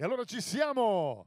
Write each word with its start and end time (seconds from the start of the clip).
E 0.00 0.04
allora 0.04 0.24
ci 0.24 0.40
siamo. 0.40 1.26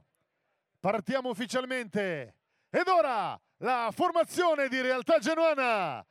Partiamo 0.80 1.28
ufficialmente. 1.28 2.34
Ed 2.68 2.88
ora 2.88 3.40
la 3.58 3.90
formazione 3.94 4.66
di 4.66 4.80
Realtà 4.80 5.20
Genuana. 5.20 6.04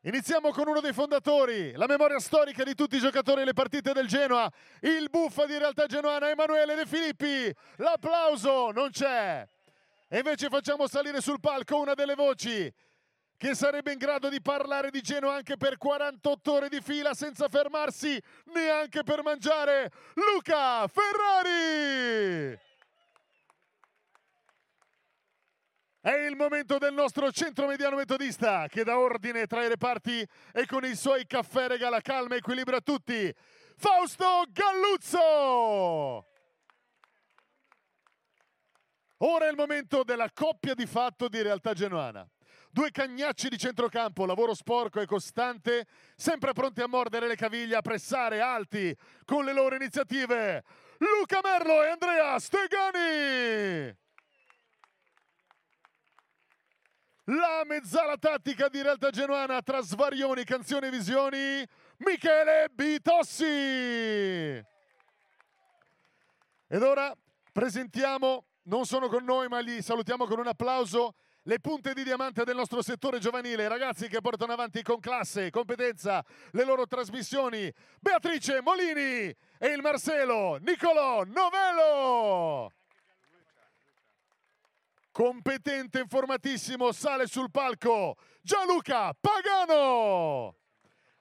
Iniziamo 0.00 0.50
con 0.50 0.66
uno 0.66 0.80
dei 0.80 0.92
fondatori, 0.92 1.70
la 1.74 1.86
memoria 1.86 2.18
storica 2.18 2.64
di 2.64 2.74
tutti 2.74 2.96
i 2.96 2.98
giocatori 2.98 3.38
delle 3.38 3.52
partite 3.52 3.92
del 3.92 4.08
Genoa, 4.08 4.50
il 4.80 5.08
buffa 5.08 5.46
di 5.46 5.56
Realtà 5.56 5.86
Genuana, 5.86 6.30
Emanuele 6.30 6.74
De 6.74 6.84
Filippi. 6.84 7.54
L'applauso 7.76 8.72
non 8.72 8.90
c'è. 8.90 9.46
E 10.08 10.18
invece 10.18 10.48
facciamo 10.48 10.88
salire 10.88 11.20
sul 11.20 11.38
palco 11.38 11.78
una 11.78 11.94
delle 11.94 12.16
voci 12.16 12.72
che 13.36 13.54
sarebbe 13.54 13.92
in 13.92 13.98
grado 13.98 14.28
di 14.28 14.40
parlare 14.40 14.90
di 14.90 15.00
Genoa 15.00 15.34
anche 15.34 15.56
per 15.56 15.76
48 15.76 16.52
ore 16.52 16.68
di 16.68 16.80
fila 16.80 17.14
senza 17.14 17.48
fermarsi 17.48 18.20
neanche 18.52 19.02
per 19.02 19.22
mangiare, 19.22 19.90
Luca 20.14 20.86
Ferrari! 20.88 22.58
È 26.00 26.14
il 26.14 26.36
momento 26.36 26.78
del 26.78 26.94
nostro 26.94 27.32
centro 27.32 27.66
mediano 27.66 27.96
metodista 27.96 28.68
che 28.68 28.84
dà 28.84 28.96
ordine 28.96 29.46
tra 29.46 29.64
i 29.64 29.68
reparti 29.68 30.24
e 30.52 30.64
con 30.64 30.84
i 30.84 30.94
suoi 30.94 31.26
caffè 31.26 31.66
regala 31.66 32.00
calma 32.00 32.34
e 32.34 32.38
equilibrio 32.38 32.78
a 32.78 32.80
tutti. 32.80 33.34
Fausto 33.76 34.44
Galluzzo! 34.50 36.26
Ora 39.18 39.46
è 39.46 39.50
il 39.50 39.56
momento 39.56 40.04
della 40.04 40.30
coppia 40.32 40.74
di 40.74 40.86
fatto 40.86 41.28
di 41.28 41.42
realtà 41.42 41.72
genuana. 41.72 42.24
Due 42.76 42.90
cagnacci 42.90 43.48
di 43.48 43.56
centrocampo, 43.56 44.26
lavoro 44.26 44.52
sporco 44.52 45.00
e 45.00 45.06
costante, 45.06 45.86
sempre 46.14 46.52
pronti 46.52 46.82
a 46.82 46.86
mordere 46.86 47.26
le 47.26 47.34
caviglie, 47.34 47.74
a 47.74 47.80
pressare 47.80 48.42
alti 48.42 48.94
con 49.24 49.46
le 49.46 49.54
loro 49.54 49.76
iniziative. 49.76 50.62
Luca 50.98 51.40
Merlo 51.42 51.82
e 51.82 51.88
Andrea 51.88 52.38
Stegani! 52.38 53.96
La 57.24 57.62
mezzala 57.64 58.18
tattica 58.18 58.68
di 58.68 58.82
Realtà 58.82 59.08
Genuana 59.08 59.62
tra 59.62 59.80
svarioni, 59.80 60.44
canzoni 60.44 60.88
e 60.88 60.90
visioni, 60.90 61.66
Michele 62.00 62.68
Bitossi. 62.70 63.44
Ed 66.68 66.82
ora 66.82 67.10
presentiamo, 67.50 68.44
non 68.64 68.84
sono 68.84 69.08
con 69.08 69.24
noi 69.24 69.48
ma 69.48 69.60
li 69.60 69.80
salutiamo 69.80 70.26
con 70.26 70.40
un 70.40 70.48
applauso, 70.48 71.14
le 71.46 71.60
punte 71.60 71.94
di 71.94 72.02
diamante 72.02 72.44
del 72.44 72.56
nostro 72.56 72.82
settore 72.82 73.18
giovanile, 73.18 73.68
ragazzi 73.68 74.08
che 74.08 74.20
portano 74.20 74.52
avanti 74.52 74.82
con 74.82 74.98
classe 74.98 75.46
e 75.46 75.50
competenza 75.50 76.24
le 76.50 76.64
loro 76.64 76.86
trasmissioni, 76.86 77.72
Beatrice 78.00 78.60
Molini 78.60 79.34
e 79.58 79.68
il 79.68 79.80
Marcelo 79.80 80.56
Nicolò 80.56 81.22
Novello 81.24 82.70
competente, 85.16 86.00
informatissimo, 86.00 86.92
sale 86.92 87.26
sul 87.26 87.50
palco 87.50 88.18
Gianluca 88.42 89.16
Pagano. 89.18 90.56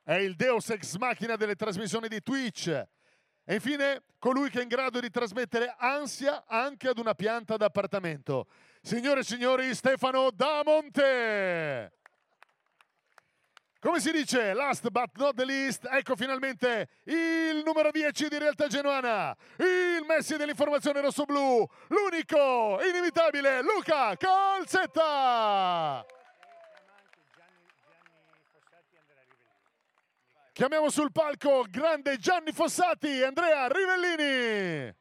È 0.04 0.16
il 0.16 0.36
Deus 0.36 0.70
ex 0.70 0.98
machina 0.98 1.38
delle 1.38 1.56
trasmissioni 1.56 2.10
di 2.10 2.22
Twitch. 2.22 2.68
E 2.68 3.54
infine 3.54 4.04
colui 4.20 4.50
che 4.50 4.60
è 4.60 4.64
in 4.64 4.68
grado 4.68 5.00
di 5.00 5.10
trasmettere 5.10 5.74
ansia 5.78 6.44
anche 6.46 6.90
ad 6.90 6.98
una 6.98 7.14
pianta 7.14 7.56
d'appartamento. 7.56 8.48
Signore 8.86 9.22
e 9.22 9.24
signori, 9.24 9.74
Stefano 9.74 10.30
Damonte. 10.30 11.92
Come 13.80 14.00
si 14.00 14.12
dice, 14.12 14.54
last 14.54 14.88
but 14.92 15.10
not 15.16 15.34
the 15.36 15.44
least, 15.44 15.88
ecco 15.90 16.16
finalmente 16.16 16.90
il 17.06 17.64
numero 17.66 17.90
10 17.90 18.28
di 18.28 18.38
Realtà 18.38 18.68
Genuana, 18.68 19.36
il 19.58 20.06
Messi 20.06 20.38
dell'informazione 20.38 21.02
rossoblu, 21.02 21.68
l'unico, 21.88 22.80
inimitabile 22.88 23.64
Luca 23.64 24.16
Calzetta! 24.18 26.06
Chiamiamo 30.54 30.92
sul 30.92 31.12
palco 31.12 31.66
grande 31.68 32.20
Gianni 32.20 32.52
Fossati, 32.52 33.24
Andrea 33.24 33.68
Rivellini. 33.68 34.94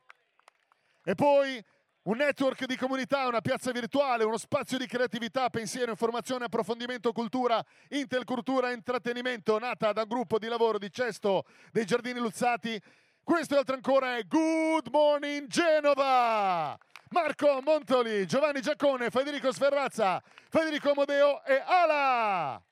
E 1.06 1.15
poi 1.15 1.62
un 2.05 2.17
network 2.17 2.67
di 2.67 2.77
comunità, 2.77 3.27
una 3.27 3.41
piazza 3.41 3.71
virtuale, 3.71 4.25
uno 4.25 4.37
spazio 4.37 4.77
di 4.77 4.87
creatività, 4.87 5.49
pensiero, 5.49 5.91
informazione, 5.91 6.47
approfondimento, 6.47 7.13
cultura, 7.13 7.65
intercultura, 7.91 8.73
intrattenimento, 8.73 9.59
nata 9.59 9.93
da 9.93 10.03
un 10.03 10.09
gruppo 10.09 10.39
di 10.39 10.47
lavoro 10.47 10.79
di 10.79 10.91
Cesto 10.91 11.45
dei 11.73 11.87
Giardini 11.87 12.19
Luzzati. 12.19 12.81
Questo 13.23 13.55
e 13.55 13.59
altro 13.59 13.75
ancora 13.75 14.17
è 14.17 14.25
Good 14.27 14.89
Morning 14.91 15.47
Genova! 15.47 16.77
Marco 17.09 17.61
Montoli, 17.63 18.27
Giovanni 18.27 18.61
Giaccone, 18.61 19.09
Federico 19.09 19.53
Sferrazza, 19.53 20.23
Federico 20.51 20.91
Amodeo 20.91 21.43
e 21.45 21.63
Ala! 21.65 22.63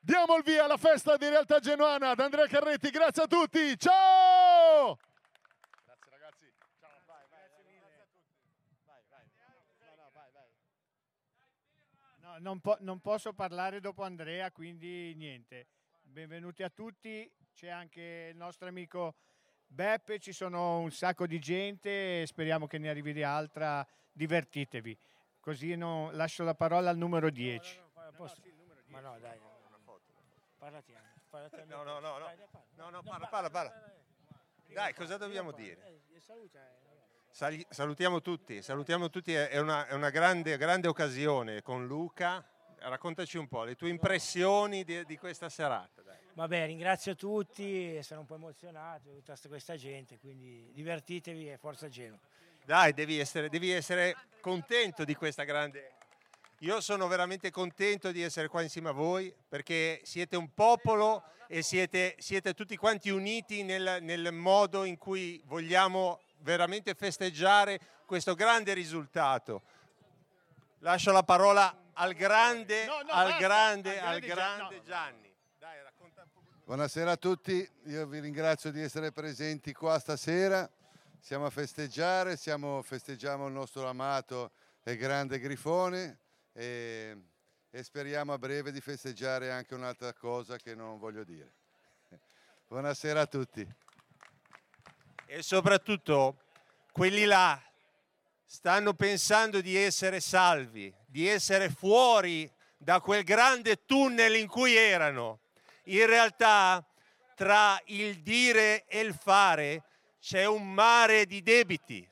Diamo 0.00 0.36
il 0.36 0.42
via 0.42 0.64
alla 0.64 0.76
festa 0.76 1.16
di 1.16 1.28
Realtà 1.28 1.60
Genuana 1.60 2.10
ad 2.10 2.20
Andrea 2.20 2.46
Carretti, 2.46 2.90
grazie 2.90 3.22
a 3.22 3.26
tutti, 3.26 3.78
ciao! 3.78 4.98
Non, 12.40 12.60
po- 12.60 12.76
non 12.80 13.00
posso 13.00 13.32
parlare 13.32 13.80
dopo 13.80 14.02
Andrea, 14.02 14.50
quindi 14.50 15.14
niente. 15.14 15.66
Benvenuti 16.02 16.62
a 16.62 16.70
tutti, 16.70 17.30
c'è 17.54 17.68
anche 17.68 18.28
il 18.32 18.36
nostro 18.36 18.68
amico 18.68 19.14
Beppe, 19.66 20.18
ci 20.18 20.32
sono 20.32 20.78
un 20.78 20.90
sacco 20.90 21.26
di 21.26 21.38
gente, 21.38 22.24
speriamo 22.26 22.66
che 22.66 22.78
ne 22.78 22.88
arrivi 22.88 23.12
di 23.12 23.22
altra, 23.22 23.86
divertitevi. 24.12 24.96
Così 25.40 25.76
no- 25.76 26.10
lascio 26.12 26.44
la 26.44 26.54
parola 26.54 26.90
al 26.90 26.96
numero 26.96 27.30
10. 27.30 27.80
Ma 28.86 29.00
no, 29.00 29.18
dai, 29.18 29.38
parlati 30.56 30.94
anche. 30.94 31.20
Parlati 31.28 31.56
al 31.56 31.66
No, 31.66 31.82
no, 31.82 31.98
no, 32.00 32.18
no. 32.18 32.24
Parla. 32.24 32.66
No, 32.76 32.90
no, 32.90 33.02
parla, 33.02 33.26
parla, 33.26 33.50
parla. 33.50 33.92
Dai, 34.66 34.94
cosa 34.94 35.16
dobbiamo 35.16 35.52
dire? 35.52 36.02
eh, 36.14 36.20
saluta, 36.20 36.58
eh, 36.60 36.87
salutiamo 37.68 38.20
tutti, 38.20 38.60
salutiamo 38.62 39.10
tutti, 39.10 39.32
è 39.32 39.58
una, 39.60 39.86
è 39.86 39.92
una 39.92 40.10
grande, 40.10 40.56
grande 40.56 40.88
occasione 40.88 41.62
con 41.62 41.86
Luca. 41.86 42.44
Raccontaci 42.80 43.38
un 43.38 43.46
po' 43.46 43.62
le 43.62 43.76
tue 43.76 43.90
impressioni 43.90 44.82
di, 44.82 45.04
di 45.04 45.16
questa 45.16 45.48
serata. 45.48 46.02
dai. 46.02 46.16
Vabbè, 46.34 46.66
ringrazio 46.66 47.14
tutti, 47.14 48.02
sono 48.02 48.20
un 48.20 48.26
po' 48.26 48.34
emozionato, 48.34 49.10
tutta 49.14 49.36
questa 49.46 49.76
gente, 49.76 50.18
quindi 50.18 50.68
divertitevi 50.72 51.52
e 51.52 51.58
forza 51.58 51.88
Genoa. 51.88 52.18
Dai, 52.64 52.92
devi 52.92 53.20
essere, 53.20 53.48
devi 53.48 53.70
essere 53.70 54.16
contento 54.40 55.04
di 55.04 55.14
questa 55.14 55.44
grande... 55.44 55.92
Io 56.62 56.80
sono 56.80 57.06
veramente 57.06 57.52
contento 57.52 58.10
di 58.10 58.20
essere 58.20 58.48
qua 58.48 58.62
insieme 58.62 58.88
a 58.88 58.92
voi 58.92 59.32
perché 59.48 60.00
siete 60.02 60.34
un 60.34 60.52
popolo 60.54 61.22
e 61.46 61.62
siete, 61.62 62.16
siete 62.18 62.52
tutti 62.52 62.76
quanti 62.76 63.10
uniti 63.10 63.62
nel, 63.62 63.98
nel 64.02 64.32
modo 64.32 64.82
in 64.82 64.98
cui 64.98 65.40
vogliamo 65.46 66.18
veramente 66.38 66.94
festeggiare 66.94 67.80
questo 68.06 68.34
grande 68.34 68.72
risultato. 68.74 69.62
Lascio 70.80 71.10
la 71.12 71.22
parola 71.22 71.90
al 71.94 72.14
grande, 72.14 72.86
No, 72.86 73.00
no, 73.02 73.12
al 73.12 73.28
basta, 73.28 73.38
grande, 73.38 74.00
al 74.00 74.14
al 74.14 74.20
grande 74.20 74.26
Gian- 74.26 74.56
grande 74.56 74.76
no. 74.76 74.82
Gianni. 74.82 75.34
Dai, 75.58 75.82
racconta 75.82 76.22
un 76.22 76.28
po'. 76.32 76.40
Buonasera 76.64 77.10
a 77.12 77.16
tutti, 77.16 77.68
io 77.86 78.06
vi 78.06 78.20
ringrazio 78.20 78.70
di 78.70 78.80
essere 78.80 79.10
presenti 79.10 79.72
qua 79.72 79.98
stasera. 79.98 80.70
Siamo 81.20 81.46
a 81.46 81.50
festeggiare, 81.50 82.36
siamo, 82.36 82.80
festeggiamo 82.82 83.46
il 83.46 83.52
nostro 83.52 83.88
amato 83.88 84.52
e 84.84 84.96
grande 84.96 85.40
Grifone 85.40 86.18
e, 86.52 87.16
e 87.70 87.82
speriamo 87.82 88.32
a 88.32 88.38
breve 88.38 88.70
di 88.70 88.80
festeggiare 88.80 89.50
anche 89.50 89.74
un'altra 89.74 90.12
cosa 90.12 90.56
che 90.56 90.74
non 90.76 90.98
voglio 90.98 91.24
dire. 91.24 91.52
Buonasera 92.68 93.20
a 93.22 93.26
tutti. 93.26 93.66
E 95.30 95.42
soprattutto 95.42 96.38
quelli 96.90 97.26
là 97.26 97.62
stanno 98.46 98.94
pensando 98.94 99.60
di 99.60 99.76
essere 99.76 100.20
salvi, 100.20 100.90
di 101.06 101.28
essere 101.28 101.68
fuori 101.68 102.50
da 102.78 103.02
quel 103.02 103.24
grande 103.24 103.84
tunnel 103.84 104.36
in 104.36 104.48
cui 104.48 104.74
erano. 104.74 105.40
In 105.84 106.06
realtà 106.06 106.82
tra 107.34 107.78
il 107.88 108.22
dire 108.22 108.86
e 108.86 109.00
il 109.00 109.12
fare 109.12 109.82
c'è 110.18 110.46
un 110.46 110.72
mare 110.72 111.26
di 111.26 111.42
debiti 111.42 112.08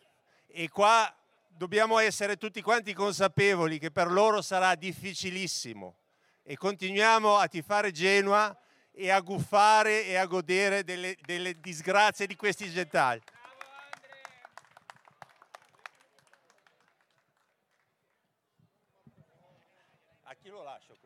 e 0.47 0.69
qua 0.69 1.11
dobbiamo 1.49 1.99
essere 1.99 2.37
tutti 2.37 2.61
quanti 2.61 2.93
consapevoli 2.93 3.79
che 3.79 3.91
per 3.91 4.11
loro 4.11 4.43
sarà 4.43 4.75
difficilissimo 4.75 5.97
e 6.43 6.59
continuiamo 6.59 7.39
a 7.39 7.49
tifare 7.49 7.93
Genoa 7.93 8.55
e 8.99 9.11
a 9.11 9.21
guffare 9.21 10.07
e 10.07 10.17
a 10.17 10.25
godere 10.25 10.83
delle, 10.83 11.17
delle 11.21 11.61
disgrazie 11.61 12.27
di 12.27 12.35
questi 12.35 12.71
gentagli. 12.71 13.21
A 20.23 20.35
chi 20.35 20.49
lo 20.49 20.63
lascio 20.63 20.97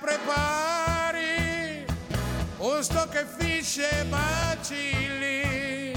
prepari, 0.00 1.84
un 2.58 2.82
sto 2.82 3.06
che 3.08 3.24
fisce 3.38 4.04
bacilli, 4.08 5.92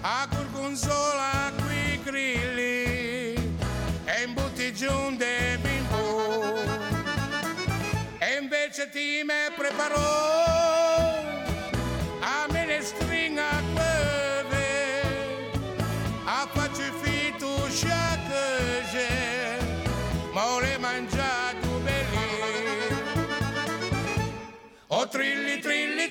a 0.00 0.26
gorgonzola 0.30 1.52
qui 1.64 2.00
grilli, 2.02 3.34
e 4.04 4.22
in 4.24 4.32
bottigion 4.32 5.16
de 5.16 5.58
bimbo. 5.60 6.54
E 8.18 8.38
invece 8.40 8.88
ti 8.88 9.22
me 9.24 9.52
preparò 9.54 10.65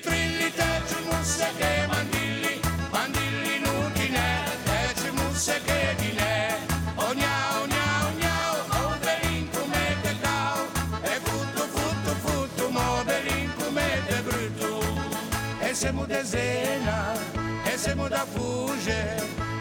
trilli, 0.00 0.52
te 0.52 1.04
musse 1.04 1.48
che 1.56 1.86
mandilli, 1.86 2.60
mandilli 2.90 3.58
nutine, 3.60 4.44
te 4.64 5.00
ci 5.00 5.10
musse 5.10 5.60
che 5.64 5.94
di 5.98 6.12
ne. 6.12 6.58
O 6.96 7.12
gnao, 7.14 7.66
gnao, 7.66 8.10
gnao, 8.18 8.56
o 8.70 8.96
belin 8.98 9.48
come 9.50 9.96
te 10.02 10.16
cao, 10.20 10.66
e 11.02 11.20
futto, 11.22 11.62
futto, 11.74 12.14
futto, 12.24 12.70
mo 12.70 13.04
come 13.58 14.02
te 14.06 14.22
brutto. 14.22 14.84
E 15.60 15.74
siamo 15.74 16.06
de 16.06 16.24
zena, 16.24 17.12
e 17.64 17.76
siamo 17.76 18.08
da 18.08 18.24
fugge, 18.24 19.16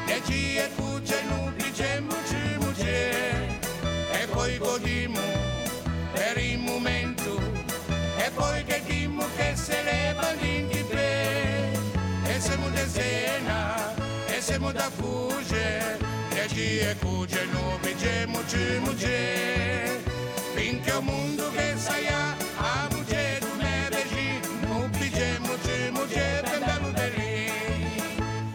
e 0.07 0.21
ci 0.25 0.57
e 0.57 0.69
cucce, 0.75 1.23
nutrice, 1.23 1.64
poi 8.35 8.63
che 8.65 8.81
dimmo 8.85 9.25
che 9.37 9.55
se 9.55 9.81
leva 9.83 10.31
l'inghipè 10.33 11.71
e 12.25 12.39
siamo 12.39 12.69
de 12.69 12.85
zena 12.87 13.93
e 14.27 14.41
siamo 14.41 14.71
da 14.71 14.89
fugge 14.89 15.97
e 16.29 16.47
ci 16.49 16.79
e 16.79 16.95
cuce 16.99 17.45
no 17.51 17.77
bigemo 17.81 18.45
ci 18.47 18.79
muce 18.83 20.01
finché 20.53 20.91
o 20.91 21.01
mondo 21.01 21.49
che 21.51 21.73
sai 21.77 22.07
a 22.07 22.87
muce 22.91 23.39
tu 23.39 23.55
ne 23.57 23.87
vegi 23.89 24.39
no 24.67 24.89
bigemo 24.97 25.53
ci 25.63 25.89
muce 25.91 26.41
per 26.43 26.59
bello 26.59 26.91
lì 27.15 27.51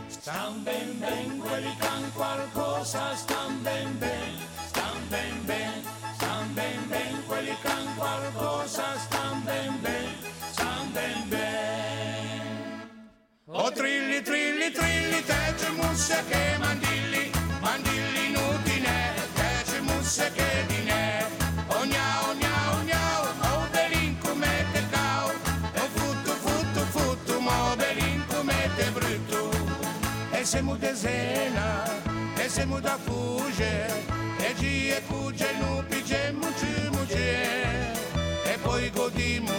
stan 0.08 0.62
ben 0.62 0.98
ben 0.98 1.38
quelli 1.38 1.74
can 1.78 2.12
qualcosa 2.12 3.14
stan 3.16 3.62
ben 3.62 3.98
ben 3.98 4.39
o 13.62 13.70
trilli 13.72 14.22
trilli 14.22 14.70
trilli 14.70 15.22
te 15.22 15.54
ci 15.58 15.70
musse 15.76 16.24
che 16.28 16.56
mandilli 16.58 17.30
mandilli 17.60 18.26
inutine 18.28 19.14
te 19.34 19.50
ci 19.68 19.80
musse 19.80 20.30
che 20.34 20.64
di 20.66 20.82
ne. 20.84 21.26
O 21.68 21.84
gnao 21.84 22.34
gnao 22.40 22.82
gnao 22.84 23.22
o 23.52 23.68
belin 23.70 24.16
come 24.24 24.64
te 24.72 24.82
cao 24.90 25.28
o 25.28 25.84
futto 25.96 26.32
futto 26.44 26.80
futto 26.94 27.40
mo 27.40 27.76
belin 27.76 28.24
come 28.32 28.70
te 28.76 28.90
brutto 28.96 29.50
e 30.30 30.44
siamo 30.44 30.76
de 30.76 30.94
zena 30.94 31.84
e 32.36 32.48
siamo 32.48 32.80
da 32.80 32.96
fugge 32.96 33.86
e 34.38 34.54
ci 34.58 34.88
e 34.88 35.02
cucce 35.06 35.48
nu 35.60 35.84
pige 35.86 36.32
muci 36.32 36.88
muci 36.92 37.28
e 38.52 38.58
poi 38.62 38.90
godimo 38.90 39.52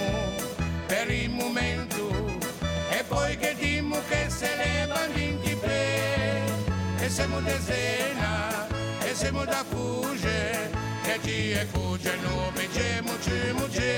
per 0.88 1.09
il 1.12 1.30
momento 1.30 2.30
e 3.11 3.13
poi 3.13 3.37
che 3.37 3.55
dimmo 3.59 3.97
che 4.07 4.29
se 4.29 4.47
ne 4.55 4.87
bandinghipè 4.87 6.43
e 6.99 7.09
siamo 7.09 7.41
de 7.41 7.59
zena 7.59 8.67
e 9.03 9.13
siamo 9.13 9.43
da 9.43 9.65
fugge 9.67 10.71
e 11.03 11.19
ci 11.21 11.51
e 11.51 11.67
cucce 11.71 12.15
nu 12.23 12.51
pige 12.53 13.01
muci 13.01 13.51
muci 13.53 13.91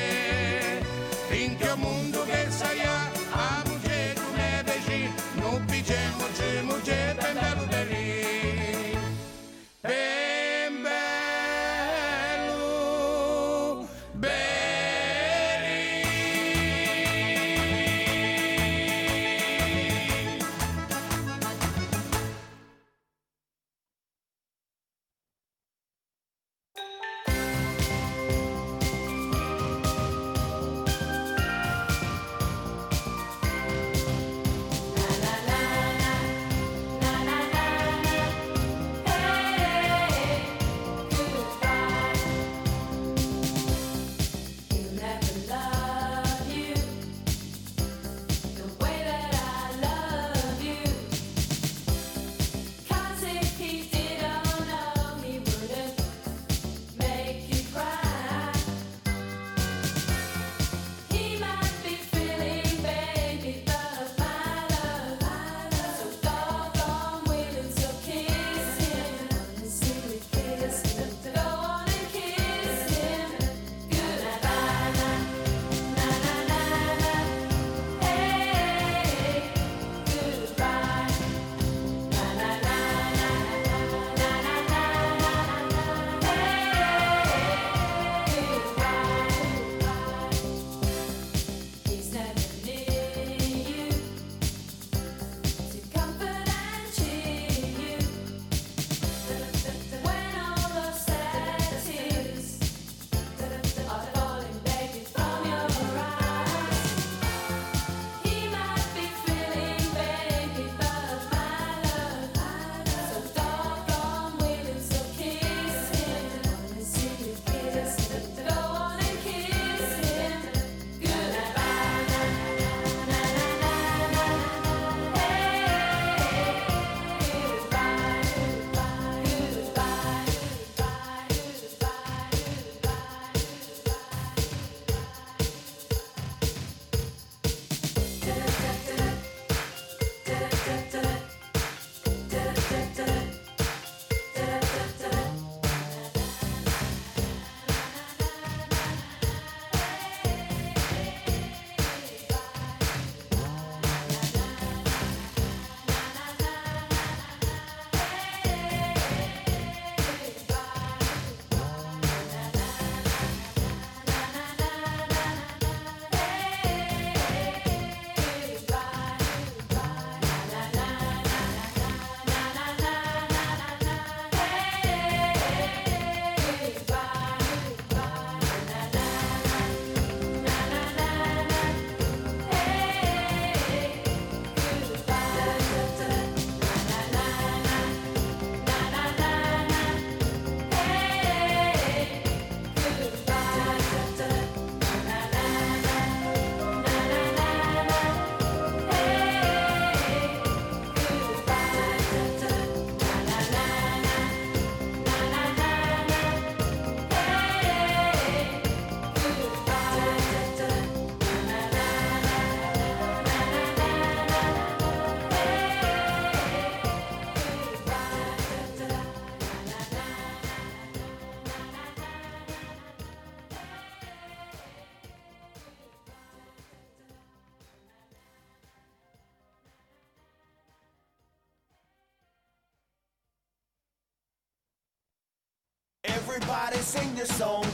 sing 236.81 237.13
this 237.15 237.35
song, 237.37 237.65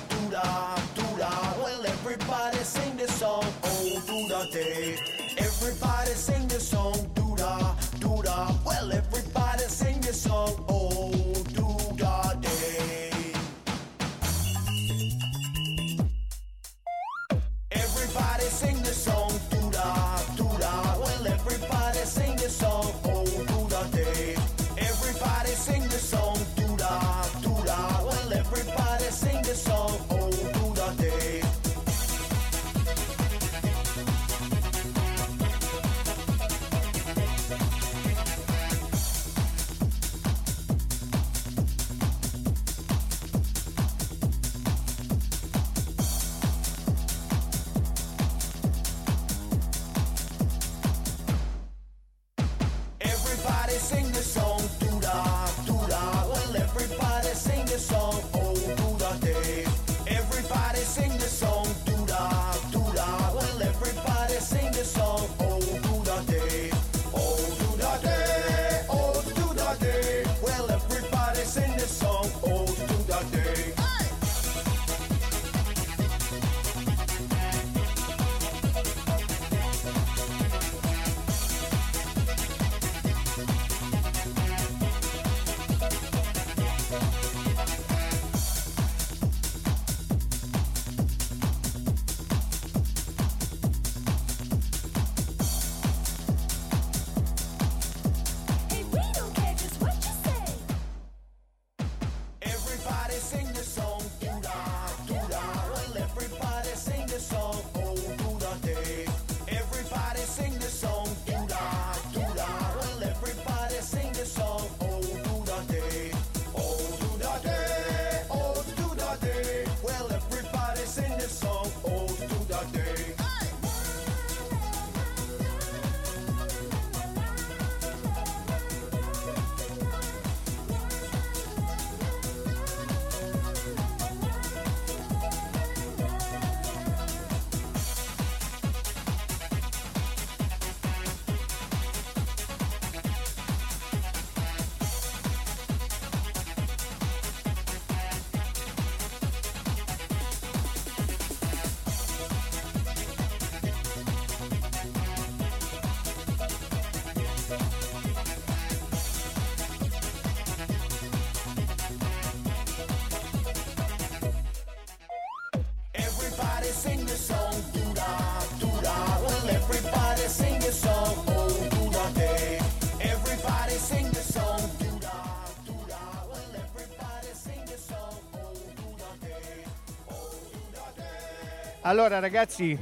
Everybody 166.30 166.68
sing 166.68 167.06
the 167.06 167.18
song, 167.18 167.56
doo 167.74 167.94
da, 167.96 168.44
doo 168.60 168.82
da. 168.84 169.20
Well, 169.20 169.50
everybody 169.50 170.28
sing 170.28 170.60
the 170.60 170.72
song, 170.72 171.26
oh 171.28 171.68
doo 171.70 171.90
da 171.90 172.08
day. 172.12 172.60
Everybody 173.00 173.74
sing 173.74 174.08
the 174.12 174.22
song, 174.22 174.62
doo 174.78 175.00
da, 175.00 175.50
doo 175.66 175.74
da. 175.88 175.98
Well, 176.30 176.54
everybody 176.54 177.34
sing 177.34 177.66
the 177.66 177.78
song, 177.78 178.22
oh 178.36 178.54
doo 178.54 178.96
da 178.96 179.26
day. 179.26 179.66
Oh 180.08 180.30
doo 180.52 180.70
da 180.72 180.92
day. 180.96 181.80
Allora 181.82 182.20
ragazzi, 182.20 182.78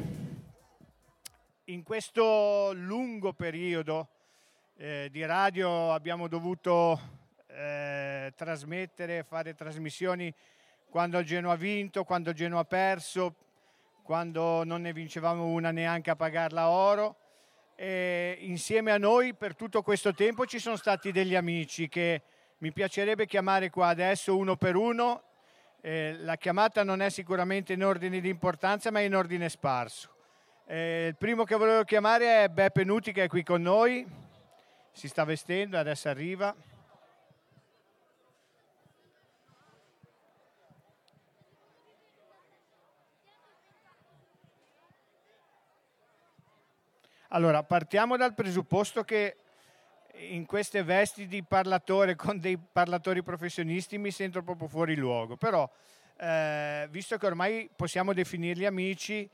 in 1.65 1.83
questo 1.83 2.73
lungo 2.73 3.31
periodo 3.31 4.09
eh, 4.75 5.07
di 5.09 5.25
radio 5.25 5.93
abbiamo 5.93 6.27
dovuto 6.27 6.99
eh, 7.47 8.33
trasmettere, 8.35 9.23
fare 9.23 9.55
trasmissioni 9.55 10.33
quando 10.89 11.19
il 11.19 11.25
Genoa 11.25 11.53
ha 11.53 11.57
vinto, 11.57 12.03
quando 12.03 12.29
il 12.29 12.35
Genoa 12.35 12.61
ha 12.61 12.65
perso, 12.65 13.35
quando 14.03 14.63
non 14.63 14.81
ne 14.81 14.93
vincevamo 14.93 15.45
una 15.45 15.71
neanche 15.71 16.09
a 16.09 16.15
pagarla 16.15 16.69
oro. 16.69 17.17
E 17.75 18.37
insieme 18.41 18.91
a 18.91 18.97
noi 18.97 19.33
per 19.35 19.55
tutto 19.55 19.81
questo 19.83 20.13
tempo 20.13 20.45
ci 20.45 20.59
sono 20.59 20.77
stati 20.77 21.11
degli 21.11 21.35
amici 21.35 21.87
che 21.87 22.21
mi 22.59 22.71
piacerebbe 22.71 23.27
chiamare 23.27 23.69
qua 23.69 23.89
adesso 23.89 24.35
uno 24.35 24.55
per 24.55 24.75
uno. 24.75 25.23
Eh, 25.81 26.15
la 26.19 26.37
chiamata 26.37 26.83
non 26.83 27.01
è 27.01 27.09
sicuramente 27.09 27.73
in 27.73 27.83
ordine 27.83 28.19
di 28.19 28.29
importanza, 28.29 28.89
ma 28.89 28.99
è 28.99 29.03
in 29.03 29.15
ordine 29.15 29.49
sparso. 29.49 30.09
Eh, 30.65 31.07
il 31.09 31.15
primo 31.15 31.43
che 31.43 31.55
volevo 31.55 31.83
chiamare 31.83 32.43
è 32.43 32.49
Beppe 32.49 32.83
Nuti 32.83 33.11
che 33.11 33.25
è 33.25 33.27
qui 33.27 33.43
con 33.43 33.61
noi, 33.61 34.05
si 34.91 35.07
sta 35.07 35.23
vestendo, 35.23 35.77
adesso 35.77 36.09
arriva. 36.09 36.55
Allora, 47.31 47.61
partiamo 47.61 48.15
dal 48.15 48.33
presupposto 48.33 49.03
che 49.03 49.35
in 50.29 50.45
queste 50.45 50.81
vesti 50.83 51.27
di 51.27 51.43
parlatore 51.43 52.15
con 52.17 52.39
dei 52.39 52.57
parlatori 52.57 53.21
professionisti 53.21 53.97
mi 53.97 54.11
sento 54.11 54.41
proprio 54.43 54.69
fuori 54.69 54.95
luogo, 54.95 55.35
però 55.35 55.69
eh, 56.15 56.87
visto 56.89 57.17
che 57.17 57.25
ormai 57.25 57.69
possiamo 57.75 58.13
definirli 58.13 58.65
amici, 58.65 59.29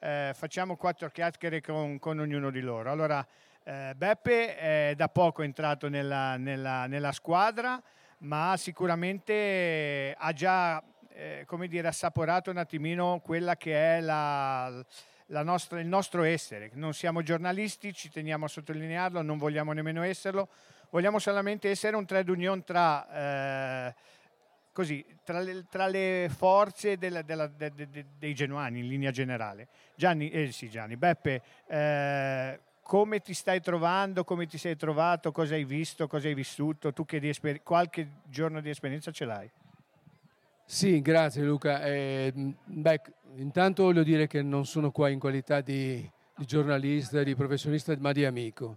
eh, 0.00 0.32
facciamo 0.34 0.76
quattro 0.76 1.08
chiacchiere 1.08 1.60
con, 1.60 2.00
con 2.00 2.18
ognuno 2.18 2.50
di 2.50 2.60
loro. 2.60 2.90
Allora, 2.90 3.24
eh, 3.62 3.92
Beppe 3.96 4.56
è 4.56 4.94
da 4.96 5.08
poco 5.08 5.42
entrato 5.42 5.88
nella, 5.88 6.36
nella- 6.36 6.86
nella 6.86 7.12
squadra, 7.12 7.80
ma 8.18 8.56
sicuramente 8.56 10.16
ha 10.18 10.32
già 10.32 10.82
eh, 11.16 11.44
come 11.46 11.66
dire, 11.66 11.88
assaporato 11.88 12.50
un 12.50 12.58
attimino 12.58 13.20
quella 13.24 13.56
che 13.56 13.96
è 13.96 14.00
la, 14.00 14.84
la 15.26 15.42
nostra- 15.42 15.80
il 15.80 15.86
nostro 15.86 16.22
essere. 16.24 16.70
Non 16.74 16.92
siamo 16.92 17.22
giornalisti, 17.22 17.94
ci 17.94 18.10
teniamo 18.10 18.44
a 18.44 18.48
sottolinearlo, 18.48 19.22
non 19.22 19.38
vogliamo 19.38 19.72
nemmeno 19.72 20.02
esserlo, 20.02 20.48
vogliamo 20.90 21.18
solamente 21.18 21.70
essere 21.70 21.96
un 21.96 22.04
trade 22.04 22.30
union 22.30 22.62
tra, 22.64 23.88
eh, 23.88 23.94
così, 24.72 25.04
tra, 25.24 25.40
le, 25.40 25.64
tra 25.70 25.86
le 25.86 26.28
forze 26.30 26.98
della- 26.98 27.22
della- 27.22 27.46
de- 27.46 27.72
de- 27.74 27.88
de- 27.88 28.06
dei 28.18 28.34
genuani 28.34 28.80
in 28.80 28.88
linea 28.88 29.10
generale. 29.10 29.68
Gianni, 29.94 30.30
eh, 30.30 30.52
sì, 30.52 30.68
Gianni, 30.68 30.96
Beppe, 30.98 31.42
eh, 31.66 32.60
come 32.82 33.20
ti 33.20 33.32
stai 33.32 33.60
trovando, 33.62 34.22
come 34.22 34.46
ti 34.46 34.58
sei 34.58 34.76
trovato, 34.76 35.32
cosa 35.32 35.54
hai 35.54 35.64
visto, 35.64 36.06
cosa 36.06 36.28
hai 36.28 36.34
vissuto, 36.34 36.92
tu 36.92 37.04
che 37.06 37.18
di 37.18 37.30
esper- 37.30 37.62
qualche 37.62 38.06
giorno 38.24 38.60
di 38.60 38.68
esperienza 38.68 39.10
ce 39.10 39.24
l'hai? 39.24 39.50
Sì, 40.68 41.00
grazie 41.00 41.44
Luca. 41.44 41.84
Eh, 41.84 42.32
beh, 42.34 43.00
intanto 43.36 43.84
voglio 43.84 44.02
dire 44.02 44.26
che 44.26 44.42
non 44.42 44.66
sono 44.66 44.90
qua 44.90 45.08
in 45.08 45.20
qualità 45.20 45.60
di, 45.60 46.10
di 46.36 46.44
giornalista, 46.44 47.22
di 47.22 47.36
professionista, 47.36 47.94
ma 48.00 48.10
di 48.10 48.24
amico. 48.24 48.76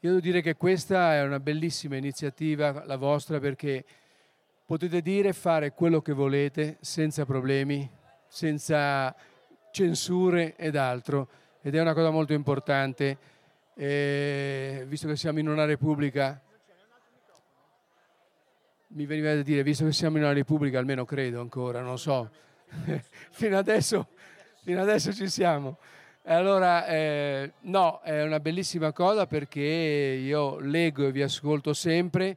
Io 0.00 0.10
devo 0.10 0.20
dire 0.20 0.40
che 0.42 0.54
questa 0.54 1.14
è 1.14 1.24
una 1.24 1.40
bellissima 1.40 1.96
iniziativa, 1.96 2.84
la 2.86 2.94
vostra, 2.94 3.40
perché 3.40 3.84
potete 4.64 5.02
dire 5.02 5.30
e 5.30 5.32
fare 5.32 5.72
quello 5.72 6.00
che 6.00 6.12
volete 6.12 6.76
senza 6.82 7.24
problemi, 7.24 7.90
senza 8.28 9.12
censure 9.72 10.54
ed 10.54 10.76
altro. 10.76 11.28
Ed 11.62 11.74
è 11.74 11.80
una 11.80 11.94
cosa 11.94 12.10
molto 12.10 12.32
importante, 12.32 13.18
eh, 13.74 14.84
visto 14.86 15.08
che 15.08 15.16
siamo 15.16 15.40
in 15.40 15.48
una 15.48 15.64
repubblica. 15.64 16.40
Mi 18.90 19.04
veniva 19.04 19.34
da 19.34 19.42
dire, 19.42 19.62
visto 19.62 19.84
che 19.84 19.92
siamo 19.92 20.16
in 20.16 20.22
una 20.22 20.32
repubblica, 20.32 20.78
almeno 20.78 21.04
credo 21.04 21.42
ancora, 21.42 21.82
non 21.82 21.98
so. 21.98 22.30
fino, 23.30 23.58
adesso, 23.58 24.08
fino 24.62 24.80
adesso 24.80 25.12
ci 25.12 25.28
siamo. 25.28 25.76
Allora, 26.24 26.86
eh, 26.86 27.52
no, 27.62 28.00
è 28.02 28.22
una 28.22 28.40
bellissima 28.40 28.92
cosa 28.92 29.26
perché 29.26 29.60
io 29.60 30.58
leggo 30.60 31.06
e 31.06 31.12
vi 31.12 31.20
ascolto 31.20 31.74
sempre, 31.74 32.36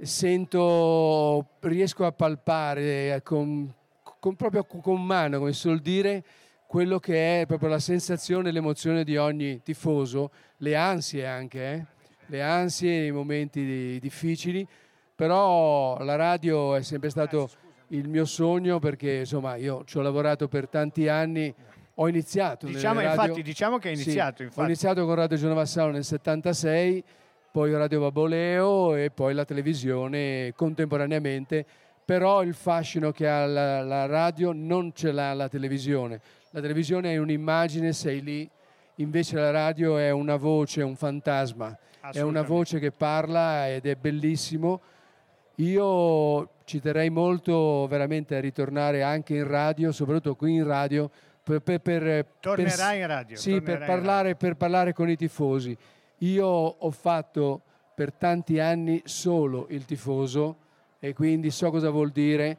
sento, 0.00 1.44
riesco 1.60 2.06
a 2.06 2.12
palpare 2.12 3.20
con, 3.24 3.72
con- 4.20 4.36
proprio 4.36 4.64
con 4.64 5.04
mano, 5.04 5.38
come 5.38 5.52
si 5.52 5.58
suol 5.60 5.80
dire, 5.80 6.22
quello 6.68 7.00
che 7.00 7.40
è 7.40 7.46
proprio 7.46 7.68
la 7.68 7.80
sensazione 7.80 8.50
e 8.50 8.52
l'emozione 8.52 9.02
di 9.02 9.16
ogni 9.16 9.60
tifoso, 9.60 10.30
le 10.58 10.76
ansie 10.76 11.26
anche, 11.26 11.72
eh? 11.72 11.84
le 12.26 12.42
ansie, 12.42 13.06
i 13.06 13.10
momenti 13.10 13.64
di- 13.64 13.98
difficili, 13.98 14.66
però 15.14 16.02
la 16.02 16.16
radio 16.16 16.74
è 16.74 16.82
sempre 16.82 17.10
stato 17.10 17.48
il 17.88 18.08
mio 18.08 18.24
sogno 18.24 18.78
perché 18.78 19.18
insomma 19.20 19.54
io 19.56 19.84
ci 19.84 19.98
ho 19.98 20.00
lavorato 20.00 20.48
per 20.48 20.68
tanti 20.68 21.08
anni, 21.08 21.54
ho 21.96 22.08
iniziato 22.08 22.66
Diciamo, 22.66 23.00
radio- 23.00 23.22
infatti, 23.22 23.42
diciamo 23.42 23.78
che 23.78 23.88
hai 23.90 23.96
Sì, 23.96 24.02
iniziato. 24.04 24.42
Ho 24.42 24.46
infatti. 24.46 24.66
iniziato 24.66 25.04
con 25.06 25.14
Radio 25.14 25.36
Genovassano 25.36 25.90
nel 25.92 26.04
76, 26.04 27.04
poi 27.52 27.72
Radio 27.72 28.00
Baboleo 28.00 28.96
e 28.96 29.10
poi 29.10 29.32
la 29.34 29.44
televisione 29.44 30.52
contemporaneamente, 30.56 31.64
però 32.04 32.42
il 32.42 32.54
fascino 32.54 33.12
che 33.12 33.28
ha 33.28 33.46
la, 33.46 33.82
la 33.82 34.06
radio 34.06 34.50
non 34.52 34.92
ce 34.92 35.12
l'ha 35.12 35.32
la 35.34 35.48
televisione. 35.48 36.20
La 36.50 36.60
televisione 36.60 37.12
è 37.12 37.16
un'immagine, 37.18 37.92
sei 37.92 38.22
lì, 38.22 38.48
invece 38.96 39.36
la 39.36 39.50
radio 39.52 39.96
è 39.96 40.10
una 40.10 40.36
voce, 40.36 40.82
un 40.82 40.96
fantasma, 40.96 41.76
è 42.12 42.20
una 42.20 42.42
voce 42.42 42.80
che 42.80 42.90
parla 42.90 43.68
ed 43.72 43.86
è 43.86 43.94
bellissimo. 43.94 44.80
Io 45.56 46.48
ci 46.64 46.80
terrei 46.80 47.10
molto 47.10 47.86
veramente 47.88 48.34
a 48.36 48.40
ritornare 48.40 49.02
anche 49.02 49.36
in 49.36 49.46
radio, 49.46 49.92
soprattutto 49.92 50.34
qui 50.34 50.54
in 50.54 50.66
radio, 50.66 51.10
per, 51.42 51.60
per- 51.60 51.80
per- 51.80 52.26
Tornerai 52.40 53.00
in 53.00 53.06
radio, 53.06 53.36
Sì, 53.36 53.50
tornerai 53.52 53.78
per 53.78 53.86
parlare, 53.86 54.34
per 54.34 54.54
parlare 54.56 54.92
con 54.92 55.08
i 55.08 55.16
tifosi. 55.16 55.76
Io 56.18 56.46
ho 56.46 56.90
fatto 56.90 57.60
per 57.94 58.12
tanti 58.12 58.58
anni 58.58 59.02
solo 59.04 59.66
il 59.70 59.84
tifoso 59.84 60.56
e 60.98 61.12
quindi 61.12 61.50
so 61.50 61.70
cosa 61.70 61.90
vuol 61.90 62.10
dire. 62.10 62.56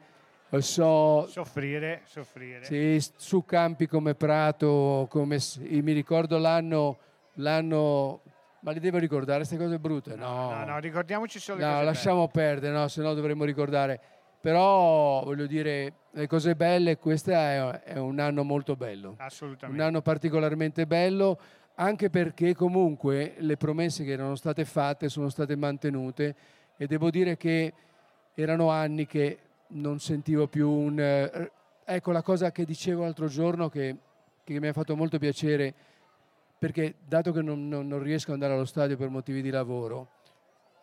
eh, 0.48 0.62
So, 0.62 1.26
Soffrire, 1.28 2.02
soffrire. 2.04 2.64
sì, 2.64 2.98
su 3.16 3.44
campi 3.44 3.86
come 3.86 4.14
Prato, 4.14 5.06
come, 5.10 5.38
mi 5.58 5.92
ricordo 5.92 6.38
l'anno, 6.38 6.96
l'anno, 7.34 8.20
ma 8.66 8.72
li 8.72 8.80
devo 8.80 8.98
ricordare 8.98 9.38
queste 9.38 9.56
cose 9.56 9.78
brutte? 9.78 10.16
No, 10.16 10.50
No, 10.50 10.64
no, 10.64 10.78
ricordiamoci 10.80 11.38
solo 11.38 11.60
le 11.60 11.64
No, 11.64 11.70
cose 11.74 11.84
lasciamo 11.84 12.26
perdere, 12.26 12.74
no, 12.74 12.88
se 12.88 13.00
no 13.00 13.14
dovremmo 13.14 13.44
ricordare. 13.44 14.00
Però 14.40 15.22
voglio 15.22 15.46
dire, 15.46 15.92
le 16.10 16.26
cose 16.26 16.56
belle, 16.56 16.98
questo 16.98 17.30
è, 17.30 17.64
è 17.84 17.98
un 17.98 18.18
anno 18.18 18.42
molto 18.42 18.74
bello. 18.74 19.14
Assolutamente. 19.18 19.80
Un 19.80 19.86
anno 19.86 20.02
particolarmente 20.02 20.84
bello, 20.84 21.38
anche 21.76 22.10
perché 22.10 22.56
comunque 22.56 23.34
le 23.38 23.56
promesse 23.56 24.02
che 24.02 24.10
erano 24.10 24.34
state 24.34 24.64
fatte 24.64 25.08
sono 25.08 25.28
state 25.28 25.54
mantenute 25.54 26.34
e 26.76 26.88
devo 26.88 27.08
dire 27.08 27.36
che 27.36 27.72
erano 28.34 28.70
anni 28.70 29.06
che 29.06 29.38
non 29.68 30.00
sentivo 30.00 30.48
più 30.48 30.68
un... 30.68 30.98
eh, 30.98 31.52
ecco 31.84 32.10
la 32.10 32.22
cosa 32.22 32.50
che 32.50 32.64
dicevo 32.64 33.02
l'altro 33.02 33.28
giorno 33.28 33.68
che, 33.68 33.96
che 34.42 34.58
mi 34.58 34.66
ha 34.66 34.72
fatto 34.72 34.96
molto 34.96 35.18
piacere, 35.18 35.72
perché 36.58 36.94
dato 37.06 37.32
che 37.32 37.42
non, 37.42 37.68
non- 37.68 37.86
non 37.86 38.02
riesco 38.02 38.28
ad 38.28 38.34
andare 38.34 38.54
allo 38.54 38.64
stadio 38.64 38.96
per 38.96 39.08
motivi 39.08 39.42
di 39.42 39.50
lavoro, 39.50 40.10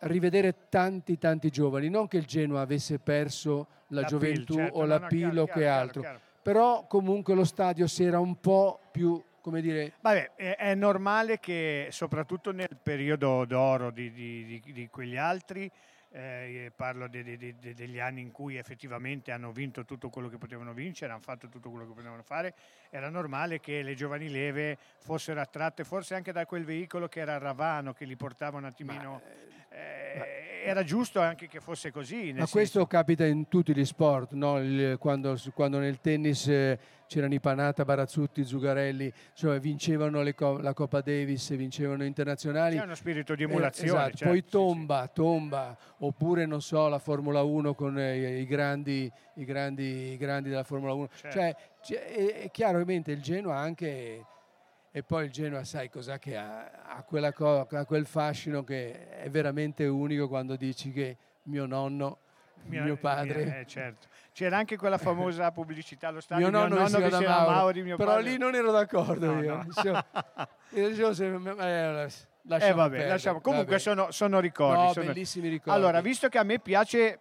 rivedere 0.00 0.68
tanti 0.68 1.18
tanti 1.18 1.50
giovani, 1.50 1.88
non 1.88 2.08
che 2.08 2.18
il 2.18 2.26
Genoa 2.26 2.60
avesse 2.60 2.98
perso 2.98 3.66
la, 3.88 4.00
La 4.02 4.06
gioventù 4.06 4.54
PIL, 4.54 4.64
certo, 4.64 4.78
o 4.78 4.84
la 4.84 4.98
no, 4.98 5.06
PIL 5.06 5.38
o 5.38 5.46
che 5.46 5.52
chiaro, 5.60 5.80
altro, 5.80 6.00
chiaro. 6.02 6.20
però 6.42 6.86
comunque 6.86 7.34
lo 7.34 7.44
stadio 7.44 7.86
si 7.86 8.04
era 8.04 8.18
un 8.20 8.38
po' 8.40 8.80
più, 8.90 9.22
come 9.40 9.60
dire, 9.60 9.94
Vabbè, 10.00 10.32
è, 10.34 10.56
è 10.56 10.74
normale 10.74 11.38
che 11.38 11.88
soprattutto 11.90 12.52
nel 12.52 12.76
periodo 12.82 13.44
d'oro 13.44 13.90
di, 13.90 14.10
di- 14.12 14.44
di- 14.62 14.72
di 14.72 14.88
quegli 14.90 15.16
altri, 15.16 15.70
eh, 16.16 16.72
parlo 16.74 17.08
de- 17.08 17.24
de- 17.24 17.36
de- 17.36 17.56
de- 17.58 17.74
degli 17.74 17.98
anni 17.98 18.20
in 18.20 18.30
cui 18.30 18.56
effettivamente 18.56 19.32
hanno 19.32 19.50
vinto 19.50 19.84
tutto 19.84 20.10
quello 20.10 20.28
che 20.28 20.38
potevano 20.38 20.72
vincere, 20.72 21.10
hanno 21.10 21.20
fatto 21.20 21.48
tutto 21.48 21.70
quello 21.70 21.86
che 21.88 21.92
potevano 21.92 22.22
fare, 22.22 22.54
era 22.90 23.08
normale 23.10 23.58
che 23.58 23.82
le 23.82 23.94
giovani 23.94 24.28
leve 24.30 24.78
fossero 25.00 25.40
attratte 25.40 25.82
forse 25.82 26.14
anche 26.14 26.30
da 26.30 26.46
quel 26.46 26.64
veicolo 26.64 27.08
che 27.08 27.18
era 27.18 27.36
Ravano, 27.38 27.92
che 27.92 28.04
li 28.04 28.16
portava 28.16 28.58
un 28.58 28.64
attimino... 28.64 29.20
eh, 29.70 30.43
era 30.64 30.82
giusto 30.82 31.20
anche 31.20 31.46
che 31.46 31.60
fosse 31.60 31.90
così. 31.90 32.32
Ma 32.32 32.40
questo 32.46 32.58
senso- 32.58 32.86
capita 32.86 33.24
in 33.26 33.48
tutti 33.48 33.74
gli 33.74 33.84
sport, 33.84 34.32
no? 34.32 34.58
Il- 34.58 34.96
quando, 34.98 35.36
quando 35.54 35.78
nel 35.78 36.00
tennis 36.00 36.48
eh, 36.48 36.78
c'erano 37.06 37.34
i 37.34 37.40
Panata, 37.40 37.84
Barazzutti, 37.84 38.42
Zugarelli, 38.44 39.12
cioè 39.34 39.60
vincevano 39.60 40.22
co- 40.34 40.58
la 40.58 40.72
Coppa 40.72 41.00
Davis, 41.02 41.54
vincevano 41.54 42.04
internazionali. 42.04 42.76
C'è 42.78 42.82
uno 42.84 42.94
spirito 42.94 43.34
di 43.34 43.42
Eh, 43.42 43.46
emulazione. 43.46 43.88
esatto, 43.90 44.16
certo, 44.16 44.24
poi 44.26 44.38
sì, 44.38 44.44
sì. 44.44 44.50
tomba, 44.50 45.10
tomba, 45.12 45.76
oppure 45.98 46.46
non 46.46 46.62
so, 46.62 46.88
la 46.88 46.98
Formula 46.98 47.42
1 47.42 47.74
con 47.74 47.98
eh, 47.98 48.40
i, 48.40 48.46
grandi, 48.46 49.10
i, 49.34 49.44
grandi, 49.44 50.12
i 50.12 50.16
grandi 50.16 50.48
della 50.48 50.64
Formula 50.64 50.92
1. 50.94 51.08
Certo. 51.14 51.38
Cioè, 51.38 51.56
c'è- 51.82 52.04
è, 52.06 52.42
è 52.44 52.50
chiaramente 52.50 53.12
il 53.12 53.20
Genoa 53.20 53.56
anche, 53.56 54.24
e 54.96 55.02
poi 55.02 55.24
il 55.24 55.32
Genoa 55.32 55.64
sai 55.64 55.90
cos'ha 55.90 56.20
che 56.20 56.36
ha, 56.36 56.70
ha, 56.86 57.02
co- 57.32 57.66
ha 57.68 57.84
quel 57.84 58.06
fascino 58.06 58.62
che 58.62 59.08
è 59.10 59.28
veramente 59.28 59.86
unico 59.86 60.28
quando 60.28 60.54
dici 60.54 60.92
che 60.92 61.16
mio 61.44 61.66
nonno, 61.66 62.18
mio, 62.66 62.96
padre... 62.96 63.58
eh, 63.58 63.66
certo. 63.66 64.06
C'era 64.32 64.56
anche 64.56 64.76
quella 64.76 64.96
famosa 64.96 65.50
pubblicità 65.50 66.06
allo 66.08 66.20
stadio. 66.20 66.48
Mio 66.48 66.56
nonno, 66.56 66.76
vestito 66.76 67.02
che 67.02 67.08
da 67.08 67.18
si 67.18 67.24
Mauro, 67.24 67.50
Mauri, 67.50 67.82
mio 67.82 67.96
però 67.96 68.14
padre. 68.14 68.30
lì 68.30 68.38
non 68.38 68.54
ero 68.54 68.70
d'accordo 68.70 69.32
No, 69.34 69.42
io. 69.42 69.66
no. 69.82 70.04
Io 70.70 70.88
dicevo 70.88 71.12
sempre, 71.12 71.56
eh, 71.58 72.04
Eh 72.04 72.10
lasciamo 72.42 72.74
vabbè, 72.76 72.90
perdere, 72.90 73.08
lasciamo. 73.08 73.40
Comunque 73.40 73.70
vabbè. 73.72 73.80
sono, 73.80 74.12
sono 74.12 74.38
ricordi. 74.38 74.82
No, 74.84 74.92
sono- 74.92 75.06
bellissimi 75.06 75.48
ricordi. 75.48 75.76
Allora, 75.76 76.00
visto 76.02 76.28
che 76.28 76.38
a 76.38 76.44
me 76.44 76.60
piace 76.60 77.18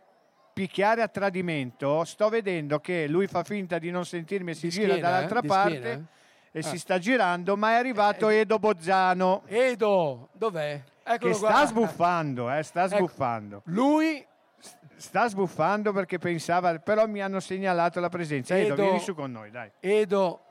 picchiare 0.53 1.01
a 1.01 1.07
tradimento, 1.07 2.03
sto 2.03 2.29
vedendo 2.29 2.79
che 2.79 3.07
lui 3.07 3.25
fa 3.25 3.43
finta 3.43 3.79
di 3.79 3.89
non 3.89 4.05
sentirmi 4.05 4.51
e 4.51 4.53
si 4.53 4.67
Di 4.67 4.73
gira 4.73 4.89
schiena, 4.93 5.09
dall'altra 5.09 5.39
eh? 5.39 5.47
Parte 5.47 5.77
schiena? 5.79 6.05
E 6.55 6.59
Ah. 6.59 6.61
si 6.61 6.77
sta 6.77 6.99
girando, 6.99 7.57
ma 7.57 7.71
è 7.71 7.73
arrivato 7.73 8.29
Eh, 8.29 8.35
eh, 8.35 8.39
Edo 8.41 8.59
Bozzano 8.59 9.41
Edo, 9.47 10.29
dov'è? 10.33 10.81
Eccolo 11.03 11.31
che 11.31 11.37
sta 11.37 11.65
sbuffando, 11.65 12.49
eh, 12.51 12.63
sta 12.63 12.83
Ecco. 12.85 12.95
sbuffando. 12.95 13.61
Lui, 13.65 14.25
Sta 14.95 15.27
sbuffando 15.27 15.91
perché 15.91 16.17
pensava, 16.17 16.79
però 16.79 17.05
mi 17.07 17.21
hanno 17.21 17.41
segnalato 17.41 17.99
la 17.99 18.07
presenza. 18.07 18.55
Edo, 18.55 18.73
Edo- 18.73 18.83
vieni 18.83 18.99
su 18.99 19.13
con 19.13 19.31
noi, 19.31 19.51
dai. 19.51 19.69
Edo, 19.81 20.45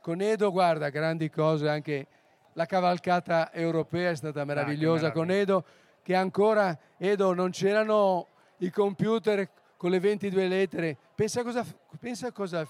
con 0.00 0.20
Edo, 0.20 0.52
guarda, 0.52 0.90
grandi 0.90 1.28
cose, 1.28 1.68
anche 1.68 2.06
la 2.52 2.66
cavalcata 2.66 3.52
europea 3.52 4.10
è 4.10 4.14
stata 4.14 4.44
meravigliosa 4.44 5.10
con. 5.10 5.30
Edo, 5.32 5.64
che 6.02 6.14
ancora, 6.14 6.78
Edo, 6.98 7.34
non 7.34 7.50
c'erano 7.50 8.28
i 8.58 8.70
computer 8.70 9.48
con 9.76 9.90
le 9.90 9.98
22 9.98 10.46
lettere. 10.46 10.96
Pensa 11.16 11.42
cosa... 11.42 11.64
Pensa 11.98 12.30
cosa 12.30 12.64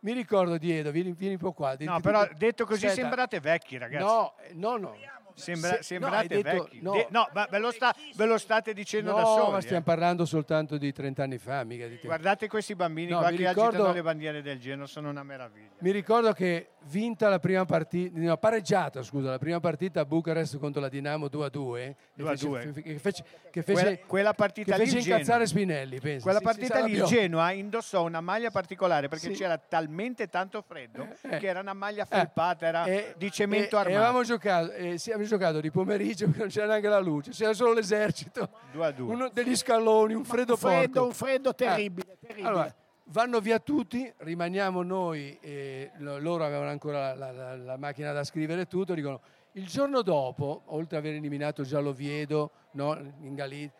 mi 0.00 0.12
ricordo 0.12 0.58
di 0.58 0.76
Edo, 0.76 0.90
vieni, 0.90 1.12
vieni 1.12 1.34
un 1.34 1.40
po' 1.40 1.52
qua. 1.52 1.76
No, 1.80 2.00
però 2.00 2.28
detto 2.36 2.64
così 2.64 2.88
sembrate 2.88 3.40
vecchi, 3.40 3.78
ragazzi. 3.78 4.04
No, 4.04 4.34
no, 4.54 4.76
no. 4.76 4.96
Sembra- 5.38 5.74
Se- 5.76 5.82
sembrate 5.82 6.34
no, 6.36 6.42
detto- 6.42 6.62
vecchi. 6.64 6.78
no. 6.82 6.92
De- 6.92 7.06
no, 7.10 7.28
ma 7.32 7.46
ve 7.50 7.58
lo, 7.58 7.70
sta- 7.70 7.94
ve 8.14 8.24
lo 8.26 8.38
state 8.38 8.72
dicendo 8.74 9.12
da 9.14 9.20
No, 9.22 9.26
soli. 9.26 9.50
ma 9.52 9.58
eh. 9.58 9.62
stiamo 9.62 9.82
parlando 9.82 10.24
soltanto 10.24 10.76
di 10.78 10.92
30 10.92 11.22
anni 11.22 11.38
fa, 11.38 11.64
mica 11.64 11.86
di 11.86 11.98
te. 12.00 12.06
Guardate 12.06 12.48
questi 12.48 12.74
bambini 12.74 13.10
No, 13.10 13.18
qua 13.18 13.30
che 13.30 13.36
ricordo- 13.36 13.62
agitano 13.66 13.92
le 13.92 14.02
bandiere 14.02 14.42
del 14.42 14.58
Genoa, 14.58 14.86
sono 14.86 15.08
una 15.10 15.22
meraviglia. 15.22 15.68
Mi 15.78 15.90
ricordo 15.90 16.32
che 16.32 16.70
vinta 16.88 17.28
la 17.28 17.38
prima 17.38 17.64
partita, 17.64 18.18
no, 18.18 18.36
pareggiata 18.36 19.02
scusa, 19.02 19.30
la 19.30 19.38
prima 19.38 19.60
partita 19.60 20.00
a 20.00 20.04
Bucarest 20.04 20.58
contro 20.58 20.80
la 20.80 20.88
Dinamo 20.88 21.28
2 21.28 21.46
a 21.46 21.48
2 21.48 21.96
2 22.14 22.30
a 22.30 22.34
2. 22.34 22.72
che 22.82 22.98
fece, 22.98 23.24
che 23.50 23.62
fece, 23.62 23.82
Quella, 23.82 23.98
quella 24.06 24.32
partita 24.34 24.72
che 24.72 24.78
lì 24.78 24.84
fece 24.86 24.96
il 24.98 25.02
Genoa- 25.04 25.18
incazzare 25.20 25.46
Spinelli, 25.46 26.00
pensa. 26.00 26.22
Quella 26.24 26.40
partita 26.40 26.80
lì 26.80 26.92
il. 26.92 27.04
Genoa 27.04 27.52
indossò 27.52 28.04
una 28.04 28.20
maglia 28.20 28.50
particolare 28.50 29.08
perché 29.08 29.28
Sì. 29.32 29.34
c'era 29.40 29.58
talmente 29.58 30.28
tanto 30.28 30.62
freddo 30.62 31.06
Eh, 31.22 31.36
che 31.38 31.46
era 31.46 31.60
una 31.60 31.74
maglia 31.74 32.02
eh, 32.04 32.06
felpata, 32.06 32.66
era 32.66 32.84
e- 32.84 33.14
di 33.16 33.30
cemento 33.30 33.76
armato. 33.76 33.96
avevamo 33.96 34.22
giocato, 34.24 34.72
eh, 34.72 34.98
sì, 34.98 35.10
abbiamo 35.10 35.27
giocato 35.28 35.60
di 35.60 35.70
pomeriggio 35.70 36.24
perché 36.26 36.40
non 36.40 36.48
c'era 36.48 36.66
neanche 36.66 36.88
la 36.88 36.98
luce, 36.98 37.30
c'era 37.30 37.52
solo 37.52 37.72
l'esercito, 37.72 38.48
2 38.72 38.86
a 38.86 38.90
2. 38.90 39.14
uno 39.14 39.28
degli 39.32 39.54
scaloni, 39.54 40.14
un 40.14 40.24
freddo, 40.24 40.52
un 40.54 40.58
freddo, 40.58 40.90
porco. 40.92 41.06
un 41.06 41.12
freddo 41.12 41.54
terribile. 41.54 42.12
Eh, 42.12 42.18
terribile. 42.26 42.48
Allora, 42.48 42.74
vanno 43.04 43.40
via 43.40 43.58
tutti, 43.58 44.12
rimaniamo 44.18 44.82
noi, 44.82 45.38
e 45.40 45.90
lo- 45.98 46.18
loro 46.18 46.44
avevano 46.44 46.70
ancora 46.70 47.14
la, 47.14 47.30
la- 47.30 47.56
la 47.56 47.76
macchina 47.76 48.12
da 48.12 48.24
scrivere 48.24 48.62
e 48.62 48.66
tutto, 48.66 48.94
dicono 48.94 49.20
il 49.52 49.66
giorno 49.66 50.02
dopo, 50.02 50.62
oltre 50.66 50.98
ad 50.98 51.04
aver 51.04 51.16
eliminato 51.16 51.62
già 51.62 51.80
l'Oviedo 51.80 52.50
no, 52.72 52.96
in 53.22 53.34
Galizia, 53.34 53.72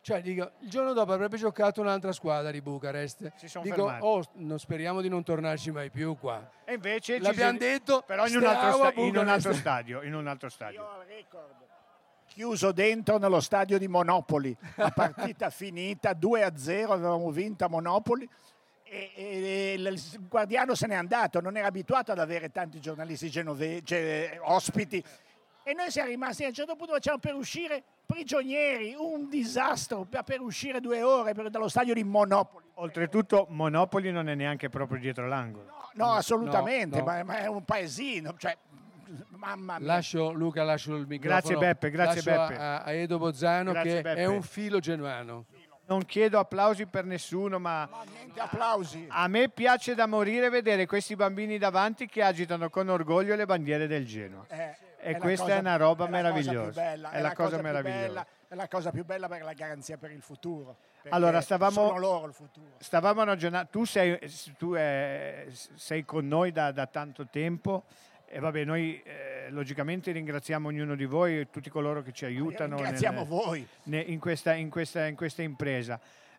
Cioè, 0.00 0.22
dico, 0.22 0.52
il 0.60 0.70
giorno 0.70 0.92
dopo 0.94 1.12
avrebbe 1.12 1.36
giocato 1.36 1.80
un'altra 1.80 2.12
squadra 2.12 2.50
di 2.50 2.62
Bucarest. 2.62 3.30
Dico, 3.62 3.74
fermati. 3.86 3.98
oh, 4.04 4.22
non 4.34 4.58
speriamo 4.58 5.00
di 5.02 5.08
non 5.08 5.22
tornarci 5.22 5.70
mai 5.70 5.90
più 5.90 6.16
qua. 6.18 6.48
E 6.64 6.74
invece 6.74 7.18
L'abbiamo 7.18 7.52
si- 7.52 7.58
detto, 7.58 8.02
però 8.06 8.26
in 8.26 8.36
un, 8.36 8.40
sta- 8.42 8.92
in 8.94 9.16
un 9.16 9.28
altro 9.28 9.52
stadio, 9.52 10.02
in 10.02 10.14
un 10.14 10.26
altro 10.26 10.48
stadio. 10.48 10.86
chiuso 12.26 12.72
dentro 12.72 13.18
nello 13.18 13.40
stadio 13.40 13.78
di 13.78 13.88
Monopoli. 13.88 14.56
La 14.76 14.90
partita 14.90 15.50
finita 15.50 16.12
2-0, 16.12 16.90
avevamo 16.90 17.30
vinto 17.30 17.64
a 17.64 17.68
Monopoli. 17.68 18.28
E, 18.84 19.10
e- 19.14 19.22
e 19.22 19.72
il 19.74 20.00
guardiano 20.28 20.74
se 20.74 20.86
n'è 20.86 20.94
andato, 20.94 21.40
non 21.40 21.56
era 21.58 21.66
abituato 21.66 22.12
ad 22.12 22.18
avere 22.18 22.50
tanti 22.50 22.80
giornalisti 22.80 23.28
genove- 23.28 23.82
ge- 23.82 24.38
ospiti. 24.42 25.02
E 25.68 25.74
noi 25.74 25.90
siamo 25.90 26.08
rimasti 26.08 26.44
a 26.44 26.48
un 26.48 26.54
certo 26.54 26.76
punto 26.76 26.94
facciamo 26.94 27.18
per 27.18 27.34
uscire 27.34 27.82
prigionieri, 28.06 28.94
un 28.96 29.28
disastro 29.28 30.06
per, 30.06 30.40
uscire 30.40 30.80
due 30.80 31.02
ore 31.02 31.34
per- 31.34 31.50
dallo 31.50 31.68
stadio 31.68 31.92
di 31.92 32.02
Monopoli. 32.04 32.64
Oltretutto 32.76 33.44
Monopoli 33.50 34.10
non 34.10 34.30
è 34.30 34.34
neanche 34.34 34.70
proprio 34.70 34.98
dietro 34.98 35.28
l'angolo. 35.28 35.66
No, 35.92 36.12
assolutamente, 36.12 37.00
no. 37.00 37.04
Ma, 37.04 37.22
ma 37.22 37.38
è 37.40 37.48
un 37.48 37.66
paesino, 37.66 38.34
cioè, 38.38 38.56
mamma 39.36 39.78
mia. 39.78 39.86
Lascio, 39.86 40.32
Luca, 40.32 40.62
lascio 40.62 40.96
il 40.96 41.06
microfono. 41.06 41.38
Grazie, 41.38 41.56
Beppe, 41.58 41.90
grazie, 41.90 42.22
Lascio 42.32 42.48
Beppe. 42.48 42.62
A, 42.62 42.82
a 42.84 42.92
Edo 42.92 43.18
Bozzano 43.18 43.72
Grazie, 43.72 43.96
che 43.96 44.00
Beppe. 44.00 44.20
è 44.22 44.24
un 44.24 44.40
filo 44.40 44.78
genuano. 44.78 45.44
Non 45.84 46.02
chiedo 46.06 46.38
applausi 46.38 46.86
per 46.86 47.04
nessuno, 47.04 47.58
ma 47.58 47.86
Niente 48.10 48.40
applausi. 48.40 49.04
a 49.06 49.28
me 49.28 49.50
piace 49.50 49.94
da 49.94 50.06
morire 50.06 50.48
vedere 50.48 50.86
questi 50.86 51.14
bambini 51.14 51.58
davanti 51.58 52.06
che 52.06 52.22
agitano 52.22 52.70
con 52.70 52.88
orgoglio 52.88 53.34
le 53.34 53.44
bandiere 53.44 53.86
del 53.86 54.06
Genoa. 54.06 54.46
Eh, 54.48 54.87
E 55.00 55.16
questa 55.16 55.44
cosa- 55.44 55.56
è 55.56 55.58
una 55.60 55.76
roba 55.76 56.04
è 56.04 56.08
cosa 56.08 56.10
meravigliosa. 56.22 56.80
bella, 56.80 57.10
È 57.10 57.20
la 57.20 57.32
cosa 57.34 57.54
più 57.56 57.62
meravigliosa. 57.64 58.06
bella, 58.06 58.26
È 58.48 58.54
la 58.54 58.68
cosa 58.68 58.90
più 58.90 59.04
bella 59.04 59.28
per 59.28 59.42
la 59.42 59.52
garanzia 59.52 59.96
per 59.96 60.10
il 60.10 60.22
futuro. 60.22 60.76
Allora, 61.10 61.40
stavamo- 61.40 61.70
Sono 61.86 61.98
loro 61.98 62.26
il 62.26 62.32
futuro. 62.34 62.72
Stavamo 62.78 63.22
ragionando, 63.24 63.68
tu 63.70 63.84
sei, 63.84 64.18
tu, 64.58 64.74
eh, 64.74 65.46
sei 65.50 66.04
con 66.04 66.26
noi 66.26 66.50
da, 66.52 66.72
da 66.72 66.86
tanto 66.86 67.26
tempo 67.30 67.84
e 68.26 68.40
vabbè, 68.40 68.64
noi 68.64 69.00
eh, 69.04 69.46
logicamente 69.50 70.10
ringraziamo 70.12 70.68
ognuno 70.68 70.94
di 70.96 71.04
voi 71.06 71.40
e 71.40 71.50
tutti 71.50 71.70
coloro 71.70 72.02
che 72.02 72.12
ci 72.12 72.24
aiutano 72.24 72.76
Ringraziamo 72.76 73.18
nel- 73.20 73.26
voi. 73.28 73.68
ne- 73.84 74.00
in, 74.00 74.18
questa, 74.18 74.52
in 74.54 74.68
questa- 74.68 75.06
in 75.06 75.14
questa 75.16 75.42
impresa. 75.42 75.98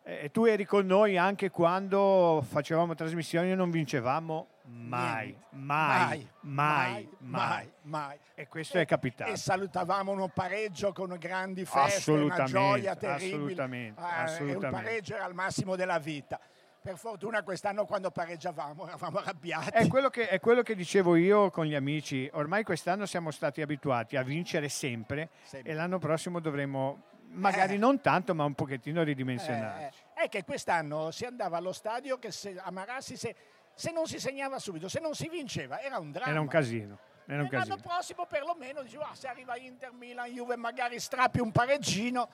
Eh, 0.09 0.31
tu 0.31 0.45
eri 0.45 0.65
con 0.65 0.87
noi 0.87 1.17
anche 1.17 1.51
quando 1.51 2.43
facevamo 2.47 2.95
trasmissioni 2.95 3.51
e 3.51 3.55
non 3.55 3.69
vincevamo 3.69 4.47
mai, 4.63 5.37
mai, 5.51 6.27
mai, 6.41 7.07
mai, 7.19 7.71
mai. 7.83 8.17
E 8.33 8.47
questo 8.47 8.79
è 8.79 8.85
capitato. 8.85 9.31
E 9.31 9.37
salutavamo 9.37 10.11
uno 10.11 10.27
pareggio 10.29 10.93
con 10.93 11.15
grandi 11.19 11.63
feste, 11.63 12.09
una 12.11 12.43
gioia 12.45 12.95
terribile. 12.95 13.35
assolutamente, 13.35 14.01
e 14.01 14.03
assolutamente. 14.03 14.65
Un 14.65 14.71
pareggio 14.71 15.15
era 15.15 15.27
il 15.27 15.35
massimo 15.35 15.75
della 15.75 15.99
vita. 15.99 16.39
Per 16.81 16.97
fortuna 16.97 17.43
quest'anno 17.43 17.85
quando 17.85 18.09
pareggiavamo 18.09 18.87
eravamo 18.87 19.17
arrabbiati. 19.19 19.69
È 19.71 19.87
quello, 19.87 20.09
che, 20.09 20.27
è 20.29 20.39
quello 20.39 20.63
che 20.63 20.75
dicevo 20.75 21.17
io 21.17 21.51
con 21.51 21.65
gli 21.65 21.75
amici. 21.75 22.27
Ormai 22.33 22.63
quest'anno 22.63 23.05
siamo 23.05 23.31
stati 23.31 23.61
abituati 23.61 24.15
a 24.15 24.23
vincere 24.23 24.69
sempre 24.69 25.29
Sempre. 25.43 25.71
e 25.71 25.75
l'anno 25.75 25.99
prossimo 25.99 26.39
dovremo, 26.39 27.03
magari 27.31 27.75
Eh. 27.75 27.77
non 27.77 28.01
tanto, 28.01 28.33
ma 28.35 28.43
un 28.45 28.53
pochettino 28.53 29.01
Eh, 29.01 29.05
ridimensionarci. 29.05 29.99
eh, 30.15 30.23
è 30.23 30.29
che 30.29 30.43
quest'anno 30.43 31.11
si 31.11 31.25
andava 31.25 31.57
allo 31.57 31.71
stadio 31.73 32.17
che 32.19 32.31
se, 32.31 32.55
a 32.57 32.71
Marassi 32.71 33.15
se, 33.17 33.35
se 33.73 33.91
non 33.91 34.05
si 34.07 34.19
segnava 34.19 34.59
subito, 34.59 34.89
se 34.89 34.99
non 34.99 35.13
si 35.15 35.29
vinceva 35.29 35.79
era 35.81 35.97
un 35.99 36.11
dramma. 36.11 36.29
Era 36.31 36.41
un 36.41 36.47
casino. 36.47 36.97
Era 37.25 37.41
un 37.41 37.47
E 37.47 37.51
l'anno 37.51 37.75
casino. 37.75 37.81
prossimo 37.87 38.25
perlomeno 38.25 38.81
diceva, 38.81 39.09
"Ah, 39.11 39.15
se 39.15 39.27
arriva 39.27 39.55
Inter, 39.57 39.91
Milan, 39.91 40.29
Juve, 40.31 40.55
magari 40.55 40.99
strappi 40.99 41.39
un 41.39 41.51
pareggino. 41.51 42.27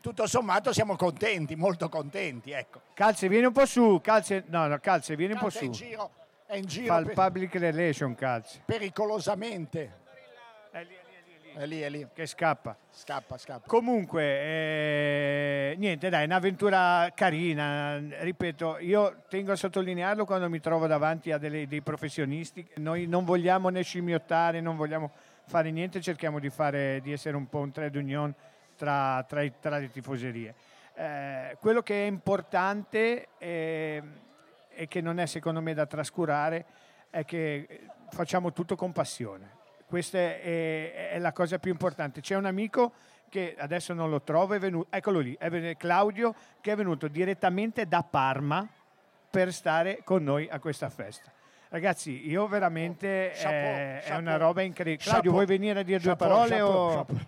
Tutto 0.00 0.26
sommato 0.26 0.72
siamo 0.72 0.94
contenti, 0.94 1.56
molto 1.56 1.88
contenti. 1.88 2.50
Ecco. 2.52 2.82
Calze, 2.94 3.28
vieni 3.28 3.46
un 3.46 3.52
po' 3.52 3.64
su. 3.66 3.98
Calze, 4.02 4.44
no, 4.48 4.66
no, 4.68 4.78
Calze, 4.78 5.16
vieni 5.16 5.32
un 5.32 5.38
po' 5.38 5.46
Calza 5.46 5.60
è 5.60 5.64
in 5.64 5.74
su. 5.74 5.82
giro, 5.84 6.10
è 6.46 6.56
in 6.56 6.64
giro 6.66 6.92
Fa 6.92 6.98
il 7.00 7.06
per- 7.06 7.14
public 7.14 7.54
relation, 7.54 8.14
Calze. 8.14 8.60
pericolosamente. 8.64 10.04
È 10.70 10.82
lì, 10.84 10.94
è 11.64 11.88
lì. 11.88 12.06
Che 12.12 12.26
scappa. 12.26 12.76
Scappa, 12.90 13.38
scappa. 13.38 13.66
Comunque, 13.66 14.22
eh, 14.22 15.74
niente, 15.78 16.08
dai, 16.08 16.24
un'avventura 16.24 17.10
carina. 17.14 17.98
Ripeto, 17.98 18.78
io 18.78 19.22
tengo 19.28 19.52
a 19.52 19.56
sottolinearlo 19.56 20.24
quando 20.24 20.48
mi 20.48 20.60
trovo 20.60 20.86
davanti 20.86 21.32
a 21.32 21.38
delle- 21.38 21.66
dei 21.66 21.80
professionisti. 21.80 22.66
Noi 22.76 23.06
non 23.06 23.24
vogliamo 23.24 23.68
né 23.70 23.82
scimmiottare, 23.82 24.60
non 24.60 24.76
vogliamo 24.76 25.12
fare 25.46 25.70
niente, 25.70 26.00
cerchiamo 26.00 26.38
di, 26.38 26.50
fare, 26.50 27.00
di 27.02 27.12
essere 27.12 27.36
un 27.36 27.48
po' 27.48 27.58
un 27.58 27.70
trade 27.70 27.98
union 27.98 28.34
tra, 28.76 29.24
tra 29.26 29.48
tra 29.48 29.78
le 29.78 29.90
tifoserie. 29.90 30.54
Eh, 30.94 31.56
quello 31.60 31.82
che 31.82 32.04
è 32.04 32.06
importante 32.06 33.28
eh, 33.38 34.02
e 34.68 34.88
che 34.88 35.00
non 35.00 35.18
è 35.18 35.26
secondo 35.26 35.60
me 35.60 35.74
da 35.74 35.86
trascurare 35.86 36.64
è 37.10 37.24
che 37.24 37.80
facciamo 38.10 38.52
tutto 38.52 38.76
con 38.76 38.92
passione. 38.92 39.55
Questa 39.86 40.18
è, 40.18 41.10
è 41.12 41.18
la 41.18 41.32
cosa 41.32 41.58
più 41.58 41.70
importante. 41.70 42.20
C'è 42.20 42.34
un 42.36 42.44
amico 42.46 42.92
che 43.28 43.54
adesso 43.58 43.92
non 43.92 44.10
lo 44.10 44.22
trovo, 44.22 44.54
è 44.54 44.58
venuto, 44.58 44.88
eccolo 44.90 45.18
lì, 45.20 45.36
è 45.38 45.48
venuto- 45.50 45.76
Claudio, 45.78 46.34
che 46.60 46.72
è 46.72 46.76
venuto 46.76 47.08
direttamente 47.08 47.86
da 47.86 48.02
Parma 48.02 48.66
per 49.30 49.52
stare 49.52 50.00
con 50.04 50.22
noi 50.24 50.48
a 50.50 50.58
questa 50.58 50.88
festa. 50.90 51.30
Ragazzi, 51.68 52.28
io 52.28 52.46
veramente 52.46 53.32
Oh, 53.34 53.38
chapeau, 53.38 53.74
eh, 53.76 53.98
è 53.98 54.00
chapeau. 54.02 54.20
una 54.20 54.36
roba 54.36 54.62
incredibile. 54.62 54.96
Chapeau. 55.02 55.12
Claudio, 55.12 55.30
vuoi 55.32 55.46
venire 55.46 55.80
a 55.80 55.82
dire 55.82 55.98
due 55.98 56.10
Chapeau, 56.10 56.28
parole? 56.28 56.48
chapeau, 56.50 56.70
o... 56.70 56.94
chapeau. 56.94 57.18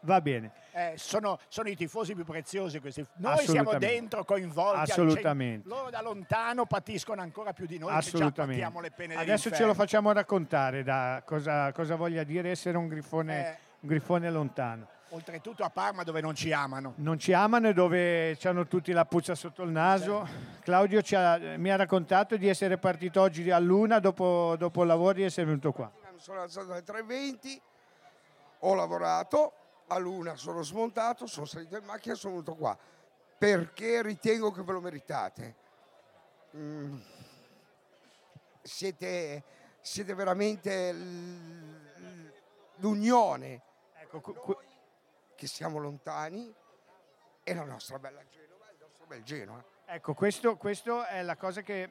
Va 0.00 0.20
bene. 0.20 0.50
Eh, 0.74 0.94
sono, 0.96 1.38
sono 1.48 1.68
i 1.68 1.76
tifosi 1.76 2.14
più 2.14 2.24
preziosi 2.24 2.80
questi. 2.80 3.04
Noi 3.16 3.44
siamo 3.46 3.74
dentro, 3.78 4.24
coinvolti. 4.24 4.90
Assolutamente. 4.90 5.68
Loro 5.68 5.90
da 5.90 6.00
lontano 6.00 6.64
patiscono 6.64 7.20
ancora 7.20 7.52
più 7.52 7.66
di 7.66 7.76
noi 7.78 7.88
che 7.88 7.94
già 7.94 7.98
Assolutamente. 7.98 8.60
patiamo 8.62 8.80
le 8.80 8.90
pene 8.90 9.14
Adesso 9.16 9.50
ce 9.50 9.64
lo 9.64 9.74
facciamo 9.74 10.12
raccontare 10.12 10.82
da 10.82 11.22
cosa, 11.26 11.70
cosa 11.72 11.94
voglia 11.96 12.24
dire 12.24 12.50
essere 12.50 12.78
un 12.78 12.88
grifone, 12.88 13.46
Eh. 13.48 13.56
un 13.80 13.88
grifone 13.88 14.30
lontano. 14.30 14.86
Oltretutto 15.10 15.62
a 15.62 15.68
Parma 15.68 16.04
dove 16.04 16.22
non 16.22 16.34
ci 16.34 16.52
amano. 16.54 16.94
Non 16.96 17.18
ci 17.18 17.34
amano 17.34 17.68
e 17.68 17.74
dove 17.74 18.38
hanno 18.44 18.66
tutti 18.66 18.92
la 18.92 19.04
puzza 19.04 19.34
sotto 19.34 19.62
il 19.64 19.70
naso. 19.70 20.26
Claudio 20.62 21.02
ci 21.02 21.14
ha- 21.14 21.38
mi 21.58 21.70
ha 21.70 21.76
raccontato 21.76 22.38
di 22.38 22.48
essere 22.48 22.78
partito 22.78 23.20
oggi 23.20 23.50
a 23.50 23.58
luna 23.58 23.98
dopo, 23.98 24.54
dopo 24.56 24.80
il 24.80 24.88
lavoro 24.88 25.18
e 25.18 25.24
essere 25.24 25.44
venuto 25.44 25.70
qua. 25.70 25.92
Sono 26.16 26.40
alzato 26.40 26.72
alle 26.72 26.82
3.20, 26.82 27.60
ho 28.60 28.74
lavorato, 28.74 29.52
a 29.88 29.98
luna 29.98 30.36
sono 30.36 30.62
smontato, 30.62 31.26
sono 31.26 31.46
salito 31.46 31.76
in 31.76 31.84
macchina 31.84 32.14
e 32.14 32.16
sono 32.16 32.34
venuto 32.34 32.54
qua. 32.54 32.76
Perché 33.38 34.02
ritengo 34.02 34.50
che 34.52 34.62
ve 34.62 34.72
lo 34.72 34.80
meritate. 34.80 35.54
Mm. 36.56 37.00
Siete, 38.62 39.42
siete 39.80 40.14
veramente 40.14 40.92
l'unione. 42.76 43.62
Ecco, 43.96 44.20
cu- 44.20 44.34
cu- 44.34 44.58
Che 45.34 45.46
siamo 45.46 45.78
lontani 45.78 46.54
e 47.42 47.54
la 47.54 47.64
nostra 47.64 47.98
bella 47.98 48.24
Genova, 48.28 48.70
il 48.70 48.76
nostro 48.78 49.06
bel 49.06 49.22
Genoa. 49.24 49.64
ecco, 49.86 50.14
questo, 50.14 50.56
questo 50.56 51.04
è 51.04 51.22
la 51.22 51.36
cosa 51.36 51.62
che 51.62 51.90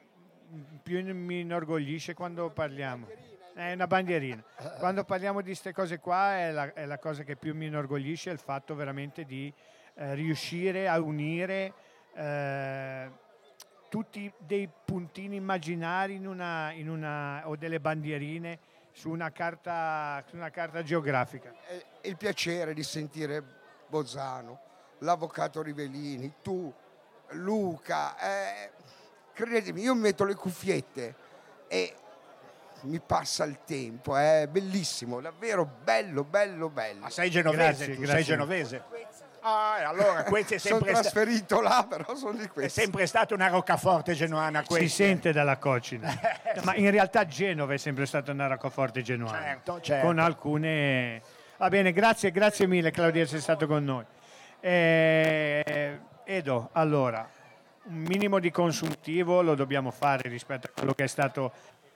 più 0.82 1.02
mi 1.14 1.40
inorgoglisce 1.40 2.14
quando 2.14 2.50
parliamo. 2.50 3.06
È 3.54 3.72
una 3.72 3.86
bandierina. 3.86 4.42
Quando 4.78 5.04
parliamo 5.04 5.40
di 5.40 5.48
queste 5.48 5.72
cose 5.72 5.98
qua 5.98 6.38
è 6.38 6.50
la, 6.52 6.72
è 6.72 6.86
la 6.86 6.98
cosa 6.98 7.22
che 7.22 7.36
più 7.36 7.54
mi 7.54 7.66
inorgoglisce, 7.66 8.30
il 8.30 8.38
fatto 8.38 8.74
veramente 8.74 9.24
di 9.24 9.52
eh, 9.94 10.14
riuscire 10.14 10.88
a 10.88 10.98
unire 10.98 11.72
eh, 12.14 13.10
tutti 13.90 14.32
dei 14.38 14.68
puntini 14.84 15.36
immaginari 15.36 16.14
in 16.14 16.26
una, 16.26 16.72
in 16.72 16.88
una- 16.88 17.42
o 17.46 17.56
delle 17.56 17.78
bandierine 17.78 18.58
su 18.92 19.10
una 19.10 19.30
carta, 19.32 20.22
su 20.26 20.36
una 20.36 20.50
carta 20.50 20.82
geografica. 20.82 21.52
È 21.66 22.08
il 22.08 22.16
piacere 22.16 22.72
di 22.72 22.82
sentire 22.82 23.42
Bozzano, 23.86 24.60
l'avvocato 24.98 25.60
Rivellini, 25.60 26.36
tu, 26.42 26.72
Luca. 27.32 28.16
eh, 28.18 28.70
credetemi, 29.34 29.82
io 29.82 29.94
metto 29.94 30.24
le 30.24 30.34
cuffiette 30.34 31.14
e 31.68 31.96
mi 32.82 33.00
passa 33.00 33.44
il 33.44 33.58
tempo, 33.64 34.16
è 34.16 34.46
bellissimo, 34.50 35.20
davvero 35.20 35.68
bello, 35.82 36.24
bello, 36.24 36.68
bello. 36.68 37.00
Ma 37.00 37.10
sei 37.10 37.30
genovese, 37.30 37.62
Grazie, 37.62 37.94
tu 37.94 38.00
grazie. 38.00 38.14
sei 38.14 38.24
genovese. 38.24 38.82
Ah, 39.44 39.76
e 39.80 39.82
allora 39.82 40.22
è 40.24 40.28
Sono 40.28 40.58
sempre, 40.58 40.90
sta- 40.90 41.00
trasferito 41.00 41.60
là, 41.60 41.84
però 41.88 42.14
sono 42.14 42.32
di 42.38 42.44
è 42.44 42.48
questo. 42.48 42.80
sempre 42.80 43.06
stata 43.06 43.34
una 43.34 43.48
roccaforte 43.48 44.14
genuana 44.14 44.60
Si 44.60 44.66
questa. 44.66 45.04
sente 45.04 45.32
dalla 45.32 45.56
cocina. 45.58 46.12
Ma 46.62 46.74
in 46.76 46.90
realtà 46.90 47.26
Genova 47.26 47.74
è 47.74 47.76
sempre 47.78 48.06
stata 48.06 48.30
una 48.30 48.46
raccoforte 48.46 49.02
genuana. 49.02 49.38
Certo, 49.40 49.80
certo. 49.80 50.06
Con 50.06 50.18
alcune... 50.18 51.22
Va 51.58 51.68
bene, 51.68 51.92
grazie, 51.92 52.30
grazie 52.30 52.66
mille 52.66 52.90
Claudia 52.90 53.14
di 53.14 53.20
essere 53.20 53.40
stato 53.40 53.66
con 53.66 53.82
noi. 53.84 54.04
Eh, 54.60 55.98
Edo, 56.24 56.68
allora, 56.72 57.28
un 57.84 57.94
minimo 57.96 58.38
di 58.38 58.50
consuntivo 58.52 59.42
lo 59.42 59.54
dobbiamo 59.56 59.90
fare 59.90 60.28
rispetto 60.28 60.68
a 60.68 60.70
quello 60.74 60.94
che 60.94 61.04
è 61.04 61.08
stato 61.08 61.52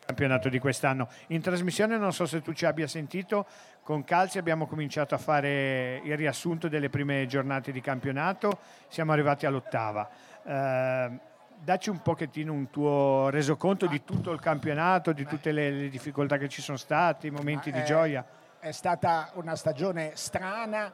campionato 0.06 0.48
di 0.48 0.60
quest'anno. 0.60 1.08
In 1.28 1.42
trasmissione 1.42 1.98
non 1.98 2.12
so 2.12 2.26
se 2.26 2.40
tu 2.40 2.52
ci 2.52 2.64
abbia 2.64 2.86
sentito, 2.86 3.44
con 3.82 4.04
Calzi 4.04 4.38
abbiamo 4.38 4.66
cominciato 4.66 5.14
a 5.14 5.18
fare 5.18 6.00
il 6.04 6.16
riassunto 6.16 6.68
delle 6.68 6.88
prime 6.88 7.26
giornate 7.26 7.72
di 7.72 7.80
campionato, 7.80 8.58
siamo 8.88 9.12
arrivati 9.12 9.46
all'ottava. 9.46 10.08
Eh, 10.44 11.10
dacci 11.58 11.90
un 11.90 12.00
pochettino 12.02 12.52
un 12.52 12.70
tuo 12.70 13.28
resoconto 13.30 13.86
di 13.86 14.04
tutto 14.04 14.30
il 14.30 14.40
campionato, 14.40 15.12
di 15.12 15.24
tutte 15.24 15.50
le, 15.50 15.70
le 15.70 15.88
difficoltà 15.88 16.38
che 16.38 16.48
ci 16.48 16.62
sono 16.62 16.78
state, 16.78 17.26
i 17.26 17.30
momenti 17.30 17.72
di 17.72 17.82
gioia. 17.84 18.24
È 18.58 18.70
stata 18.70 19.30
una 19.34 19.56
stagione 19.56 20.12
strana, 20.14 20.92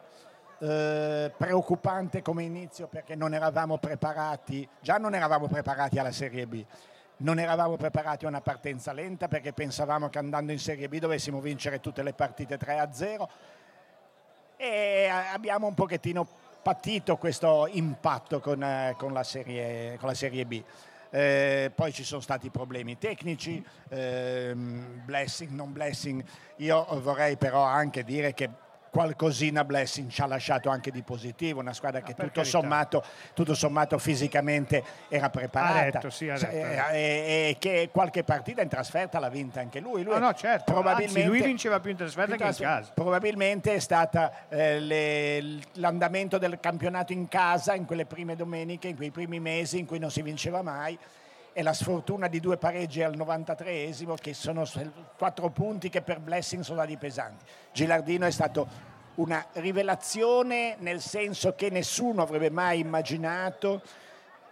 eh, 0.58 1.32
preoccupante 1.36 2.22
come 2.22 2.44
inizio 2.44 2.86
perché 2.86 3.14
non 3.14 3.34
eravamo 3.34 3.76
preparati, 3.76 4.66
già 4.80 4.96
non 4.96 5.14
eravamo 5.14 5.48
preparati 5.48 5.98
alla 5.98 6.12
Serie 6.12 6.46
B. 6.46 6.64
Non 7.18 7.38
eravamo 7.38 7.76
preparati 7.76 8.24
a 8.24 8.28
una 8.28 8.40
partenza 8.40 8.92
lenta 8.92 9.28
perché 9.28 9.52
pensavamo 9.52 10.08
che 10.08 10.18
andando 10.18 10.52
in 10.52 10.58
Serie 10.58 10.88
B 10.88 10.98
dovessimo 10.98 11.40
vincere 11.40 11.80
tutte 11.80 12.02
le 12.02 12.14
partite 12.14 12.58
3-0 12.58 13.28
e 14.56 15.08
abbiamo 15.08 15.66
un 15.66 15.74
pochettino 15.74 16.26
patito 16.62 17.16
questo 17.16 17.68
impatto 17.72 18.38
con, 18.38 18.62
eh, 18.62 18.94
con 18.96 19.12
la, 19.12 19.24
serie, 19.24 19.96
con 19.98 20.08
la 20.08 20.14
Serie 20.14 20.46
B. 20.46 20.62
Eh, 21.10 21.70
poi 21.74 21.92
ci 21.92 22.04
sono 22.04 22.20
stati 22.20 22.48
problemi 22.48 22.96
tecnici, 22.96 23.62
ehm, 23.88 25.02
blessing, 25.04 25.50
non 25.50 25.72
blessing. 25.72 26.24
Io 26.56 26.86
vorrei 27.00 27.36
però 27.36 27.62
anche 27.62 28.04
dire 28.04 28.32
che 28.32 28.48
qualcosina 28.92 29.64
Blessing 29.64 30.10
ci 30.10 30.20
ha 30.20 30.26
lasciato 30.26 30.68
anche 30.68 30.90
di 30.90 31.00
positivo, 31.00 31.60
una 31.60 31.72
squadra 31.72 32.02
che 32.02 32.12
per 32.12 32.26
tutto 32.26 32.44
sommato, 32.44 33.02
tutto 33.32 33.54
sommato 33.54 33.96
fisicamente 33.96 34.84
era 35.08 35.30
preparata 35.30 35.78
Ha 35.78 35.82
retto, 35.84 36.10
sì, 36.10 36.28
ha 36.28 36.36
Sa- 36.36 36.50
retto. 36.50 36.92
eh, 36.92 36.98
e, 36.98 37.48
e 37.48 37.56
che 37.58 37.88
qualche 37.90 38.22
partita 38.22 38.60
in 38.60 38.68
trasferta 38.68 39.18
l'ha 39.18 39.30
vinta 39.30 39.60
anche 39.60 39.80
lui. 39.80 40.02
lui 40.02 40.12
No, 40.12 40.18
no, 40.18 40.34
certo. 40.34 40.70
probabilmente, 40.72 41.20
Anzi, 41.22 41.26
lui 41.30 41.40
vinceva 41.40 41.80
più 41.80 41.90
in 41.90 41.96
trasferta 41.96 42.36
che 42.36 42.44
in 42.44 42.54
Più 42.54 42.64
casa. 42.66 42.90
Probabilmente 42.92 43.74
è 43.74 43.78
stata 43.78 44.46
eh, 44.50 44.78
le- 44.78 45.60
l'andamento 45.76 46.36
del 46.36 46.60
campionato 46.60 47.14
in 47.14 47.28
casa 47.28 47.72
in 47.74 47.86
quelle 47.86 48.04
prime 48.04 48.36
domeniche, 48.36 48.88
in 48.88 48.96
quei 48.96 49.10
primi 49.10 49.40
mesi 49.40 49.78
in 49.78 49.86
cui 49.86 49.98
non 49.98 50.10
si 50.10 50.20
vinceva 50.20 50.60
mai 50.60 50.98
e 51.52 51.62
la 51.62 51.72
sfortuna 51.72 52.28
di 52.28 52.40
due 52.40 52.56
pareggi 52.56 53.02
al 53.02 53.16
93esimo 53.16 54.14
che 54.14 54.34
sono 54.34 54.64
quattro 55.16 55.50
punti 55.50 55.88
che 55.88 56.02
per 56.02 56.20
Blessing 56.20 56.62
sono 56.62 56.78
stati 56.78 56.96
pesanti. 56.96 57.44
Gilardino 57.72 58.26
è 58.26 58.30
stato 58.30 58.90
una 59.16 59.46
rivelazione 59.54 60.76
nel 60.78 61.00
senso 61.00 61.54
che 61.54 61.68
nessuno 61.68 62.22
avrebbe 62.22 62.50
mai 62.50 62.80
immaginato 62.80 63.82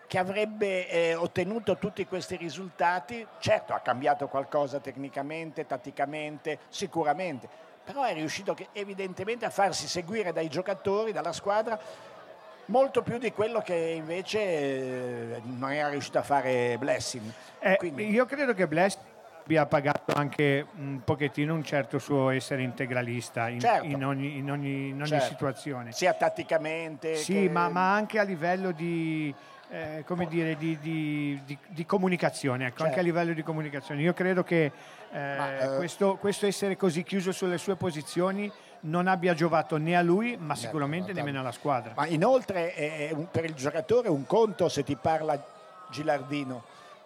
che 0.07 0.19
avrebbe 0.19 0.89
eh, 0.89 1.15
ottenuto 1.15 1.79
tutti 1.79 2.05
questi 2.05 2.35
risultati, 2.35 3.25
certo 3.39 3.75
ha 3.75 3.79
cambiato 3.79 4.27
qualcosa 4.27 4.81
tecnicamente, 4.81 5.67
tatticamente, 5.67 6.59
sicuramente, 6.69 7.49
però 7.85 8.03
è 8.03 8.13
riuscito 8.13 8.57
evidentemente 8.73 9.45
a 9.45 9.51
farsi 9.51 9.87
seguire 9.87 10.33
dai 10.33 10.49
giocatori, 10.49 11.13
dalla 11.13 11.33
squadra, 11.33 11.79
molto 12.71 13.03
più 13.03 13.19
di 13.19 13.33
quello 13.33 13.61
che 13.61 13.75
invece 13.75 14.39
eh, 14.41 15.41
non 15.59 15.73
era 15.73 15.89
riuscito 15.89 16.19
a 16.19 16.23
fare 16.23 16.77
Blessing. 16.79 17.31
Eh, 17.59 17.77
Quindi- 17.77 18.09
io 18.09 18.25
credo 18.27 18.55
che 18.55 18.67
Bless 18.67 18.97
abbia 19.43 19.67
pagato 19.67 20.13
anche 20.15 20.65
un 20.77 21.01
pochettino 21.05 21.53
un 21.53 21.65
certo 21.65 21.99
suo 21.99 22.31
essere 22.31 22.63
integralista 22.63 23.49
in, 23.49 23.59
Certo. 23.61 23.85
in 23.85 24.05
ogni, 24.05 24.37
in 24.39 24.51
ogni- 24.51 24.89
in 24.89 24.97
ogni 25.01 25.07
Certo. 25.09 25.27
situazione. 25.27 25.93
Sia 25.93 26.15
tatticamente 26.15 27.17
Sì, 27.17 27.33
che- 27.35 27.49
ma, 27.51 27.69
ma 27.69 27.93
anche 27.93 28.21
a 28.21 28.23
livello 28.23 28.71
di, 28.71 29.35
eh, 29.71 30.05
come 30.07 30.29
dire, 30.29 30.57
di, 30.57 30.79
di- 30.79 31.41
di- 31.45 31.59
di 31.69 31.85
comunicazione, 31.87 32.67
ecco, 32.67 32.83
anche 32.85 33.01
a 33.01 33.03
Certo. 33.03 33.11
livello 33.11 33.33
di 33.33 33.43
comunicazione. 33.43 34.01
Io 34.03 34.15
credo 34.15 34.45
che 34.45 34.71
eh, 35.13 35.65
eh, 35.65 35.77
questo, 35.77 36.15
questo 36.19 36.47
essere 36.47 36.77
così 36.77 37.03
chiuso 37.03 37.33
sulle 37.33 37.59
sue 37.59 37.75
posizioni 37.75 38.49
non 38.81 39.07
abbia 39.07 39.35
giovato 39.35 39.77
né 39.77 39.97
a 39.97 40.03
lui, 40.03 40.37
ma 40.39 40.55
sicuramente 40.55 41.13
nemmeno 41.13 41.41
alla 41.41 41.53
squadra. 41.53 41.93
Ma 41.97 42.07
inoltre 42.07 42.73
è 42.75 43.11
un- 43.13 43.29
per 43.31 43.45
il 43.45 43.55
giocatore 43.55 44.09
un 44.09 44.25
conto 44.27 44.69
se 44.69 44.83
ti 44.85 44.97
parla 44.97 45.39
Gilardino, 45.91 46.63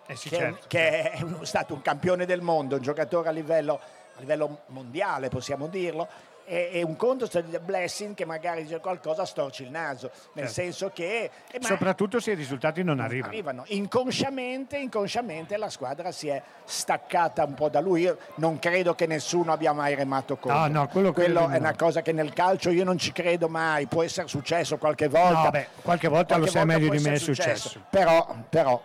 Eh 0.07 0.15
sì, 0.17 0.29
che, 0.29 0.37
certo, 0.37 0.65
che 0.69 1.11
è 1.11 1.23
un- 1.23 1.45
stato 1.47 1.75
un 1.75 1.83
campione 1.83 2.27
del 2.27 2.43
mondo, 2.43 2.77
un 2.77 2.83
giocatore 2.83 3.29
a 3.29 3.33
livello, 3.33 3.81
a 4.17 4.21
livello 4.21 4.59
mondiale, 4.67 5.29
possiamo 5.29 5.67
dirlo, 5.67 6.07
e, 6.47 6.71
e 6.73 6.83
un 6.83 6.97
conto 6.97 7.29
se 7.29 7.43
ti 7.43 7.59
Blessing 7.59 8.15
che 8.15 8.25
magari 8.25 8.63
dice 8.63 8.81
qualcosa 8.81 9.25
storci 9.25 9.63
il 9.63 9.71
naso, 9.71 10.11
nel 10.35 10.47
Certo. 10.47 10.53
senso 10.53 10.91
che... 10.93 11.31
eh, 11.51 11.59
Soprattutto 11.61 12.21
se 12.21 12.33
i 12.33 12.35
risultati 12.35 12.83
non 12.83 13.01
arrivano. 13.01 13.33
arrivano. 13.33 13.63
Inconsciamente, 13.69 14.77
inconsciamente 14.77 15.57
la 15.57 15.71
squadra 15.71 16.13
si 16.13 16.29
è 16.29 16.43
staccata 16.65 17.45
un 17.45 17.55
po' 17.55 17.69
da 17.69 17.81
lui. 17.81 18.03
Io 18.03 18.19
non 18.37 18.59
credo 18.59 18.95
che 18.95 19.07
nessuno 19.07 19.53
abbia 19.53 19.73
mai 19.73 19.95
remato 19.95 20.37
contro. 20.37 20.61
No, 20.61 20.67
no, 20.67 20.89
quello 20.89 21.13
di 21.13 21.45
è 21.45 21.47
no. 21.47 21.57
una 21.57 21.75
cosa 21.75 22.03
che 22.03 22.13
nel 22.13 22.33
calcio 22.33 22.71
io 22.71 22.85
non 22.85 22.99
ci 22.99 23.13
credo 23.13 23.49
mai. 23.49 23.87
Può 23.87 24.03
essere 24.03 24.29
successo 24.29 24.77
qualche 24.79 25.09
volta. 25.09 25.43
No, 25.45 25.51
beh, 25.51 25.67
qualche 25.83 26.09
volta 26.09 26.37
lo 26.37 26.47
sai 26.47 26.65
meglio 26.67 26.91
di 26.91 26.99
me, 27.03 27.11
è 27.11 27.13
essere 27.13 27.19
successo. 27.35 27.81
Però, 27.91 28.35
però 28.49 28.81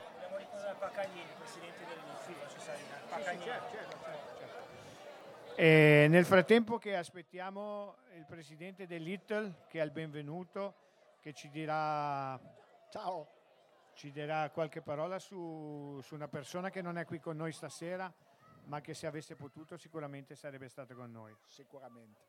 E 5.62 6.08
nel 6.08 6.24
frattempo 6.24 6.78
che 6.78 6.96
aspettiamo 6.96 7.98
il 8.16 8.24
presidente 8.26 8.88
del 8.88 9.04
Little, 9.04 9.66
che 9.68 9.82
è 9.82 9.84
il 9.84 9.92
benvenuto, 9.92 11.18
che 11.20 11.34
ci 11.34 11.50
dirà, 11.50 12.40
ciao. 12.90 13.28
ci 13.94 14.10
dirà 14.10 14.50
qualche 14.52 14.82
parola 14.82 15.20
su, 15.20 16.00
su 16.02 16.16
una 16.16 16.30
persona 16.30 16.70
che 16.70 16.82
non 16.82 16.98
è 16.98 17.04
qui 17.04 17.20
con 17.20 17.36
noi 17.36 17.52
stasera, 17.52 18.10
ma 18.68 18.80
che 18.80 18.94
se 18.94 19.06
avesse 19.06 19.36
potuto 19.36 19.76
sicuramente 19.76 20.34
sarebbe 20.34 20.70
stato 20.70 20.96
con 20.96 21.12
noi. 21.12 21.36
Sicuramente. 21.44 22.22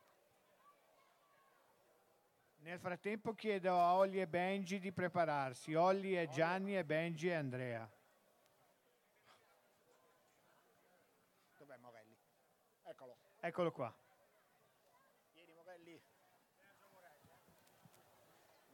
Nel 2.62 2.80
frattempo 2.80 3.32
chiedo 3.34 3.78
a 3.78 3.94
Olli 3.94 4.20
e 4.20 4.26
Benji 4.26 4.80
di 4.80 4.90
prepararsi. 4.90 5.76
Olli 5.76 6.18
e 6.18 6.28
Gianni 6.30 6.76
e 6.76 6.84
Benji 6.84 7.28
e 7.28 7.34
Andrea. 7.34 7.88
Dov'è 11.56 11.76
Morelli? 11.76 12.18
Eccolo. 13.42 13.72
Qua. 13.72 13.90
Vieni 15.32 15.52
Morelli. 15.54 15.98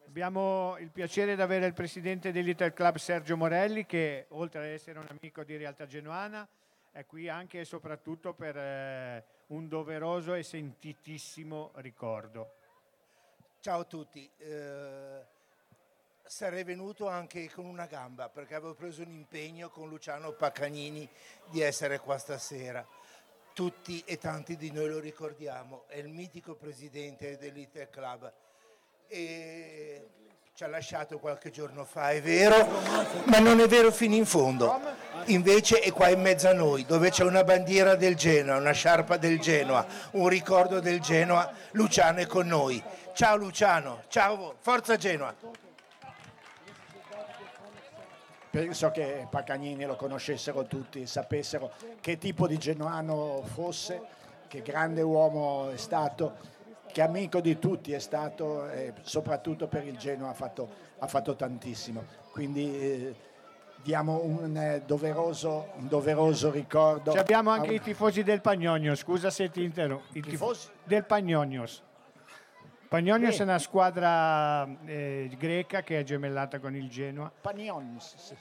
Abbiamo 0.07 0.77
il 0.79 0.91
piacere 0.91 1.37
di 1.37 1.41
avere 1.41 1.67
il 1.67 1.73
presidente 1.73 2.33
del 2.33 2.45
Little 2.45 2.73
Club 2.73 2.97
Sergio 2.97 3.37
Morelli 3.37 3.87
che 3.87 4.27
oltre 4.31 4.61
ad 4.61 4.67
essere 4.67 4.99
un 4.99 5.07
amico 5.09 5.45
di 5.45 5.57
Realtà 5.57 5.87
Genuana 5.87 6.49
è 6.91 7.07
qui 7.07 7.29
anche 7.29 7.61
e 7.61 7.65
soprattutto 7.65 8.35
per 8.35 8.57
eh, 8.57 9.25
un 9.49 9.69
doveroso 9.69 10.35
e 10.35 10.43
sentitissimo 10.43 11.71
ricordo. 11.77 12.55
Ciao 13.61 13.81
a 13.81 13.85
tutti, 13.85 14.29
Eh, 14.39 15.25
sarei 16.25 16.65
venuto 16.65 17.07
anche 17.07 17.49
con 17.53 17.67
una 17.67 17.87
gamba 17.87 18.29
perché 18.29 18.57
avevo 18.57 18.75
preso 18.75 19.03
un 19.03 19.13
impegno 19.13 19.69
con 19.71 19.89
Luciano 19.89 20.33
Paccagnini 20.33 21.09
di 21.51 21.61
essere 21.61 22.01
qua 22.01 22.19
stasera. 22.19 22.85
Tutti 23.57 24.03
e 24.05 24.19
tanti 24.19 24.59
di 24.59 24.71
noi 24.71 24.91
lo 24.91 24.99
ricordiamo, 24.99 25.85
è 25.87 25.97
il 25.97 26.09
mitico 26.09 26.57
presidente 26.57 27.39
dell'Inter 27.39 27.89
Club 27.89 28.31
e 29.09 30.09
ci 30.53 30.63
ha 30.63 30.67
lasciato 30.67 31.19
qualche 31.19 31.51
giorno 31.51 31.87
fa, 31.87 32.11
è 32.11 32.21
vero, 32.21 32.69
ma 33.25 33.39
non 33.39 33.61
è 33.61 33.67
vero 33.67 33.91
fino 33.91 34.15
in 34.15 34.27
fondo. 34.27 34.79
Invece 35.29 35.79
è 35.79 35.91
qua 35.91 36.11
in 36.11 36.21
mezzo 36.21 36.51
a 36.51 36.53
noi, 36.53 36.85
dove 36.85 37.09
c'è 37.09 37.25
una 37.25 37.45
bandiera 37.45 37.95
del 37.95 38.15
Genoa, 38.15 38.59
una 38.59 38.73
sciarpa 38.73 39.17
del 39.17 39.41
Genoa, 39.41 39.87
un 40.11 40.29
ricordo 40.29 40.79
del 40.79 41.01
Genoa, 41.01 41.51
Luciano 41.71 42.19
è 42.19 42.27
con 42.27 42.47
noi. 42.47 42.85
Ciao 43.15 43.37
Luciano, 43.37 44.03
ciao, 44.09 44.57
forza 44.61 44.99
Genoa. 44.99 45.35
Penso 48.57 48.91
che 48.91 49.27
Pacagnini 49.29 49.85
lo 49.85 49.97
conoscessero 49.97 50.65
tutti, 50.65 51.07
sapessero 51.07 51.73
che 52.01 52.17
tipo 52.17 52.47
di 52.47 52.57
genuano 52.57 53.43
fosse, 53.45 54.01
che 54.49 54.63
grande 54.63 55.03
uomo 55.03 55.69
è 55.69 55.77
stato, 55.77 56.37
che 56.91 57.03
amico 57.03 57.43
di 57.43 57.59
tutti 57.59 57.93
è 57.93 57.99
stato 57.99 58.67
e 58.71 58.95
soprattutto 59.03 59.67
per 59.67 59.87
il 59.87 59.99
Genoa 59.99 60.31
ha 60.31 60.33
fatto, 60.33 60.71
ha 61.01 61.07
fatto 61.07 61.37
tantissimo. 61.37 62.03
Quindi 62.33 62.81
eh, 62.81 63.15
diamo 63.83 64.23
un, 64.25 64.57
eh, 64.57 64.83
doveroso, 64.87 65.73
un 65.77 65.89
doveroso 65.89 66.51
ricordo. 66.51 67.13
Ci 67.13 67.19
abbiamo 67.19 67.51
anche 67.51 67.69
un- 67.69 67.75
i 67.75 67.81
tifosi 67.83 68.23
del 68.23 68.41
Pagnonios, 68.41 69.01
scusa 69.01 69.29
se 69.29 69.51
ti 69.51 69.65
interrompo. 69.65 70.05
I 70.13 70.23
tifosi 70.23 70.69
del 70.83 71.05
Pagnonios. 71.05 71.83
Pagnonios 72.89 73.35
Sì. 73.35 73.41
è 73.41 73.45
una 73.45 73.59
squadra 73.59 74.67
eh, 74.85 75.29
greca 75.37 75.83
che 75.83 75.99
è 76.01 76.03
gemellata 76.05 76.59
con 76.61 76.75
il 76.77 76.89
Genoa. 76.89 77.31
Panions, 77.41 78.15
sì. 78.17 78.37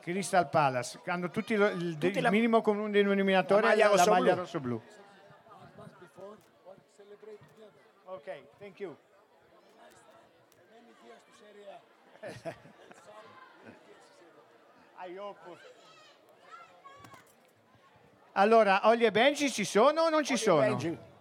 Crystal 0.00 0.48
Palace, 0.50 1.00
hanno 1.06 1.30
tutti 1.30 1.54
lo- 1.54 1.68
il, 1.68 1.92
Tutti 1.98 2.16
il 2.18 2.22
la- 2.22 2.30
minimo 2.30 2.60
comune 2.60 2.90
denominatore 2.90 3.62
la 3.62 3.68
maglia 3.68 3.94
la, 3.94 4.10
maglia 4.10 4.34
rossoblu. 4.34 4.82
Ok, 8.06 8.42
thank 8.58 8.80
you. 8.80 8.96
Allora, 18.32 18.80
Olli 18.88 19.04
e 19.04 19.10
Benji 19.10 19.50
ci 19.50 19.64
sono 19.64 20.02
o 20.02 20.08
non 20.08 20.24
ci 20.24 20.32
Olli 20.32 20.40
sono? 20.42 21.12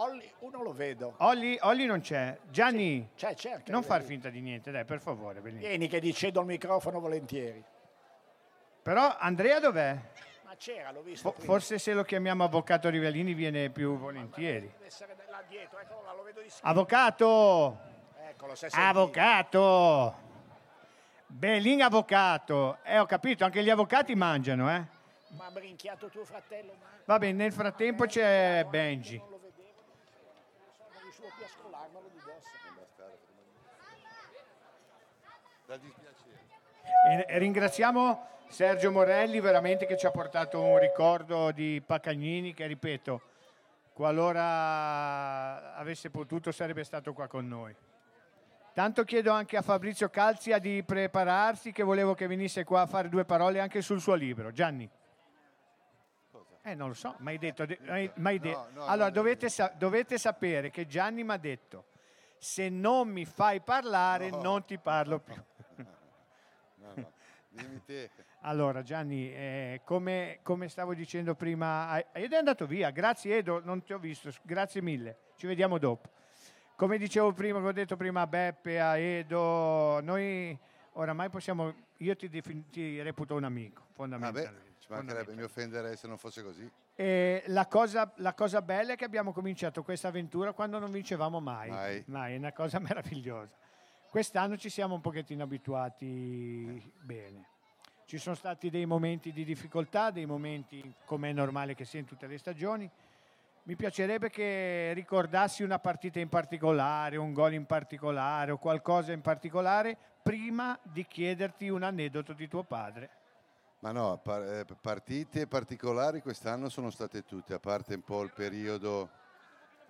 Olli, 0.00 0.30
uno 0.40 0.62
lo 0.62 0.72
vedo. 0.72 1.14
Olli, 1.18 1.58
Olli 1.62 1.84
non 1.84 2.00
c'è. 2.00 2.38
Gianni, 2.50 3.10
C'è, 3.16 3.34
certo. 3.34 3.72
non 3.72 3.82
far 3.82 4.02
finta 4.02 4.28
di 4.28 4.40
niente, 4.40 4.70
dai, 4.70 4.84
per 4.84 5.00
favore. 5.00 5.40
Bellini. 5.40 5.60
Vieni 5.66 5.88
che 5.88 6.00
ti 6.00 6.12
cedo 6.14 6.40
il 6.40 6.46
microfono 6.46 7.00
volentieri. 7.00 7.62
Però 8.82 9.16
Andrea 9.18 9.58
dov'è? 9.58 9.98
Ma 10.44 10.54
c'era, 10.56 10.92
l'ho 10.92 11.02
visto 11.02 11.32
Fo- 11.32 11.40
forse 11.40 11.78
se 11.78 11.92
lo 11.94 12.04
chiamiamo 12.04 12.44
avvocato 12.44 12.88
Rivellini 12.88 13.34
viene 13.34 13.70
più 13.70 13.98
volentieri. 13.98 14.70
Deve 14.72 14.86
essere 14.86 15.16
là 15.30 15.42
dietro, 15.48 15.78
eccolo 15.80 16.02
là, 16.04 16.12
lo 16.14 16.22
vedo 16.22 16.40
di 16.42 16.50
Avvocato! 16.62 17.78
Eccolo, 18.30 18.54
sentito. 18.54 18.80
Avvocato! 18.80 20.16
Bellin 21.26 21.82
avvocato! 21.82 22.78
Eh, 22.84 22.98
ho 23.00 23.04
capito, 23.06 23.44
anche 23.44 23.62
gli 23.64 23.68
avvocati 23.70 24.14
mangiano, 24.14 24.72
eh? 24.72 24.84
Ma 25.36 25.46
ha 25.46 25.50
brinchiato 25.50 26.08
tuo 26.08 26.24
fratello, 26.24 26.72
ma 26.80 26.86
Va 27.04 27.18
bene, 27.18 27.32
nel 27.42 27.52
frattempo 27.52 28.06
c'è 28.06 28.64
Benji. 28.70 29.18
non 29.18 29.28
riuscivo 31.02 31.28
più 31.36 31.44
a 31.44 31.48
scolarmelo 31.48 32.08
di 32.10 32.20
dosso. 32.24 32.56
Da 35.68 35.76
dispiacere. 35.76 37.26
E- 37.26 37.38
ringraziamo 37.38 38.26
Sergio 38.48 38.90
Morelli 38.90 39.38
veramente 39.38 39.84
che 39.84 39.98
ci 39.98 40.06
ha 40.06 40.10
portato 40.10 40.62
un 40.62 40.78
ricordo 40.78 41.50
di 41.50 41.82
Pacagnini 41.84 42.54
che 42.54 42.64
ripeto, 42.64 43.20
qualora 43.92 45.74
avesse 45.74 46.08
potuto 46.08 46.52
sarebbe 46.52 46.84
stato 46.84 47.12
qua 47.12 47.26
con 47.26 47.46
noi. 47.46 47.76
Tanto 48.72 49.04
chiedo 49.04 49.30
anche 49.30 49.58
a 49.58 49.60
Fabrizio 49.62 50.08
Calzia 50.08 50.58
di 50.58 50.82
prepararsi 50.82 51.70
che 51.70 51.82
volevo 51.82 52.14
che 52.14 52.26
venisse 52.26 52.64
qua 52.64 52.80
a 52.80 52.86
fare 52.86 53.10
due 53.10 53.26
parole 53.26 53.60
anche 53.60 53.82
sul 53.82 54.00
suo 54.00 54.14
libro. 54.14 54.50
Gianni. 54.52 54.88
Eh, 56.62 56.74
non 56.74 56.88
lo 56.88 56.94
so, 56.94 57.14
mi 57.18 57.28
hai 57.32 57.38
detto... 57.38 57.66
de- 57.66 57.78
m'hai- 57.82 58.10
m'hai 58.14 58.38
de- 58.38 58.52
No, 58.52 58.68
no, 58.72 58.86
allora, 58.86 59.10
dovete, 59.10 59.50
sa- 59.50 59.70
dovete 59.76 60.16
sapere 60.16 60.70
che 60.70 60.86
Gianni 60.86 61.24
mi 61.24 61.32
ha 61.32 61.36
detto, 61.36 61.84
se 62.38 62.68
non 62.70 63.08
mi 63.08 63.24
fai 63.26 63.60
parlare 63.60 64.30
No. 64.30 64.40
non 64.40 64.64
ti 64.64 64.78
parlo 64.78 65.18
più. 65.18 65.34
No, 66.80 66.92
no, 66.94 67.12
dimmi 67.48 67.82
te. 67.84 68.10
Allora 68.42 68.82
Gianni, 68.82 69.32
eh, 69.32 69.80
come, 69.84 70.38
come 70.42 70.68
stavo 70.68 70.94
dicendo 70.94 71.34
prima, 71.34 71.88
ah, 71.88 72.04
Edo 72.12 72.36
è 72.36 72.38
andato 72.38 72.66
via, 72.66 72.90
grazie 72.90 73.38
Edo, 73.38 73.60
non 73.64 73.82
ti 73.82 73.92
ho 73.92 73.98
visto, 73.98 74.30
grazie 74.42 74.80
mille, 74.80 75.18
ci 75.36 75.46
vediamo 75.46 75.76
dopo. 75.78 76.08
Come 76.76 76.98
dicevo 76.98 77.32
prima, 77.32 77.58
come 77.58 77.70
ho 77.70 77.72
detto 77.72 77.96
prima 77.96 78.20
a 78.20 78.26
Beppe, 78.28 78.80
a 78.80 78.96
Edo, 78.96 80.00
noi 80.02 80.56
oramai 80.92 81.28
possiamo, 81.30 81.74
io 81.96 82.14
ti, 82.14 82.28
defin- 82.28 82.70
ti 82.70 83.02
reputo 83.02 83.34
un 83.34 83.42
amico, 83.42 83.80
Vabbè, 83.80 83.92
fondamentalmente. 83.94 84.74
ci 84.78 84.86
mancherebbe, 84.90 85.34
mi 85.34 85.42
offenderei 85.42 85.96
se 85.96 86.06
non 86.06 86.16
fosse 86.16 86.44
così. 86.44 86.70
La, 87.46 87.66
cosa, 87.66 88.12
la 88.16 88.34
cosa 88.34 88.62
bella 88.62 88.92
è 88.92 88.96
che 88.96 89.04
abbiamo 89.04 89.32
cominciato 89.32 89.82
questa 89.82 90.08
avventura 90.08 90.52
quando 90.52 90.78
non 90.78 90.92
vincevamo 90.92 91.40
mai. 91.40 92.04
Mai. 92.06 92.34
è 92.34 92.36
una 92.36 92.52
cosa 92.52 92.78
meravigliosa. 92.80 93.56
Quest'anno 94.10 94.56
ci 94.56 94.70
siamo 94.70 94.94
un 94.94 95.00
pochettino 95.02 95.42
abituati 95.42 96.92
bene. 97.00 97.46
Ci 98.06 98.16
sono 98.16 98.34
stati 98.34 98.70
dei 98.70 98.86
momenti 98.86 99.32
di 99.32 99.44
difficoltà, 99.44 100.10
dei 100.10 100.24
momenti 100.24 100.94
come 101.04 101.28
è 101.28 101.32
normale 101.34 101.74
che 101.74 101.84
sia 101.84 102.00
in 102.00 102.06
tutte 102.06 102.26
le 102.26 102.38
stagioni. 102.38 102.90
Mi 103.64 103.76
piacerebbe 103.76 104.30
che 104.30 104.92
ricordassi 104.94 105.62
una 105.62 105.78
partita 105.78 106.18
in 106.18 106.30
particolare, 106.30 107.18
un 107.18 107.34
gol 107.34 107.52
in 107.52 107.66
particolare 107.66 108.50
o 108.50 108.56
qualcosa 108.56 109.12
in 109.12 109.20
particolare 109.20 109.94
prima 110.22 110.78
di 110.82 111.04
chiederti 111.06 111.68
un 111.68 111.82
aneddoto 111.82 112.32
di 112.32 112.48
tuo 112.48 112.62
padre. 112.62 113.10
Ma 113.80 113.92
no, 113.92 114.22
eh, 114.24 114.64
partite 114.80 115.46
particolari 115.46 116.22
quest'anno 116.22 116.70
sono 116.70 116.88
state 116.88 117.24
tutte, 117.24 117.52
a 117.52 117.60
parte 117.60 117.94
un 117.94 118.02
po' 118.02 118.22
il 118.22 118.32
periodo, 118.34 119.10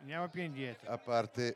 Andiamo 0.00 0.28
più 0.28 0.42
indietro. 0.42 0.90
a 0.90 0.98
parte... 0.98 1.54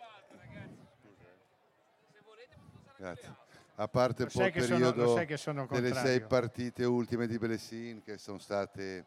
Grazie. 3.03 3.35
A 3.75 3.89
parte 3.89 4.23
Lo 4.23 4.29
un 4.29 4.33
po' 4.33 4.39
sai 4.39 4.47
il 4.47 4.69
periodo 4.69 5.37
sono 5.37 5.67
delle 5.69 5.93
sei 5.93 6.21
partite 6.21 6.85
ultime 6.85 7.27
di 7.27 7.37
Belessin 7.37 8.01
che 8.05 8.17
sono 8.17 8.39
state, 8.39 9.07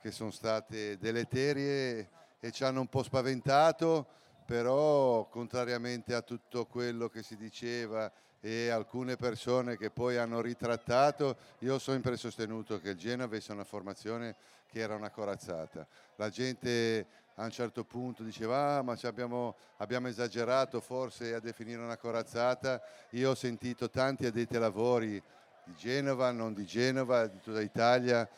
che 0.00 0.10
sono 0.10 0.30
state 0.30 0.96
deleterie 0.96 2.08
e 2.40 2.50
ci 2.52 2.64
hanno 2.64 2.80
un 2.80 2.86
po' 2.86 3.02
spaventato, 3.02 4.06
però 4.46 5.28
contrariamente 5.28 6.14
a 6.14 6.22
tutto 6.22 6.64
quello 6.64 7.10
che 7.10 7.22
si 7.22 7.36
diceva 7.36 8.10
e 8.40 8.70
alcune 8.70 9.16
persone 9.16 9.76
che 9.76 9.90
poi 9.90 10.16
hanno 10.16 10.40
ritrattato, 10.40 11.36
io 11.58 11.74
ho 11.74 11.78
sempre 11.78 12.16
sostenuto 12.16 12.80
che 12.80 12.90
il 12.90 12.96
Genoa 12.96 13.26
avesse 13.26 13.52
una 13.52 13.64
formazione 13.64 14.36
che 14.70 14.80
era 14.80 14.94
una 14.94 15.10
corazzata. 15.10 15.86
La 16.16 16.30
gente 16.30 17.06
a 17.36 17.44
un 17.44 17.50
certo 17.50 17.84
punto 17.84 18.22
diceva 18.22 18.76
ah, 18.76 18.82
ma 18.82 18.96
ci 18.96 19.06
abbiamo, 19.06 19.56
abbiamo 19.78 20.08
esagerato 20.08 20.80
forse 20.80 21.34
a 21.34 21.40
definire 21.40 21.80
una 21.80 21.96
corazzata. 21.96 22.82
Io 23.10 23.30
ho 23.30 23.34
sentito 23.34 23.88
tanti 23.88 24.26
addetti 24.26 24.54
ai 24.54 24.60
lavori 24.60 25.22
di 25.64 25.74
Genova, 25.74 26.30
non 26.30 26.52
di 26.54 26.64
Genova, 26.64 27.26
di 27.26 27.40
tutta 27.40 27.60
Italia 27.60 28.28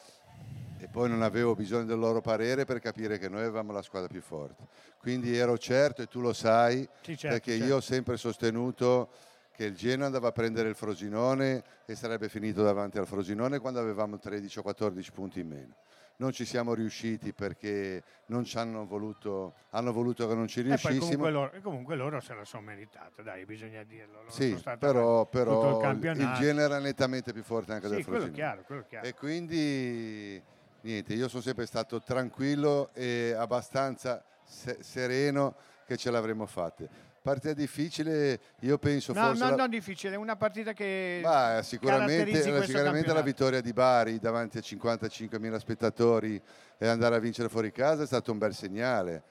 e 0.78 0.88
poi 0.88 1.08
non 1.08 1.22
avevo 1.22 1.54
bisogno 1.54 1.84
del 1.84 1.98
loro 1.98 2.20
parere 2.20 2.64
per 2.64 2.78
capire 2.78 3.18
che 3.18 3.28
noi 3.28 3.40
avevamo 3.40 3.72
la 3.72 3.82
squadra 3.82 4.08
più 4.08 4.20
forte. 4.20 4.66
Quindi 4.98 5.36
ero 5.36 5.56
certo, 5.56 6.02
e 6.02 6.06
tu 6.06 6.20
lo 6.20 6.32
sai, 6.32 6.86
Sì, 7.00 7.16
certo, 7.16 7.28
perché 7.36 7.52
certo. 7.52 7.66
io 7.66 7.76
ho 7.76 7.80
sempre 7.80 8.16
sostenuto 8.16 9.10
che 9.54 9.64
il 9.64 9.76
Genoa 9.76 10.06
andava 10.06 10.28
a 10.28 10.32
prendere 10.32 10.68
il 10.68 10.74
Frosinone 10.74 11.62
e 11.86 11.94
sarebbe 11.94 12.28
finito 12.28 12.62
davanti 12.62 12.98
al 12.98 13.06
Frosinone 13.06 13.60
quando 13.60 13.78
avevamo 13.78 14.18
13 14.18 14.58
o 14.58 14.62
14 14.62 15.12
punti 15.12 15.40
in 15.40 15.48
meno. 15.48 15.74
Non 16.16 16.30
ci 16.30 16.44
siamo 16.44 16.74
riusciti 16.74 17.32
perché 17.32 18.02
non 18.26 18.44
ci 18.44 18.56
hanno 18.56 18.86
voluto, 18.86 19.54
hanno 19.70 19.92
voluto 19.92 20.28
che 20.28 20.34
non 20.34 20.46
ci 20.46 20.60
riuscissimo. 20.60 21.00
comunque 21.00 21.30
loro, 21.30 21.52
e 21.52 21.60
comunque 21.60 21.96
loro 21.96 22.20
se 22.20 22.34
la 22.34 22.44
sono 22.44 22.62
meritata, 22.62 23.22
dai, 23.22 23.44
bisogna 23.44 23.82
dirlo. 23.82 24.18
Loro 24.18 24.30
Sì, 24.30 24.56
però, 24.78 25.26
però 25.26 25.90
il 25.90 25.98
il. 25.98 26.32
Genoa 26.34 26.62
era 26.64 26.78
nettamente 26.78 27.32
più 27.32 27.42
forte 27.42 27.72
anche 27.72 27.88
Sì, 27.88 27.94
del 27.94 28.02
Frosinone. 28.04 28.32
chiaro, 28.32 28.64
chiaro. 28.86 29.06
E 29.06 29.14
quindi 29.14 30.40
niente, 30.82 31.14
io 31.14 31.28
sono 31.28 31.42
sempre 31.42 31.66
stato 31.66 32.00
tranquillo 32.00 32.90
e 32.94 33.34
abbastanza 33.36 34.22
se- 34.44 34.78
sereno 34.82 35.56
che 35.84 35.96
ce 35.96 36.12
l'avremmo 36.12 36.46
fatta. 36.46 36.84
Partita 37.24 37.54
difficile, 37.54 38.38
io 38.60 38.76
penso 38.76 39.14
No, 39.14 39.22
forse... 39.28 39.42
no, 39.44 39.48
la- 39.48 39.56
non 39.56 39.70
difficile, 39.70 40.12
è 40.12 40.18
una 40.18 40.36
partita 40.36 40.74
che 40.74 41.20
Ma 41.22 41.60
sicuramente, 41.62 42.42
sicuramente 42.66 43.14
la 43.14 43.22
vittoria 43.22 43.62
di 43.62 43.72
Bari 43.72 44.18
davanti 44.18 44.58
a 44.58 44.60
55.000 44.60 45.56
spettatori 45.56 46.38
e 46.76 46.86
andare 46.86 47.14
a 47.16 47.18
vincere 47.20 47.48
fuori 47.48 47.72
casa 47.72 48.02
è 48.02 48.06
stato 48.06 48.30
un 48.30 48.36
bel 48.36 48.52
segnale. 48.52 49.22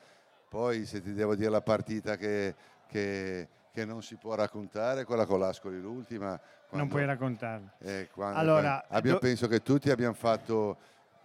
Poi 0.50 0.88
se 0.88 1.04
ti 1.04 1.14
devo 1.14 1.36
dire 1.36 1.52
la 1.52 1.62
partita 1.62 2.16
che, 2.18 2.56
che- 2.88 3.48
che 3.72 3.86
non 3.86 4.02
si 4.02 4.16
può 4.16 4.34
raccontare, 4.34 5.04
quella 5.04 5.28
con 5.28 5.38
l'Ascoli 5.40 5.80
l'ultima. 5.80 6.30
Non 6.30 6.40
quando- 6.70 6.88
puoi 6.96 7.06
raccontarla. 7.06 7.74
eh, 7.78 8.10
quando- 8.12 8.40
Allora, 8.40 8.86
abbiamo- 8.88 9.20
do- 9.20 9.24
penso 9.28 9.48
che 9.48 9.62
tutti 9.62 9.92
abbiamo 9.92 10.16
fatto 10.16 10.78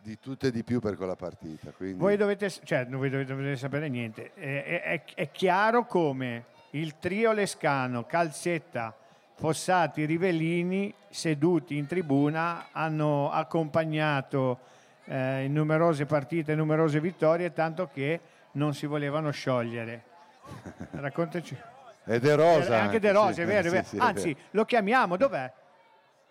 di 0.03 0.19
tutto 0.19 0.47
e 0.47 0.51
di 0.51 0.63
più 0.65 0.81
per 0.81 0.97
quella 0.99 1.17
partita. 1.17 1.71
Quindi... 1.71 1.99
Voi 1.99 2.19
dovete, 2.19 2.51
cioè, 2.51 2.85
non 2.85 2.99
voi 2.99 3.09
dovete, 3.09 3.35
dovete 3.35 3.57
sapere 3.57 3.89
niente. 3.89 4.33
È- 4.35 4.83
è- 4.83 5.05
è 5.15 5.31
chiaro 5.31 5.87
come 5.87 6.45
il 6.71 6.99
trio 6.99 7.33
Lescano, 7.33 8.05
Calzetta, 8.05 8.95
Fossati, 9.35 10.05
Rivellini, 10.05 10.93
seduti 11.09 11.77
in 11.77 11.87
tribuna, 11.87 12.69
hanno 12.73 13.31
accompagnato 13.31 14.59
eh, 15.05 15.45
in 15.45 15.53
numerose 15.53 16.07
partite, 16.07 16.55
numerose 16.55 17.01
vittorie, 17.01 17.53
tanto 17.53 17.89
che 17.93 18.21
non 18.53 18.75
si 18.75 18.87
volevano 18.87 19.31
sciogliere. 19.31 20.03
Raccontaci. 20.93 21.57
Ed 22.05 22.27
è 22.27 22.35
Rosa. 22.35 22.75
Eh, 22.77 22.81
anche 22.81 22.99
De 23.01 23.09
sì, 23.09 23.15
Rosa, 23.15 23.43
è 23.43 23.47
vero, 23.47 23.61
è 23.61 23.71
sì, 23.71 23.71
vero. 23.71 23.85
sì, 23.87 23.97
è 23.97 24.01
Anzi, 24.01 24.33
vero. 24.35 24.47
lo 24.53 24.65
chiamiamo, 24.65 25.17
dov'è? 25.17 25.53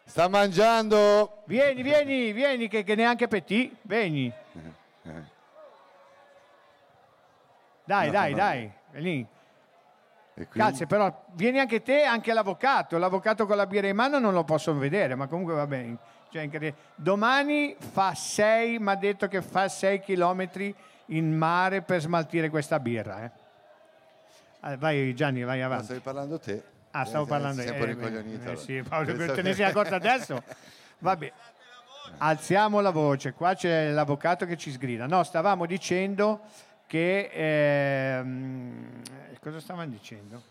Sta 0.05 0.27
mangiando. 0.27 1.43
Vieni, 1.45 1.81
vieni, 1.81 2.31
vieni, 2.31 2.67
che, 2.67 2.83
che 2.83 2.95
neanche 2.95 3.27
Petit, 3.27 3.73
vieni. 3.83 4.31
Dai, 7.83 8.05
No, 8.07 8.11
dai, 8.11 8.31
no. 8.31 8.37
dai, 8.37 8.71
vieni. 8.91 9.27
Quindi- 10.45 10.59
Grazie, 10.59 10.85
però 10.85 11.25
vieni 11.33 11.59
anche 11.59 11.81
te, 11.81 12.03
anche 12.03 12.31
l'avvocato. 12.31 12.97
L'avvocato 12.97 13.45
con 13.47 13.57
la 13.57 13.65
birra 13.65 13.87
in 13.87 13.95
mano 13.95 14.19
non 14.19 14.33
lo 14.33 14.43
posso 14.43 14.75
vedere, 14.77 15.15
ma 15.15 15.25
comunque 15.27 15.55
va 15.55 15.65
bene. 15.65 15.97
Cioè. 16.29 16.73
Domani 16.95 17.75
fa 17.79 18.13
6, 18.13 18.77
mi 18.79 18.89
ha 18.91 18.95
detto 18.95 19.27
che 19.27 19.41
fa 19.41 19.67
6 19.67 19.99
chilometri 20.01 20.73
in 21.07 21.35
mare 21.35 21.81
per 21.81 22.01
smaltire 22.01 22.49
questa 22.49 22.79
birra. 22.79 23.23
eh. 23.23 23.31
Ah, 24.59 24.77
Vai 24.77 25.13
Gianni, 25.15 25.43
vai 25.43 25.59
Ma 25.59 25.65
avanti. 25.65 25.85
stavi 25.85 25.99
parlando 26.01 26.39
te? 26.39 26.61
Ah, 26.91 27.05
stavo 27.05 27.25
Eh, 27.25 27.27
parlando 27.27 27.61
un 27.61 27.67
eh, 27.67 27.85
ricoglionito, 27.85 28.51
eh, 28.51 28.55
sì, 28.57 28.83
Paolo, 28.87 29.13
Penso 29.15 29.33
te 29.33 29.41
ne 29.41 29.53
sei 29.53 29.65
accorto 29.65 29.95
adesso? 29.95 30.43
Vabbè. 30.99 31.31
Alziamo 32.19 32.79
la 32.79 32.89
voce, 32.91 33.33
qua 33.33 33.53
c'è 33.53 33.89
l'avvocato 33.89 34.45
che 34.45 34.57
ci 34.57 34.71
sgrida. 34.71 35.05
No, 35.07 35.23
stavamo 35.23 35.65
dicendo 35.65 36.41
che... 36.87 37.29
ehm, 37.31 39.01
cosa 39.39 39.59
stavamo 39.59 39.87
dicendo? 39.89 40.35
Eh, 40.37 40.41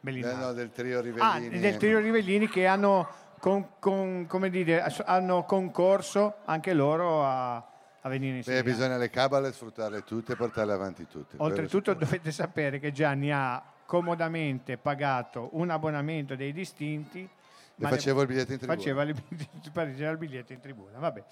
Bellinaro. 0.00 0.36
no, 0.36 0.52
del 0.52 0.70
trio 0.70 0.98
Ah, 0.98 1.02
Rivellini. 1.02 1.58
del 1.58 1.76
trio 1.76 1.98
Rivellini 1.98 2.48
che 2.48 2.66
hanno, 2.66 3.08
con- 3.40 3.66
con- 3.80 4.26
come 4.28 4.48
dire, 4.50 4.80
hanno 5.04 5.44
concorso 5.44 6.36
anche 6.44 6.72
loro 6.72 7.24
a, 7.24 7.56
a 7.56 8.08
venire 8.08 8.32
in 8.36 8.38
Beh, 8.38 8.42
Serie 8.44 8.60
A. 8.60 8.62
bisogna 8.62 8.96
le 8.96 9.10
cabale 9.10 9.52
sfruttarle 9.52 10.02
tutte 10.04 10.34
e 10.34 10.36
portarle 10.36 10.72
avanti 10.72 11.06
tutte. 11.08 11.34
Oltretutto 11.38 11.94
dovete 11.94 12.30
sapere 12.30 12.78
che 12.78 12.92
Gianni 12.92 13.32
ha 13.32 13.60
comodamente 13.84 14.76
pagato 14.76 15.48
un 15.52 15.70
abbonamento 15.70 16.36
dei 16.36 16.52
distinti. 16.52 17.28
ne- 17.74 17.88
facevo 17.88 18.20
il 18.22 18.26
biglietto 18.28 18.52
in 18.52 18.58
tribuna. 18.58 18.78
Faceva 18.78 19.02
il, 19.02 19.16
faceva 19.72 20.10
il 20.10 20.18
biglietto 20.18 20.52
in 20.52 20.60
tribuna. 20.60 20.98
Vabbè. 20.98 21.24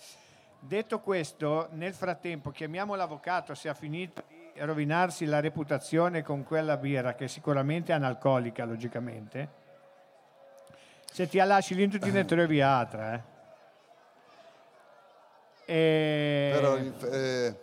Detto 0.58 0.98
questo, 1.00 1.68
nel 1.72 1.92
frattempo 1.94 2.50
chiamiamo 2.50 2.94
l'avvocato 2.96 3.54
se 3.54 3.68
ha 3.68 3.74
finito 3.74 4.24
di 4.26 4.34
rovinarsi 4.60 5.24
la 5.24 5.40
reputazione 5.40 6.22
con 6.22 6.44
quella 6.44 6.76
birra 6.76 7.14
che 7.14 7.28
sicuramente 7.28 7.92
è 7.92 7.94
analcolica, 7.94 8.64
logicamente. 8.64 9.64
Se 11.12 11.28
ti 11.28 11.38
lasci 11.38 11.74
lì 11.74 11.88
tu 11.88 11.98
ti 11.98 12.10
ne 12.10 12.24
trovi 12.26 12.60
altra. 12.60 13.14
Eh. 13.14 13.34
E- 15.66 16.50
Però 16.54 16.76
eh, 17.10 17.56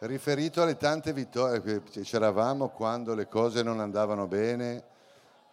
riferito 0.00 0.62
alle 0.62 0.76
tante 0.76 1.12
vittorie 1.12 1.62
che 1.62 1.82
c'eravamo 2.02 2.68
quando 2.68 3.14
le 3.14 3.26
cose 3.28 3.62
non 3.62 3.80
andavano 3.80 4.26
bene 4.26 4.84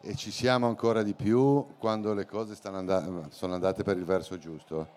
e 0.01 0.15
ci 0.15 0.29
siamo 0.29 0.67
ancora 0.67 1.01
di 1.03 1.13
più 1.13 1.77
quando 1.79 2.13
le 2.13 2.25
cose 2.25 2.53
stanno 2.53 2.77
and- 2.77 3.29
sono 3.29 3.53
andate 3.53 3.83
per 3.83 3.97
il 3.97 4.05
verso 4.05 4.38
giusto. 4.38 4.88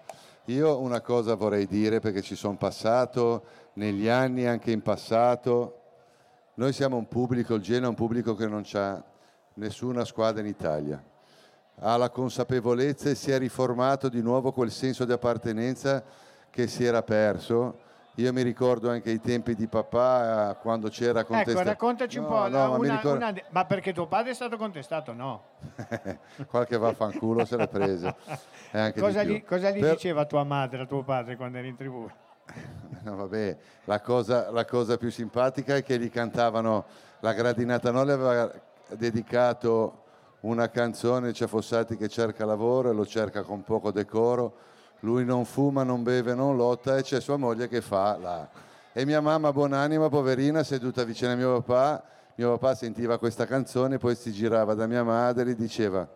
Io 0.46 0.78
una 0.80 1.00
cosa 1.02 1.34
vorrei 1.34 1.66
dire 1.66 2.00
perché 2.00 2.22
ci 2.22 2.34
sono 2.34 2.56
passato 2.56 3.44
negli 3.74 4.08
anni, 4.08 4.46
anche 4.46 4.70
in 4.70 4.80
passato. 4.82 5.77
Noi 6.58 6.72
siamo 6.72 6.96
un 6.96 7.06
pubblico, 7.06 7.54
il 7.54 7.62
Genoa 7.62 7.86
è 7.86 7.88
un 7.90 7.94
pubblico 7.94 8.34
che 8.34 8.48
non 8.48 8.64
ha 8.72 9.00
nessuna 9.54 10.04
squadra 10.04 10.40
in 10.40 10.48
Italia. 10.48 11.00
Ha 11.80 11.96
la 11.96 12.10
consapevolezza 12.10 13.10
e 13.10 13.14
si 13.14 13.30
è 13.30 13.38
riformato 13.38 14.08
di 14.08 14.20
nuovo 14.20 14.50
quel 14.50 14.72
senso 14.72 15.04
di 15.04 15.12
appartenenza 15.12 16.02
che 16.50 16.66
si 16.66 16.84
era 16.84 17.02
perso. 17.04 17.78
Io 18.16 18.32
mi 18.32 18.42
ricordo 18.42 18.90
anche 18.90 19.12
i 19.12 19.20
tempi 19.20 19.54
di 19.54 19.68
papà 19.68 20.58
quando 20.60 20.88
c'era 20.88 21.20
Ecco, 21.20 21.28
contestazione. 21.28 21.70
raccontaci 21.70 22.18
un 22.18 22.24
No, 22.24 22.30
po'. 22.30 22.38
no, 22.38 22.48
la- 22.48 22.68
ma 22.70 22.76
una- 22.76 22.94
ricordo- 22.96 23.16
una- 23.24 23.34
ma 23.50 23.64
perché 23.64 23.92
tuo 23.92 24.08
padre 24.08 24.32
è 24.32 24.34
stato 24.34 24.56
contestato? 24.56 25.12
No. 25.12 25.42
Qualche 26.48 26.76
vaffanculo 26.76 27.44
se 27.44 27.56
l'è 27.56 27.68
preso. 27.68 28.16
Cosa 28.98 29.22
di 29.22 29.34
gli, 29.34 29.44
cosa 29.44 29.70
gli 29.70 29.78
Per- 29.78 29.92
diceva 29.92 30.24
tua 30.24 30.42
madre 30.42 30.82
a 30.82 30.86
tuo 30.86 31.04
padre 31.04 31.36
quando 31.36 31.58
eri 31.58 31.68
in 31.68 31.76
tribuna? 31.76 32.12
No, 33.00 33.16
vabbè, 33.16 33.56
la 33.84 34.00
cosa, 34.00 34.50
la 34.50 34.64
cosa 34.64 34.96
più 34.96 35.10
simpatica 35.10 35.76
è 35.76 35.82
che 35.82 35.98
gli 35.98 36.10
cantavano 36.10 36.84
la 37.20 37.32
gradinata 37.32 37.90
non 37.90 38.06
le 38.06 38.12
aveva 38.12 38.52
dedicato 38.88 40.04
una 40.40 40.68
canzone 40.68 41.32
c'è 41.32 41.46
Fossati 41.46 41.96
che 41.96 42.08
cerca 42.08 42.44
lavoro 42.44 42.90
e 42.90 42.94
lo 42.94 43.06
cerca 43.06 43.42
con 43.42 43.62
poco 43.62 43.90
decoro. 43.90 44.66
Lui 45.00 45.24
non 45.24 45.44
fuma, 45.44 45.84
non 45.84 46.02
beve, 46.02 46.34
non 46.34 46.56
lotta 46.56 46.96
e 46.96 47.02
c'è 47.02 47.20
sua 47.20 47.36
moglie 47.36 47.68
che 47.68 47.80
fa 47.80 48.18
la 48.18 48.48
e 48.92 49.04
mia 49.04 49.20
mamma 49.20 49.52
buonanima, 49.52 50.08
poverina, 50.08 50.64
seduta 50.64 51.04
vicino 51.04 51.32
a 51.32 51.36
mio 51.36 51.62
papà. 51.62 52.02
Mio 52.34 52.56
papà 52.56 52.74
sentiva 52.74 53.18
questa 53.18 53.46
canzone 53.46 53.98
poi 53.98 54.14
si 54.14 54.32
girava 54.32 54.74
da 54.74 54.86
mia 54.86 55.02
madre 55.04 55.50
e 55.50 55.54
diceva 55.54 56.08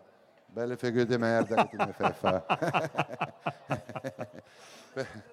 belle 0.45 0.77
figure 0.77 1.05
di 1.05 1.17
merda 1.17 1.67
che 1.67 1.75
ti 1.75 1.83
mi 1.83 1.91
fai 1.91 2.13
fare 2.13 2.43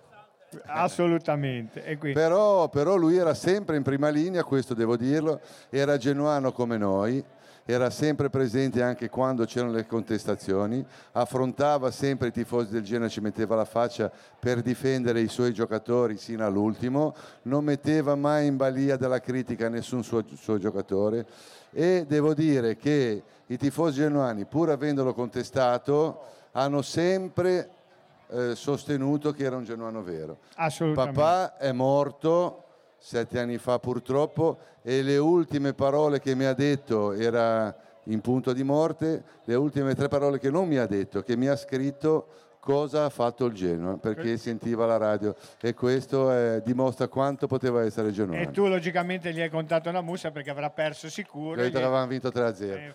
Assolutamente. 0.67 1.99
Però, 2.13 2.69
però 2.69 2.97
lui 2.97 3.17
era 3.17 3.35
sempre 3.35 3.77
in 3.77 3.83
prima 3.83 4.09
linea, 4.09 4.45
questo 4.45 4.75
devo 4.75 4.97
dirlo, 4.97 5.41
era 5.69 5.97
genuano 5.97 6.53
come 6.53 6.77
noi, 6.77 7.23
era 7.65 7.91
sempre 7.91 8.31
presente 8.31 8.83
anche 8.83 9.09
quando 9.09 9.45
c'erano 9.45 9.73
le 9.73 9.87
contestazioni, 9.87 10.85
affrontava 11.13 11.91
sempre 11.91 12.29
i 12.29 12.33
tifosi 12.33 12.73
del 12.73 12.83
Genoa, 12.83 13.09
ci 13.09 13.21
metteva 13.21 13.55
la 13.55 13.65
faccia 13.65 14.11
per 14.39 14.61
difendere 14.61 15.21
i 15.21 15.29
suoi 15.29 15.53
giocatori 15.53 16.17
sino 16.17 16.45
all'ultimo, 16.45 17.15
non 17.43 17.65
metteva 17.65 18.17
mai 18.17 18.47
in 18.47 18.57
balia 18.57 18.97
della 18.97 19.21
critica 19.21 19.69
nessun 19.69 20.03
suo, 20.03 20.25
suo 20.35 20.59
giocatore 20.59 21.27
e 21.71 22.05
devo 22.09 22.35
dire 22.35 22.77
che 22.77 23.23
i 23.47 23.57
tifosi 23.57 24.01
genuani, 24.01 24.45
pur 24.47 24.71
avendolo 24.71 25.13
contestato, 25.15 26.23
hanno 26.53 26.83
sempre 26.83 27.69
eh, 28.31 28.55
sostenuto 28.55 29.33
che 29.33 29.45
era 29.45 29.57
un 29.57 29.65
genuano 29.65 30.03
vero. 30.03 30.39
Assolutamente. 30.57 31.21
Papà 31.21 31.57
è 31.59 31.73
morto 31.73 32.65
sette 33.01 33.39
anni 33.39 33.57
fa 33.57 33.79
purtroppo 33.79 34.59
e 34.83 35.03
le 35.03 35.17
ultime 35.17 35.73
parole 35.73 36.21
che 36.21 36.35
mi 36.35 36.45
ha 36.45 36.53
detto 36.53 37.13
era 37.13 37.75
in 38.05 38.21
punto 38.21 38.53
di 38.53 38.63
morte, 38.63 39.23
le 39.45 39.55
ultime 39.55 39.95
tre 39.95 40.09
parole 40.09 40.39
che 40.39 40.51
non 40.51 40.69
mi 40.69 40.77
ha 40.77 40.87
detto, 40.87 41.23
che 41.23 41.37
mi 41.37 41.49
ha 41.49 41.57
scritto 41.57 42.27
cosa 42.61 43.07
ha 43.07 43.09
fatto 43.09 43.47
il 43.47 43.55
Genoa, 43.55 43.97
perché 43.97 44.37
sentiva 44.37 44.85
la 44.85 44.99
radio 44.99 45.35
e 45.61 45.73
questo 45.73 46.31
eh, 46.31 46.63
dimostra 46.63 47.09
quanto 47.09 47.47
poteva 47.47 47.83
essere 47.83 48.13
genuano. 48.13 48.43
e 48.43 48.51
tu 48.51 48.67
logicamente 48.67 49.33
gli 49.33 49.41
hai 49.41 49.49
contato 49.49 49.89
una 49.89 50.03
musa 50.03 50.31
perché 50.31 50.51
avrà 50.51 50.71
perso 50.71 51.09
sicuro. 51.09 51.63
Gli- 51.63 51.75
avevamo 51.75 52.07
vinto 52.07 52.29
3-0. 52.29 52.63
Eh, 52.63 52.95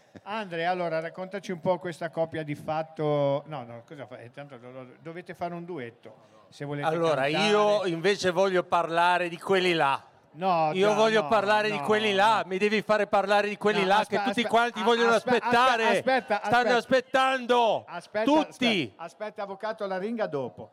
Andrea, 0.28 0.70
allora 0.72 0.98
raccontaci 0.98 1.52
un 1.52 1.60
po' 1.60 1.78
questa 1.78 2.10
coppia 2.10 2.42
di 2.42 2.56
fatto. 2.56 3.44
No, 3.46 3.62
no, 3.62 3.82
cosa 3.86 4.06
fai? 4.06 4.28
Tanto 4.32 4.56
do- 4.56 4.72
do- 4.72 4.94
dovete 5.00 5.34
fare 5.34 5.54
un 5.54 5.64
duetto. 5.64 6.34
Se 6.48 6.64
volete 6.64 6.84
Allora, 6.88 7.22
cantare. 7.22 7.46
io 7.48 7.86
invece 7.86 8.32
voglio 8.32 8.64
parlare 8.64 9.28
di 9.28 9.38
quelli 9.38 9.72
là. 9.72 10.02
No, 10.32 10.70
Io 10.74 10.88
già, 10.88 10.94
voglio 10.94 11.22
no, 11.22 11.28
parlare 11.28 11.70
di 11.70 11.78
no, 11.78 11.84
quelli 11.84 12.12
là, 12.12 12.42
mi 12.44 12.58
devi 12.58 12.82
fare 12.82 13.06
parlare 13.06 13.48
di 13.48 13.56
quelli 13.56 13.80
No, 13.82 13.86
là 13.86 13.98
aspe- 13.98 14.16
che 14.18 14.24
tutti 14.24 14.40
aspe- 14.40 14.50
quanti 14.50 14.82
vogliono 14.82 15.12
aspe- 15.14 15.30
aspettare. 15.38 15.86
aspetta, 15.96 16.40
Stanno 16.44 16.56
aspetta. 16.56 16.76
aspettando. 16.76 17.84
Aspetta, 17.86 18.24
tutti. 18.24 18.82
Aspetta, 18.96 19.02
aspetta, 19.04 19.42
avvocato, 19.44 19.86
la 19.86 19.96
ringa 19.96 20.26
dopo. 20.26 20.70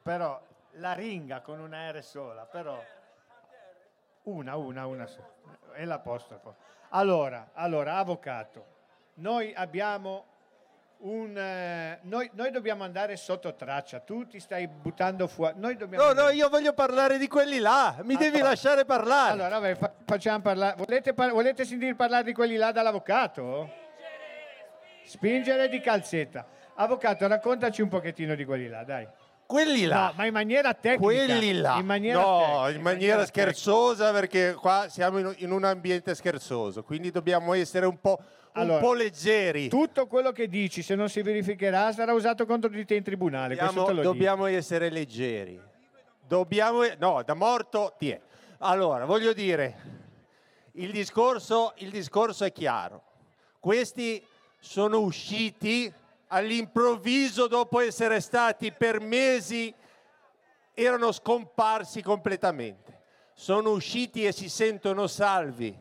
Però 0.00 0.40
la 0.76 0.92
ringa 0.92 1.40
con 1.40 1.58
una 1.58 1.90
R 1.90 2.02
sola, 2.04 2.42
però 2.46 2.80
una, 4.22 4.56
una, 4.56 4.86
una 4.86 5.06
sola. 5.06 5.28
E 5.74 5.84
l'apostrofo. 5.84 6.54
Allora, 6.90 7.50
allora, 7.54 7.96
avvocato, 7.96 8.66
noi 9.22 9.52
abbiamo 9.54 10.24
un... 10.98 11.36
eh, 11.36 12.00
noi, 12.02 12.28
noi 12.34 12.50
dobbiamo 12.50 12.82
andare 12.82 13.16
sotto 13.16 13.54
traccia, 13.54 14.00
tu 14.00 14.26
ti 14.26 14.40
stai 14.40 14.66
buttando 14.66 15.28
fuori. 15.28 15.54
Noi 15.58 15.76
dobbiamo 15.76 16.04
No, 16.04 16.12
no, 16.12 16.28
io 16.30 16.48
voglio 16.48 16.72
parlare 16.72 17.18
di 17.18 17.28
quelli 17.28 17.58
là. 17.58 17.96
Mi 18.02 18.16
devi 18.16 18.36
Allora- 18.36 18.50
lasciare 18.50 18.84
parlare. 18.84 19.30
Allora, 19.32 19.58
vabbè, 19.60 19.74
fa- 19.76 19.92
facciamo 20.04 20.40
parlare. 20.40 20.74
Volete, 20.76 21.14
par- 21.14 21.30
volete 21.30 21.64
sentire 21.64 21.94
parlare 21.94 22.24
di 22.24 22.32
quelli 22.32 22.56
là 22.56 22.72
dall'avvocato? 22.72 23.70
Spingere 25.04 25.68
di 25.68 25.80
calzetta. 25.80 26.46
Avvocato, 26.74 27.26
raccontaci 27.28 27.80
un 27.82 27.88
pochettino 27.88 28.34
di 28.34 28.44
quelli 28.44 28.68
là, 28.68 28.82
dai. 28.82 29.06
Quelli 29.46 29.84
là. 29.84 30.06
No, 30.06 30.12
ma 30.16 30.26
in 30.26 30.32
maniera 30.32 30.72
tecnica. 30.72 31.02
Quelli 31.02 31.52
là. 31.60 31.76
In 31.78 31.84
maniera 31.86 32.18
no, 32.20 32.38
tecnica, 32.40 32.70
in 32.70 32.82
maniera 32.82 33.26
scherzosa 33.26 34.10
perché 34.12 34.54
qua 34.54 34.86
siamo 34.88 35.18
in, 35.18 35.34
in 35.38 35.50
un 35.50 35.64
ambiente 35.64 36.14
scherzoso, 36.14 36.82
quindi 36.82 37.10
dobbiamo 37.10 37.52
essere 37.52 37.84
un 37.84 38.00
po', 38.00 38.18
un 38.54 38.60
Allora, 38.60 38.80
po' 38.80 38.92
leggeri. 38.92 39.68
Tutto 39.68 40.06
quello 40.06 40.30
che 40.32 40.46
dici, 40.48 40.82
se 40.82 40.94
non 40.94 41.08
si 41.08 41.22
verificherà, 41.22 41.92
sarà 41.92 42.12
usato 42.12 42.44
contro 42.44 42.68
di 42.68 42.84
te 42.84 42.96
in 42.96 43.02
tribunale. 43.02 43.54
Dobbiamo, 43.54 44.02
dobbiamo 44.02 44.46
essere 44.46 44.90
leggeri. 44.90 45.60
Dobbiamo, 46.26 46.82
no, 46.98 47.22
da 47.22 47.34
morto 47.34 47.94
ti 47.96 48.10
è. 48.10 48.20
Allora, 48.58 49.06
voglio 49.06 49.32
dire, 49.32 49.76
il 50.72 50.90
discorso, 50.92 51.72
il 51.76 51.90
discorso 51.90 52.44
è 52.44 52.52
chiaro. 52.52 53.02
Questi 53.58 54.24
sono 54.58 55.00
usciti 55.00 55.92
all'improvviso 56.28 57.46
dopo 57.46 57.80
essere 57.80 58.20
stati 58.20 58.70
per 58.72 59.00
mesi, 59.00 59.72
erano 60.74 61.10
scomparsi 61.12 62.02
completamente. 62.02 63.00
Sono 63.34 63.70
usciti 63.70 64.26
e 64.26 64.32
si 64.32 64.48
sentono 64.48 65.06
salvi. 65.06 65.74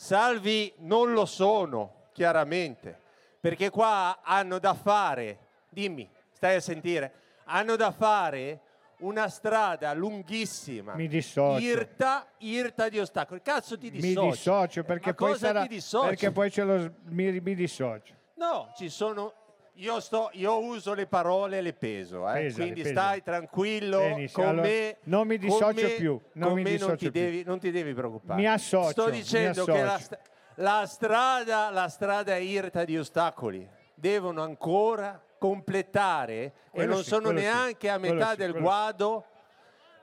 Salvi 0.00 0.72
non 0.78 1.12
lo 1.12 1.24
sono, 1.26 2.10
chiaramente, 2.12 2.96
perché 3.40 3.68
qua 3.68 4.20
hanno 4.22 4.60
da 4.60 4.72
fare, 4.72 5.38
dimmi, 5.68 6.08
stai 6.30 6.54
a 6.54 6.60
sentire, 6.60 7.12
hanno 7.46 7.74
da 7.74 7.90
fare 7.90 8.60
una 8.98 9.26
strada 9.28 9.92
lunghissima, 9.94 10.94
Mi 10.94 11.08
dissocio. 11.08 11.58
irta, 11.66 12.28
irta 12.38 12.88
di 12.88 13.00
ostacoli. 13.00 13.42
Cazzo 13.42 13.76
ti 13.76 13.90
Mi 13.90 13.98
dissoci? 13.98 14.30
dissocio 14.30 14.84
perché 14.84 15.08
Ma 15.08 15.14
poi 15.14 15.32
cosa 15.32 15.46
sarà... 15.48 15.62
ti 15.62 15.68
dissoci? 15.68 16.06
Perché 16.06 16.30
poi 16.30 16.50
ce 16.52 16.62
lo... 16.62 16.92
Mi, 17.06 17.40
mi 17.40 17.54
dissocio. 17.56 18.14
No, 18.34 18.72
ci 18.76 18.88
sono. 18.88 19.32
Io, 19.80 20.00
sto, 20.00 20.30
io 20.32 20.58
uso 20.58 20.92
le 20.92 21.06
parole 21.06 21.58
e 21.58 21.60
le 21.60 21.72
peso, 21.72 22.28
eh, 22.28 22.32
Pesale, 22.42 22.52
quindi 22.64 22.82
pesale. 22.82 22.96
stai 23.06 23.22
tranquillo 23.22 23.98
Benissimo, 24.00 24.42
con 24.42 24.52
allora, 24.58 24.68
me. 24.68 24.96
non 25.04 25.26
mi 25.28 25.38
dissocio 25.38 25.72
me- 25.86 25.88
più, 25.90 26.20
non 26.32 26.48
con 26.48 26.56
mi 26.58 26.62
me 26.64 26.70
non, 26.70 26.76
dissocio 26.78 26.96
ti 26.96 27.10
più. 27.12 27.20
devi, 27.20 27.44
non 27.44 27.58
ti 27.60 27.70
devi 27.70 27.94
preoccupare. 27.94 28.40
Mi 28.40 28.48
associo, 28.48 28.90
Sto 28.90 29.08
dicendo 29.10 29.64
che 29.64 29.80
la, 29.82 29.94
associo. 29.94 30.18
la 30.54 30.84
strada, 30.86 31.70
la 31.70 31.88
strada 31.88 32.34
è 32.34 32.38
irta 32.38 32.84
di 32.84 32.98
ostacoli. 32.98 33.68
Devono 33.94 34.42
ancora 34.42 35.22
completare 35.38 36.34
e 36.42 36.52
Quello 36.72 36.94
non 36.94 37.02
sì, 37.04 37.08
sono 37.10 37.22
quello 37.26 37.38
sì, 37.38 37.44
neanche 37.44 37.88
a 37.88 37.98
metà 37.98 38.34
del 38.34 38.52
sì. 38.54 38.58
guado 38.58 39.24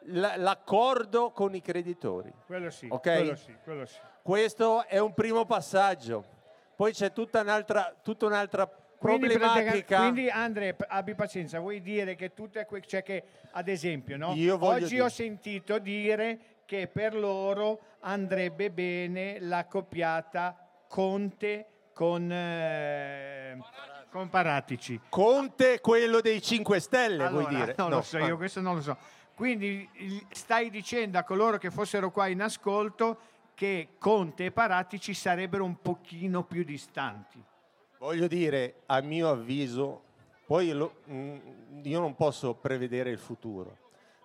l'accordo 0.08 1.32
con 1.32 1.54
i 1.54 1.62
creditori. 1.62 2.32
Quello 2.46 2.70
sì, 2.70 2.88
Ok? 2.90 3.02
quello 3.02 3.36
sì, 3.36 3.54
quello 3.62 3.86
sì. 3.86 3.98
Questo 4.22 4.86
è 4.86 5.00
un 5.00 5.14
primo 5.14 5.44
passaggio. 5.46 6.24
Poi 6.78 6.94
c'è 6.94 7.12
tutta 7.12 7.42
un'altra, 7.42 7.94
tutta 8.02 8.26
un'altra 8.26 8.70
Quindi, 8.98 9.38
quindi 9.88 10.30
Andre, 10.30 10.76
abbi 10.88 11.14
pazienza, 11.16 11.60
vuoi 11.60 11.82
dire 11.82 12.16
che 12.16 12.34
tutte 12.34 12.66
que- 12.66 12.82
cioè 12.82 13.04
che 13.04 13.24
ad 13.52 13.68
esempio, 13.68 14.18
no? 14.18 14.34
Io 14.34 14.58
oggi 14.64 14.86
dire- 14.86 15.02
ho 15.04 15.10
sentito 15.10 15.78
dire 15.80 16.40
che 16.66 16.88
per 16.88 17.14
loro 17.16 17.80
andrebbe 18.00 18.72
bene 18.72 19.40
l'accoppiata 19.40 20.58
Conte 20.88 21.66
con, 21.94 22.32
eh, 22.32 23.58
con 24.10 24.30
Paratici. 24.30 25.00
Conte 25.10 25.80
quello 25.82 26.22
dei 26.22 26.42
5 26.42 26.80
Stelle, 26.80 27.28
vuoi 27.30 27.46
Allora, 27.46 27.50
dire? 27.66 27.76
Non 27.78 27.90
No. 27.90 27.96
lo 27.98 28.02
so, 28.02 28.18
io 28.18 28.34
Ah. 28.34 28.38
questo 28.38 28.62
non 28.62 28.76
lo 28.76 28.82
so. 28.82 28.98
Quindi 29.36 29.88
stai 30.32 30.70
dicendo 30.70 31.18
a 31.18 31.24
coloro 31.24 31.58
che 31.58 31.70
fossero 31.70 32.10
qua 32.12 32.28
in 32.28 32.42
ascolto 32.42 33.20
che 33.54 33.90
Conte 34.00 34.46
e 34.46 34.52
Paratici 34.52 35.14
sarebbero 35.14 35.64
un 35.66 35.82
pochino 35.82 36.44
più 36.44 36.64
distanti. 36.64 37.44
Voglio 38.00 38.28
dire, 38.28 38.82
a 38.88 39.00
mio 39.02 39.30
avviso, 39.30 40.02
poi 40.46 40.72
lo- 40.72 40.96
mm, 41.10 41.38
io 41.84 42.00
non 42.00 42.16
posso 42.16 42.54
prevedere 42.54 43.10
il 43.10 43.18
futuro, 43.18 43.78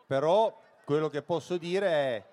però 0.06 0.58
quello 0.84 1.08
che 1.08 1.22
posso 1.22 1.56
dire 1.56 1.86
è 1.88 2.24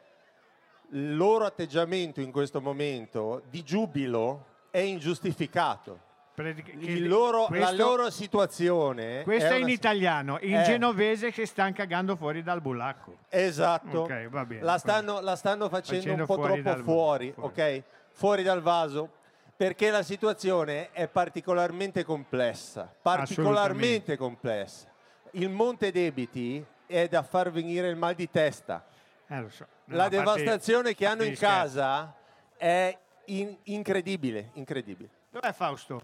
il 0.91 1.15
loro 1.15 1.45
atteggiamento 1.45 2.21
in 2.21 2.31
questo 2.31 2.59
momento 2.61 3.43
di 3.49 3.63
giubilo 3.63 4.45
è 4.71 4.79
ingiustificato. 4.79 6.05
Loro- 6.37 7.41
la 7.43 7.47
questo- 7.47 7.75
loro 7.75 8.09
situazione 8.11 9.23
Questo 9.23 9.53
è, 9.53 9.57
in 9.57 9.63
una- 9.63 9.71
italiano, 9.71 10.37
in 10.41 10.57
Eh. 10.57 10.63
genovese 10.63 11.31
che 11.31 11.47
stanno 11.47 11.73
cagando 11.73 12.15
fuori 12.15 12.43
dal 12.43 12.61
bulacco. 12.61 13.17
Esatto, 13.29 14.01
Ok, 14.01 14.27
va 14.29 14.45
bene. 14.45 14.61
la, 14.61 14.77
stanno, 14.77 15.19
la 15.19 15.35
stanno 15.35 15.67
facendo, 15.67 16.01
Facendo 16.03 16.21
un 16.21 16.27
po' 16.27 16.35
fuori 16.35 16.61
troppo 16.61 16.69
dal- 16.75 16.83
fuori, 16.83 17.33
ok? 17.35 17.83
Fuori 18.11 18.43
dal 18.43 18.61
vaso, 18.61 19.09
perché 19.57 19.89
la 19.89 20.03
situazione 20.03 20.91
è 20.91 21.07
particolarmente 21.07 22.03
complessa, 22.03 22.93
particolarmente 23.01 24.15
complessa. 24.15 24.87
Il 25.31 25.49
monte 25.49 25.91
debiti 25.91 26.63
è 26.85 27.07
da 27.07 27.23
far 27.23 27.51
venire 27.51 27.89
il 27.89 27.95
mal 27.95 28.13
di 28.13 28.29
testa. 28.29 28.85
Eh, 29.27 29.45
so. 29.49 29.65
No, 29.85 29.95
la 29.95 30.03
parte- 30.03 30.17
devastazione 30.17 30.93
che 30.93 31.05
hanno 31.07 31.23
in 31.23 31.35
casa 31.35 32.13
è 32.55 32.95
in- 33.25 33.57
incredibile, 33.63 34.51
incredibile. 34.53 35.09
Dov'è 35.31 35.51
Fausto? 35.51 36.01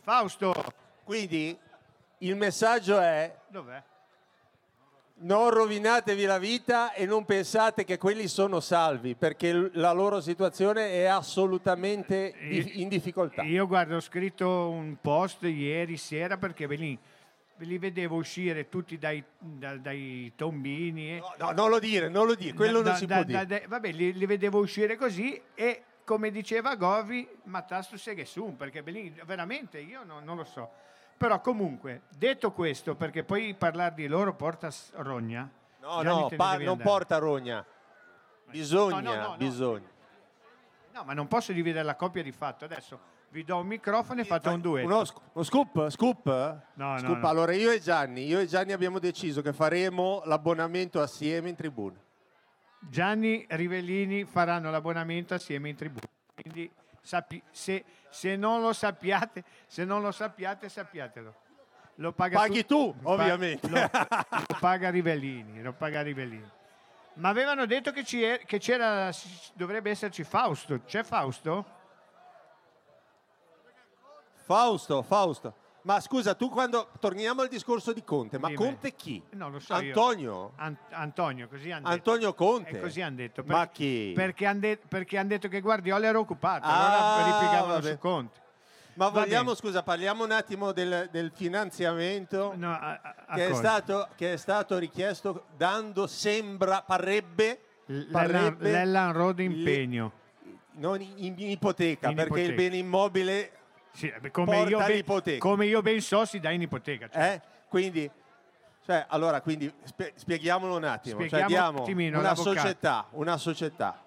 Fausto, 0.00 0.52
Quindi 1.04 1.56
il 2.18 2.36
messaggio 2.36 2.98
è 2.98 3.34
dov'è? 3.48 3.82
Non 5.16 5.50
rovinatevi 5.50 6.24
la 6.24 6.38
vita 6.38 6.92
e 6.92 7.06
non 7.06 7.24
pensate 7.24 7.84
che 7.84 7.98
quelli 7.98 8.26
sono 8.28 8.60
salvi, 8.60 9.14
perché 9.14 9.70
la 9.74 9.92
loro 9.92 10.20
situazione 10.20 10.90
è 10.90 11.04
assolutamente 11.04 12.34
di- 12.40 12.82
in 12.82 12.88
difficoltà. 12.88 13.42
Io 13.42 13.66
guarda, 13.66 13.96
ho 13.96 14.00
scritto 14.00 14.68
un 14.70 14.96
post 15.00 15.42
ieri 15.44 15.96
sera 15.96 16.36
perché 16.36 16.66
ve 16.66 16.74
li, 16.76 16.98
ve 17.56 17.64
li 17.64 17.78
vedevo 17.78 18.16
uscire 18.16 18.68
tutti 18.68 18.98
dai, 18.98 19.22
da- 19.38 19.76
dai 19.76 20.32
tombini. 20.34 21.16
e- 21.16 21.22
No, 21.38 21.52
non 21.52 21.70
lo 21.70 21.78
dire, 21.78 22.08
non 22.08 22.26
lo 22.26 22.34
dire, 22.34 22.52
quello 22.52 22.82
da- 22.82 22.90
non 22.90 22.98
si 22.98 23.06
da- 23.06 23.14
può 23.22 23.24
da- 23.24 23.44
dire. 23.44 23.64
vabbè, 23.68 23.92
li, 23.92 24.12
li 24.12 24.26
vedevo 24.26 24.58
uscire 24.58 24.96
così 24.96 25.40
e 25.54 25.82
come 26.04 26.30
diceva 26.32 26.74
Govi, 26.74 27.26
Matastu 27.44 27.96
Seghesun, 27.96 28.56
perché 28.56 28.82
veramente 29.24 29.78
io 29.78 30.02
non, 30.04 30.24
non 30.24 30.36
lo 30.36 30.44
so. 30.44 30.70
Però 31.16 31.40
comunque, 31.40 32.02
detto 32.16 32.52
questo, 32.52 32.94
perché 32.96 33.24
poi 33.24 33.54
parlare 33.54 33.94
di 33.94 34.06
loro 34.06 34.34
porta 34.34 34.68
rogna. 34.96 35.48
No, 35.80 36.02
Gianni, 36.02 36.20
no, 36.20 36.28
pa- 36.36 36.58
non 36.58 36.78
porta 36.78 37.18
rogna. 37.18 37.64
Bisogna, 38.50 39.00
No, 39.00 39.14
no, 39.14 39.28
no, 39.28 39.36
bisogna. 39.36 39.88
No, 40.92 41.04
ma 41.04 41.12
non 41.12 41.26
posso 41.28 41.52
dividere 41.52 41.84
la 41.84 41.96
coppia 41.96 42.22
di 42.22 42.32
fatto. 42.32 42.64
Adesso 42.64 42.98
vi 43.30 43.42
do 43.42 43.56
un 43.56 43.66
microfono 43.66 44.20
e 44.20 44.24
fate 44.24 44.48
un 44.48 44.60
duetto. 44.60 44.86
Uno, 44.86 45.04
uno 45.32 45.42
scoop, 45.42 45.88
scoop? 45.90 46.26
No, 46.74 46.98
Scoop. 46.98 47.18
no. 47.20 47.28
Allora 47.28 47.52
io 47.52 47.70
e 47.70 47.80
Gianni, 47.80 48.26
io 48.26 48.38
e 48.38 48.46
Gianni 48.46 48.72
abbiamo 48.72 48.98
deciso 48.98 49.42
che 49.42 49.52
faremo 49.52 50.22
l'abbonamento 50.24 51.00
assieme 51.00 51.48
in 51.48 51.56
tribuna. 51.56 51.98
Gianni 52.78 53.44
Rivellini 53.48 54.24
faranno 54.24 54.70
l'abbonamento 54.70 55.34
assieme 55.34 55.68
in 55.70 55.74
tribuna. 55.76 56.06
Sappi- 57.04 57.42
se, 57.50 57.84
se 58.08 58.34
non 58.34 58.62
lo 58.62 58.72
sappiate, 58.72 59.44
se 59.66 59.84
non 59.84 60.00
lo 60.00 60.10
sappiate, 60.10 60.70
sappiatelo. 60.70 61.34
Lo 61.96 62.12
paga 62.12 62.38
Paghi 62.38 62.64
tu, 62.64 62.94
pa- 62.96 63.10
ovviamente. 63.10 63.68
Lo, 63.68 63.78
lo 63.78 64.56
paga 64.58 64.88
Rivellini, 64.88 65.62
lo 65.62 65.74
paga 65.74 66.00
Rivellini. 66.00 66.50
Ma 67.16 67.28
avevano 67.28 67.66
detto 67.66 67.92
che, 67.92 68.00
è- 68.02 68.44
che 68.46 68.58
c'era, 68.58 69.10
dovrebbe 69.52 69.90
esserci 69.90 70.24
Fausto. 70.24 70.80
C'è 70.86 71.04
Fausto? 71.04 71.64
Fausto, 74.46 75.02
Fausto. 75.02 75.54
Ma 75.86 76.00
scusa, 76.00 76.34
tu 76.34 76.48
quando 76.48 76.88
torniamo 76.98 77.42
al 77.42 77.48
discorso 77.48 77.92
di 77.92 78.02
Conte, 78.02 78.38
ma 78.38 78.46
Dimmi. 78.48 78.58
Conte 78.58 78.94
chi? 78.94 79.22
Non 79.32 79.52
lo 79.52 79.58
so 79.60 79.74
io. 79.74 79.88
Antonio? 79.88 80.52
An- 80.56 80.76
Antonio, 80.90 81.46
così 81.46 81.70
hanno 81.70 81.82
detto. 81.90 82.10
Antonio 82.10 82.32
Conte? 82.32 82.70
E 82.70 82.80
così 82.80 83.02
hanno 83.02 83.16
detto. 83.16 83.42
Ma 83.44 83.68
chi? 83.68 84.12
Perché 84.14 84.46
hanno 84.46 84.60
de- 84.60 84.78
han 85.18 85.26
detto 85.28 85.48
che 85.48 85.60
Guardiola 85.60 86.06
era 86.06 86.18
occupato, 86.18 86.64
Ah, 86.66 86.86
allora 87.20 87.38
ripiegavano 87.38 87.72
vabbè. 87.74 87.90
su 87.90 87.98
Conte. 87.98 88.40
Ma 88.94 89.08
vogliamo, 89.10 89.54
scusa, 89.54 89.82
parliamo 89.82 90.24
un 90.24 90.30
attimo 90.30 90.72
del, 90.72 91.08
del 91.12 91.30
finanziamento 91.34 92.54
No, 92.56 92.70
a- 92.72 93.00
a- 93.26 93.34
che, 93.34 93.48
è 93.48 93.54
stato, 93.54 94.08
che 94.16 94.32
è 94.32 94.36
stato 94.38 94.78
richiesto 94.78 95.46
dando, 95.54 96.06
sembra, 96.06 96.80
parrebbe, 96.80 97.60
parrebbe 98.10 98.70
l'Ellan 98.70 99.12
Road 99.12 99.40
impegno. 99.40 100.12
non 100.76 101.00
in, 101.02 101.34
in 101.38 101.50
ipoteca, 101.50 102.08
In 102.08 102.14
perché 102.14 102.40
il 102.40 102.46
ipoteca. 102.46 102.62
bene 102.62 102.76
immobile 102.78 103.50
Sì, 103.94 104.12
beh, 104.20 104.30
come, 104.30 104.56
porta 104.56 104.70
io 104.70 104.78
ben, 104.78 104.90
l'ipoteca. 104.96 105.38
come 105.38 105.66
io 105.66 105.80
ben 105.82 106.00
so 106.00 106.24
si 106.24 106.40
dà 106.40 106.50
in 106.50 106.62
ipoteca. 106.62 107.08
cioè. 107.08 107.32
Eh? 107.34 107.40
Quindi, 107.68 108.10
cioè, 108.84 109.06
allora, 109.08 109.40
quindi 109.40 109.72
spie- 109.84 110.12
spieghiamolo 110.16 110.76
un 110.76 110.84
attimo. 110.84 111.20
Cioè, 111.20 111.28
Spieghiamo 111.28 111.44
un 111.44 111.48
diamo 111.48 111.82
attimino, 111.82 112.18
una 112.18 112.28
l'avvocato. 112.28 112.56
società, 112.58 113.06
una 113.10 113.36
società 113.36 114.02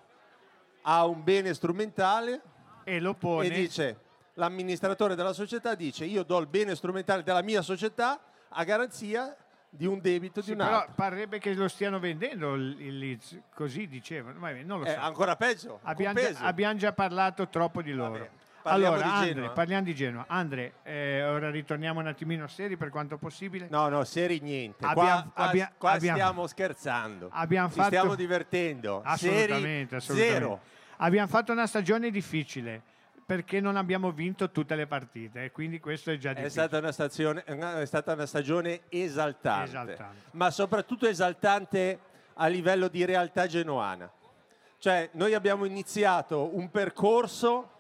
ha 0.84 1.06
un 1.06 1.24
bene 1.24 1.54
strumentale 1.54 2.42
E 2.84 3.00
lo 3.00 3.14
pone. 3.14 3.48
e 3.48 3.50
dice 3.50 4.00
l'amministratore 4.36 5.16
della 5.16 5.34
società 5.34 5.74
dice 5.74 6.06
io 6.06 6.24
do 6.24 6.38
il 6.38 6.46
bene 6.48 6.76
strumentale 6.76 7.24
della 7.24 7.42
mia 7.42 7.62
società 7.64 8.20
a 8.50 8.64
garanzia 8.64 9.36
di 9.70 9.86
un 9.86 10.00
debito 10.00 10.42
Sì, 10.42 10.54
di 10.54 10.60
un 10.60 10.66
però 10.66 10.80
altro. 10.80 10.94
parrebbe 10.96 11.40
che 11.40 11.54
lo 11.54 11.68
stiano 11.68 12.00
vendendo 12.00 12.54
il, 12.54 12.98
Leeds, 13.00 13.38
così 13.54 13.88
dicevano. 13.88 14.40
Non 14.64 14.80
lo 14.80 14.86
È 14.86 14.94
so. 14.94 15.00
ancora 15.00 15.36
peggio, 15.36 15.80
Abbiamo 15.84 16.20
già, 16.22 16.40
abbiamo 16.42 16.78
già 16.78 16.94
parlato 16.94 17.48
troppo 17.50 17.82
di 17.82 17.92
loro. 17.94 18.30
Parliamo 18.70 18.94
allora, 18.96 19.08
di 19.10 19.14
Andre, 19.16 19.34
Genoa. 19.34 19.50
parliamo 19.52 19.84
di 19.84 19.96
Genoa. 19.96 20.26
Andre, 20.28 20.74
eh, 20.84 21.24
ora 21.24 21.50
ritorniamo 21.50 22.00
un 22.00 22.08
attimino 22.08 22.48
seri 22.48 22.78
per 22.78 22.90
quanto 22.90 23.18
possibile. 23.18 23.68
No, 23.70 23.88
no, 23.90 24.04
seri 24.04 24.40
niente. 24.40 24.86
Abbiamo- 24.86 25.32
qua 25.34 25.46
abbia- 25.46 25.72
qua 25.78 25.92
abbiamo- 25.92 26.18
stiamo 26.18 26.48
scherzando. 26.48 27.30
Abbiamo 27.32 27.68
Ci 27.70 27.74
fatto- 27.76 27.88
stiamo 27.88 28.16
divertendo. 28.16 29.02
Assolutamente, 29.04 29.96
assolutamente. 29.96 30.34
zero. 30.40 30.60
Abbiamo 30.98 31.28
fatto 31.28 31.52
una 31.52 31.68
stagione 31.68 32.10
difficile 32.10 32.82
perché 33.26 33.60
non 33.60 33.76
abbiamo 33.76 34.12
vinto 34.12 34.50
tutte 34.52 34.74
le 34.76 34.88
partite 34.88 35.44
e 35.44 35.52
quindi 35.52 35.80
questo 35.80 36.12
è 36.12 36.18
già 36.18 36.30
È 36.32 36.34
difficile. 36.36 36.62
stata, 36.64 36.78
una 36.78 36.92
stazione- 36.92 37.44
è 37.44 37.86
stata 37.86 38.14
una 38.14 38.26
stagione 38.26 38.82
esaltante, 38.90 39.70
Esaltante. 39.70 40.16
ma 40.32 40.50
soprattutto 40.50 41.08
esaltante 41.08 42.00
a 42.36 42.48
livello 42.48 42.88
di 42.88 43.04
realtà 43.04 43.46
genoana. 43.48 44.10
Cioè, 44.80 45.10
noi 45.14 45.34
abbiamo 45.34 45.66
iniziato 45.66 46.56
un 46.56 46.70
percorso 46.70 47.72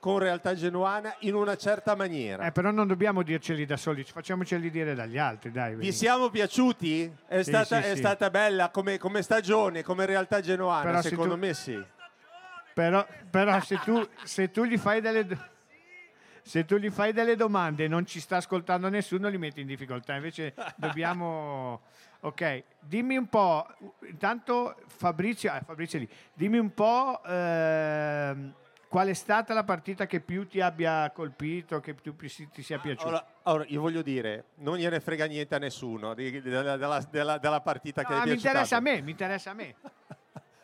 con 0.00 0.18
realtà 0.18 0.54
genuana 0.54 1.14
in 1.20 1.34
una 1.34 1.56
certa 1.56 1.94
maniera. 1.94 2.46
Eh, 2.46 2.52
però 2.52 2.70
non 2.70 2.86
dobbiamo 2.88 3.22
dirceli 3.22 3.66
da 3.66 3.76
soli, 3.76 4.02
facciamoceli 4.02 4.70
dire 4.70 4.94
dagli 4.94 5.18
altri, 5.18 5.50
dai. 5.52 5.76
Vi 5.76 5.92
siamo 5.92 6.30
piaciuti? 6.30 7.14
È, 7.26 7.42
Sì, 7.42 7.50
stata, 7.50 7.82
sì, 7.82 7.88
è 7.88 7.92
sì. 7.92 7.98
stata 7.98 8.30
bella 8.30 8.70
come, 8.70 8.96
come 8.96 9.20
stagione, 9.20 9.82
come 9.82 10.06
realtà 10.06 10.40
genuana? 10.40 10.82
Però 10.84 11.02
se 11.02 11.10
Secondo 11.10 11.34
tu- 11.34 11.40
me 11.40 11.52
sì. 11.54 11.84
Però, 12.72 13.06
però 13.28 13.60
se, 13.60 13.78
tu, 13.84 14.02
se 14.24 14.50
tu 14.50 14.64
gli 14.64 14.78
fai 14.78 15.00
delle... 15.02 15.48
Se 16.42 16.64
tu 16.64 16.76
gli 16.78 16.88
fai 16.88 17.12
delle 17.12 17.36
domande 17.36 17.84
e 17.84 17.88
non 17.88 18.06
ci 18.06 18.18
sta 18.18 18.36
ascoltando 18.36 18.88
nessuno, 18.88 19.28
li 19.28 19.36
metti 19.36 19.60
in 19.60 19.66
difficoltà. 19.66 20.14
Invece 20.16 20.54
dobbiamo... 20.76 21.82
Ok, 22.22 22.64
dimmi 22.80 23.16
un 23.16 23.28
po', 23.30 23.66
intanto 24.06 24.76
Fabrizio, 24.88 25.54
eh, 25.54 25.62
Fabrizio 25.64 25.98
lì, 26.00 26.08
dimmi 26.34 26.58
un 26.58 26.74
po' 26.74 27.18
ehm, 27.24 28.52
qual 28.90 29.06
è 29.06 29.14
stata 29.14 29.54
la 29.54 29.62
partita 29.62 30.04
che 30.06 30.18
più 30.18 30.48
ti 30.48 30.60
abbia 30.60 31.08
colpito, 31.12 31.78
che 31.78 31.94
più 31.94 32.16
ti 32.16 32.28
sia 32.60 32.80
piaciuta. 32.80 33.06
Allora, 33.06 33.26
allora, 33.44 33.64
io 33.68 33.80
voglio 33.80 34.02
dire, 34.02 34.46
non 34.56 34.78
gliene 34.78 34.98
frega 34.98 35.26
niente 35.26 35.54
a 35.54 35.58
nessuno 35.58 36.12
di- 36.12 36.42
della, 36.42 36.76
della- 36.76 37.06
della- 37.08 37.38
della 37.38 37.60
partita 37.60 38.02
che 38.02 38.12
Ah, 38.12 38.16
hai 38.16 38.22
mi 38.22 38.26
piaciuta. 38.32 38.48
interessa 38.48 38.76
a 38.76 38.80
me, 38.80 39.00
mi 39.00 39.10
interessa 39.12 39.50
a 39.50 39.54
me. 39.54 39.74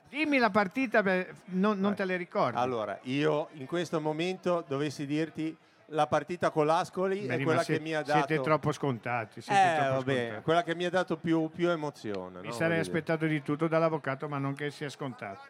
Dimmi 0.09 0.39
la 0.39 0.51
partita, 0.51 1.05
non, 1.47 1.79
non 1.79 1.95
te 1.95 2.05
le 2.05 2.17
ricordi. 2.17 2.57
Allora, 2.59 2.99
io 3.03 3.49
in 3.53 3.67
questo 3.67 4.01
momento 4.01 4.65
dovessi 4.67 5.07
dirti 5.07 5.57
la 5.91 6.09
partita 6.09 6.51
con 6.51 6.67
l'Ascoli 6.67 7.27
Beh, 7.27 7.37
è 7.37 7.43
quella 7.45 7.63
sie- 7.63 7.77
che 7.77 7.81
mi 7.81 7.95
ha 7.95 8.03
dato... 8.03 8.27
Siete 8.27 8.43
troppo 8.43 8.73
scontati. 8.73 9.41
Siete 9.41 9.61
Eh, 9.73 9.77
troppo 9.77 9.93
vabbè, 9.99 10.19
scontati. 10.23 10.43
quella 10.43 10.63
che 10.65 10.75
mi 10.75 10.85
ha 10.85 10.91
dato 10.91 11.17
più, 11.17 11.49
più 11.55 11.69
emozione. 11.69 12.41
Mi 12.41 12.49
no? 12.49 12.53
sarei 12.53 12.81
aspettato 12.81 13.25
di 13.27 13.41
tutto 13.43 13.69
dall'avvocato, 13.69 14.27
ma 14.29 14.39
non 14.39 14.55
che 14.55 14.73
sia 14.73 14.89
scontato. 14.89 15.43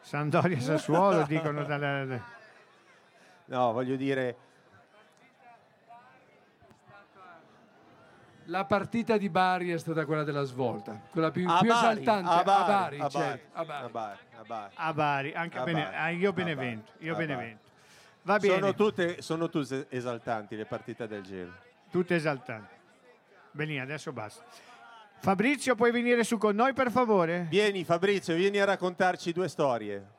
Sandoria 0.00 0.56
e 0.56 0.60
Sassuolo 0.60 1.24
dicono 1.24 1.64
dalle... 1.64 2.22
No, 3.46 3.72
voglio 3.72 3.96
dire... 3.96 4.36
La 8.50 8.64
partita 8.64 9.18
di 9.18 9.28
Bari 9.28 9.70
è 9.70 9.78
stata 9.78 10.06
quella 10.06 10.24
della 10.24 10.44
svolta, 10.44 10.98
quella 11.10 11.30
più, 11.30 11.46
più 11.60 11.70
esaltante 11.70 12.30
a 12.30 12.42
Bari, 12.42 12.98
a 12.98 14.92
Bari, 14.94 15.32
anche 15.34 15.58
a 15.58 15.64
Bene, 15.64 15.82
Bari. 15.82 15.96
Ah, 15.96 16.08
io 16.08 16.32
Benevento, 16.32 16.92
io 17.00 17.14
Benevento. 17.14 17.66
Va 18.22 18.38
bene. 18.38 18.54
Sono 18.54 18.74
tutte, 18.74 19.20
sono 19.20 19.50
tutte 19.50 19.86
esaltanti 19.90 20.56
le 20.56 20.64
partite 20.64 21.06
del 21.06 21.22
giro. 21.24 21.52
Tutte 21.90 22.14
esaltanti. 22.14 22.74
Benissimo, 23.50 23.82
adesso 23.82 24.12
basta. 24.12 24.42
Fabrizio, 25.20 25.74
puoi 25.74 25.90
venire 25.90 26.22
su 26.22 26.38
con 26.38 26.54
noi 26.54 26.72
per 26.72 26.90
favore? 26.90 27.46
Vieni 27.50 27.84
Fabrizio, 27.84 28.34
vieni 28.34 28.58
a 28.58 28.64
raccontarci 28.64 29.32
due 29.32 29.48
storie. 29.48 30.16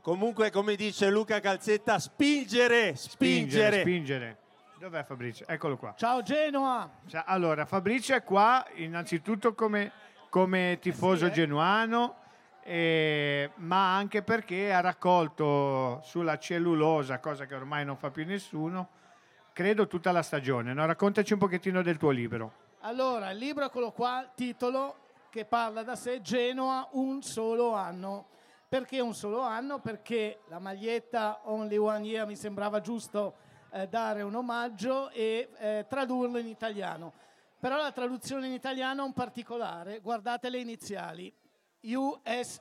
Comunque, 0.00 0.50
come 0.50 0.76
dice 0.76 1.10
Luca 1.10 1.40
Calzetta, 1.40 1.98
spingere, 1.98 2.96
spingere. 2.96 3.80
spingere. 3.80 4.38
Dov'è 4.78 5.04
Fabrizio? 5.04 5.46
Eccolo 5.46 5.76
qua. 5.76 5.92
Ciao 5.94 6.22
Genoa! 6.22 6.90
Cioè, 7.06 7.22
Allora, 7.26 7.66
Fabrizio 7.66 8.16
è 8.16 8.24
qua 8.24 8.66
innanzitutto 8.76 9.52
come, 9.52 9.92
come 10.30 10.78
tifoso 10.80 11.26
eh. 11.26 11.30
genuano, 11.30 12.16
eh, 12.62 13.50
ma 13.56 13.96
anche 13.96 14.22
perché 14.22 14.72
ha 14.72 14.80
raccolto 14.80 16.00
sulla 16.02 16.38
cellulosa, 16.38 17.18
cosa 17.18 17.46
che 17.46 17.54
ormai 17.54 17.84
non 17.84 17.96
fa 17.96 18.10
più 18.10 18.24
nessuno, 18.24 18.88
credo 19.52 19.86
tutta 19.86 20.12
la 20.12 20.22
stagione. 20.22 20.72
no? 20.72 20.86
Raccontaci 20.86 21.32
un 21.32 21.38
pochettino 21.38 21.82
del 21.82 21.96
tuo 21.96 22.10
libro. 22.10 22.52
Allora, 22.80 23.30
il 23.30 23.38
libro 23.38 23.64
eccolo 23.64 23.92
qua, 23.92 24.30
titolo 24.34 24.96
che 25.30 25.44
parla 25.44 25.82
da 25.82 25.96
sé, 25.96 26.20
Genoa, 26.20 26.88
un 26.92 27.22
solo 27.22 27.74
anno. 27.74 28.26
Perché 28.68 29.00
un 29.00 29.14
solo 29.14 29.40
anno? 29.40 29.80
Perché 29.80 30.40
la 30.48 30.58
maglietta 30.58 31.40
Only 31.44 31.76
One 31.76 32.06
Year 32.06 32.26
mi 32.26 32.36
sembrava 32.36 32.80
giusto 32.80 33.34
eh, 33.72 33.88
dare 33.88 34.22
un 34.22 34.34
omaggio 34.34 35.10
e 35.10 35.48
eh, 35.58 35.86
tradurlo 35.88 36.38
in 36.38 36.46
italiano. 36.46 37.12
Però 37.58 37.76
la 37.76 37.92
traduzione 37.92 38.46
in 38.46 38.52
italiano 38.52 39.02
è 39.02 39.04
un 39.04 39.12
particolare, 39.12 40.00
guardate 40.00 40.48
le 40.48 40.58
iniziali, 40.58 41.32
USA. 41.82 42.60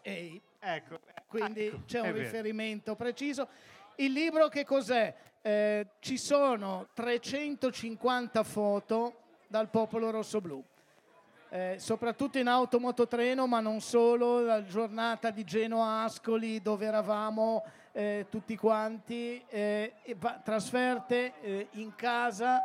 Ecco, 0.61 0.99
quindi 1.28 1.84
c'è 1.86 2.01
un 2.01 2.13
riferimento 2.13 2.95
preciso. 2.95 3.47
Il 3.95 4.11
libro 4.11 4.47
che 4.47 4.65
cos'è? 4.65 5.13
Eh, 5.41 5.88
ci 5.99 6.17
sono 6.17 6.88
350 6.93 8.43
foto 8.43 9.15
dal 9.47 9.70
popolo 9.70 10.09
rosso-blu. 10.09 10.63
Eh, 11.51 11.78
soprattutto 11.80 12.38
in 12.38 12.47
automototreno, 12.47 13.47
ma 13.47 13.59
non 13.59 13.82
solo, 13.82 14.41
la 14.41 14.63
giornata 14.63 15.32
di 15.32 15.43
Genoa-Ascoli 15.43 16.61
dove 16.61 16.86
eravamo 16.86 17.63
eh, 17.91 18.28
tutti 18.30 18.55
quanti, 18.55 19.43
eh, 19.49 19.93
trasferte 20.43 21.34
eh, 21.41 21.67
in 21.72 21.95
casa. 21.95 22.61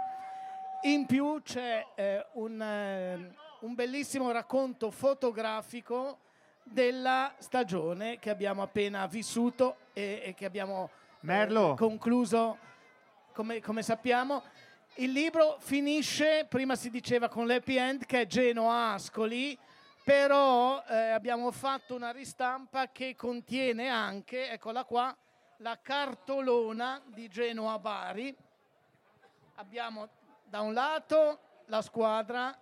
In 0.82 1.06
più 1.06 1.40
c'è 1.42 1.86
eh, 1.94 2.26
un, 2.32 2.60
eh, 2.60 3.34
un 3.60 3.74
bellissimo 3.74 4.30
racconto 4.30 4.90
fotografico 4.90 6.18
della 6.64 7.32
stagione 7.38 8.18
che 8.18 8.30
abbiamo 8.30 8.62
appena 8.62 9.06
vissuto 9.06 9.76
e, 9.92 10.22
e 10.24 10.34
che 10.34 10.46
abbiamo 10.46 10.90
eh, 11.20 11.74
concluso 11.76 12.58
come, 13.32 13.60
come 13.60 13.82
sappiamo. 13.82 14.42
Il 14.96 15.12
libro 15.12 15.56
finisce, 15.58 16.46
prima 16.48 16.76
si 16.76 16.88
diceva 16.88 17.28
con 17.28 17.46
l'happy 17.46 17.76
end, 17.76 18.06
che 18.06 18.22
è 18.22 18.26
Genoa-Ascoli, 18.26 19.58
però 20.04 20.82
eh, 20.86 21.10
abbiamo 21.10 21.50
fatto 21.50 21.94
una 21.94 22.10
ristampa 22.10 22.90
che 22.92 23.16
contiene 23.16 23.88
anche, 23.88 24.50
eccola 24.50 24.84
qua, 24.84 25.14
la 25.58 25.78
cartolona 25.80 27.02
di 27.06 27.28
Genoa-Bari. 27.28 28.36
Abbiamo 29.56 30.08
da 30.44 30.60
un 30.60 30.72
lato 30.72 31.38
la 31.66 31.82
squadra 31.82 32.56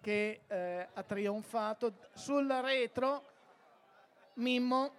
che 0.00 0.42
eh, 0.46 0.88
ha 0.92 1.02
trionfato, 1.02 1.94
sul 2.12 2.46
retro 2.46 3.32
Mimmo, 4.34 4.92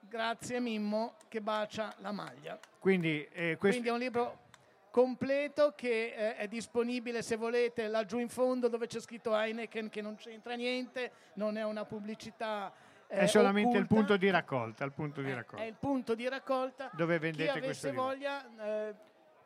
grazie 0.00 0.60
Mimmo, 0.60 1.14
che 1.28 1.40
bacia 1.40 1.94
la 1.98 2.12
maglia. 2.12 2.58
Quindi, 2.78 3.26
eh, 3.32 3.56
questo- 3.56 3.80
Quindi 3.80 3.88
è 3.88 3.92
un 3.92 3.98
libro 3.98 4.48
completo 4.90 5.72
che 5.76 6.12
eh, 6.16 6.36
è 6.36 6.48
disponibile 6.48 7.22
se 7.22 7.36
volete 7.36 7.86
laggiù 7.86 8.18
in 8.18 8.28
fondo 8.28 8.68
dove 8.68 8.86
c'è 8.86 9.00
scritto 9.00 9.34
Heineken 9.34 9.88
che 9.88 10.02
non 10.02 10.16
c'entra 10.16 10.54
niente, 10.54 11.12
non 11.34 11.56
è 11.56 11.64
una 11.64 11.84
pubblicità 11.84 12.72
eh, 13.06 13.20
è 13.20 13.26
solamente 13.26 13.76
il 13.76 13.82
occulta, 13.84 13.94
punto 13.94 14.16
di 14.16 14.30
raccolta. 14.30 14.84
Il 14.84 14.92
punto 14.92 15.20
di 15.20 15.30
è 15.30 15.34
raccolta. 15.34 15.64
il 15.64 15.74
punto 15.74 16.14
di 16.14 16.28
raccolta. 16.28 16.90
Dove 16.92 17.18
vendete 17.18 17.60
questo 17.60 17.64
avesse 17.64 17.88
libro? 17.88 18.02
voglia 18.04 18.88
eh, 18.88 18.94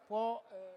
può, 0.07 0.43
eh, 0.53 0.74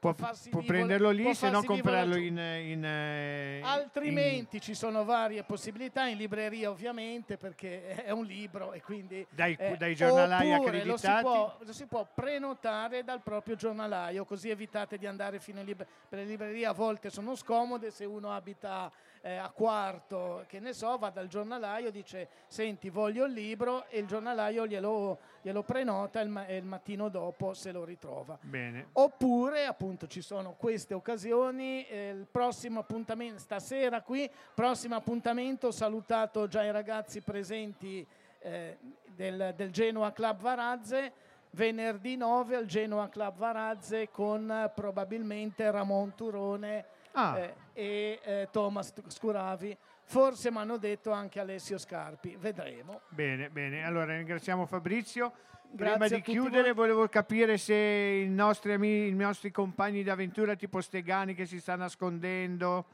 Può, 0.00 0.14
può 0.14 0.62
prenderlo 0.62 1.10
lì, 1.10 1.24
può 1.24 1.32
se 1.32 1.50
no 1.50 1.60
farsi 1.60 1.66
vivo 1.66 1.82
comprarlo 1.82 2.16
in, 2.16 2.38
in, 2.38 2.84
eh, 2.84 3.60
Altrimenti 3.64 4.60
ci 4.60 4.74
sono 4.74 5.04
varie 5.04 5.42
possibilità 5.42 6.06
in 6.06 6.16
libreria 6.16 6.70
ovviamente 6.70 7.36
perché 7.36 8.04
è 8.04 8.10
un 8.12 8.24
libro 8.24 8.72
e 8.72 8.80
quindi 8.80 9.26
Dai- 9.28 9.56
eh, 9.58 9.76
dai 9.76 9.96
giornalai 9.96 10.52
oppure 10.52 10.84
lo 10.84 10.96
si, 10.96 11.06
accreditati. 11.06 11.22
può, 11.22 11.56
lo 11.58 11.72
si 11.72 11.86
può 11.86 12.06
prenotare 12.14 13.02
dal 13.02 13.22
proprio 13.22 13.56
giornalaio 13.56 14.24
così 14.24 14.50
evitate 14.50 14.98
di 14.98 15.06
andare 15.06 15.40
fino 15.40 15.58
in 15.58 15.66
libreria 15.66 15.92
per 16.08 16.20
le 16.20 16.24
librerie 16.26 16.66
a 16.66 16.72
volte 16.72 17.10
sono 17.10 17.34
scomode 17.34 17.90
se 17.90 18.04
uno 18.04 18.30
abita 18.30 18.92
eh, 19.20 19.36
a 19.36 19.48
quarto 19.50 20.44
che 20.46 20.60
ne 20.60 20.72
so 20.72 20.96
va 20.98 21.10
dal 21.10 21.26
giornalaio 21.28 21.90
dice 21.90 22.28
senti 22.46 22.88
voglio 22.90 23.24
il 23.24 23.32
libro 23.32 23.86
e 23.88 23.98
il 23.98 24.06
giornalaio 24.06 24.66
glielo, 24.66 25.18
glielo 25.42 25.62
prenota 25.62 26.20
e 26.20 26.22
il 26.24 26.28
ma- 26.28 26.46
e 26.46 26.56
il 26.56 26.64
mattino 26.64 27.08
dopo 27.08 27.54
se 27.54 27.72
lo 27.72 27.84
ritrova 27.84 28.38
Bene. 28.40 28.88
Oppure, 28.92 29.64
appunto, 29.66 30.06
ci 30.06 30.20
sono 30.22 30.52
queste 30.54 30.94
occasioni. 30.94 31.84
eh, 31.86 32.10
il 32.10 32.26
prossimo 32.30 32.80
appuntamento, 32.80 33.38
stasera 33.40 34.02
qui, 34.02 34.30
prossimo 34.54 34.94
appuntamento, 34.96 35.68
ho 35.68 35.70
salutato 35.72 36.46
già 36.48 36.62
i 36.64 36.70
ragazzi 36.70 37.20
presenti 37.20 38.06
eh, 38.40 38.78
del, 39.14 39.52
del 39.56 39.70
Genoa 39.70 40.12
Club 40.12 40.40
Varazze. 40.40 41.12
Venerdì 41.50 42.16
9 42.16 42.56
al 42.56 42.66
Genoa 42.66 43.08
Club 43.08 43.36
Varazze 43.36 44.10
con 44.10 44.70
probabilmente 44.74 45.70
Ramon 45.70 46.14
Turone 46.14 46.84
Ah. 47.12 47.38
eh, 47.38 47.54
e 47.78 48.18
eh, 48.24 48.48
Thomas 48.50 48.92
Scuravi. 49.06 49.76
Forse 50.02 50.50
mi 50.50 50.56
hanno 50.56 50.78
detto 50.78 51.12
anche 51.12 51.38
Alessio 51.38 51.78
Scarpi, 51.78 52.34
vedremo. 52.36 53.02
Bene, 53.08 53.50
bene. 53.50 53.84
Allora 53.84 54.16
ringraziamo 54.16 54.66
Fabrizio. 54.66 55.32
Grazie 55.70 55.96
Prima 55.96 56.08
di 56.08 56.22
chiudere 56.22 56.72
voi. 56.72 56.88
volevo 56.88 57.08
capire 57.08 57.56
se 57.56 57.74
i 57.74 58.28
nostri, 58.28 58.72
ami- 58.72 59.06
i 59.06 59.14
nostri 59.14 59.52
compagni 59.52 60.02
d'avventura 60.02 60.56
tipo 60.56 60.80
Stegani 60.80 61.34
che 61.34 61.46
si 61.46 61.60
sta 61.60 61.76
nascondendo, 61.76 62.86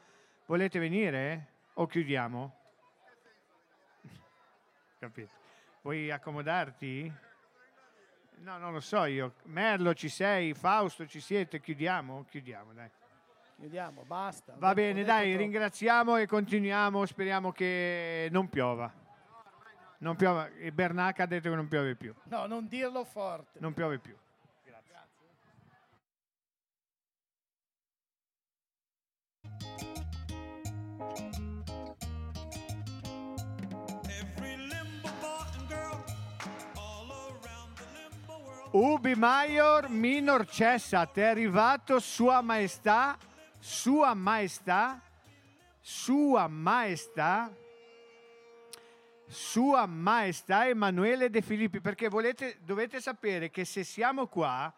volete 0.46 0.78
venire? 0.78 1.46
O 1.74 1.86
chiudiamo? 1.86 2.54
Capito. 4.98 5.32
Vuoi 5.80 6.10
accomodarti? 6.10 7.10
No, 8.40 8.58
non 8.58 8.72
lo 8.72 8.80
so 8.80 9.04
io. 9.04 9.34
Merlo 9.44 9.94
ci 9.94 10.10
sei, 10.10 10.52
Fausto 10.52 11.06
ci 11.06 11.20
siete, 11.20 11.60
chiudiamo? 11.60 12.26
Chiudiamo, 12.28 12.74
dai. 12.74 12.90
Chiudiamo, 13.56 14.02
basta. 14.06 14.54
Va 14.58 14.74
bene, 14.74 15.04
dai, 15.04 15.28
troppo. 15.28 15.42
ringraziamo 15.42 16.16
e 16.16 16.26
continuiamo. 16.26 17.06
Speriamo 17.06 17.52
che 17.52 18.28
non 18.30 18.48
piova. 18.48 18.92
Non 19.98 20.16
piova. 20.16 20.48
E 20.52 20.72
Bernac 20.72 21.20
ha 21.20 21.26
detto 21.26 21.48
che 21.48 21.54
non 21.54 21.68
piove 21.68 21.94
più. 21.94 22.14
No, 22.24 22.46
non 22.46 22.66
dirlo 22.66 23.04
forte. 23.04 23.58
Non 23.60 23.72
piove 23.72 23.98
più. 23.98 24.14
Ubi 38.74 39.14
Maior 39.14 39.88
Minor 39.88 40.44
Cessat 40.48 41.16
è 41.16 41.22
arrivato 41.22 42.00
Sua 42.00 42.40
Maestà, 42.40 43.16
Sua 43.66 44.12
Maestà, 44.12 45.00
Sua 45.80 46.48
Maestà, 46.48 47.50
Sua 49.26 49.86
Maestà 49.86 50.68
Emanuele 50.68 51.30
De 51.30 51.40
Filippi, 51.40 51.80
perché 51.80 52.10
volete, 52.10 52.58
dovete 52.60 53.00
sapere 53.00 53.48
che 53.48 53.64
se 53.64 53.82
siamo 53.82 54.26
qua 54.26 54.70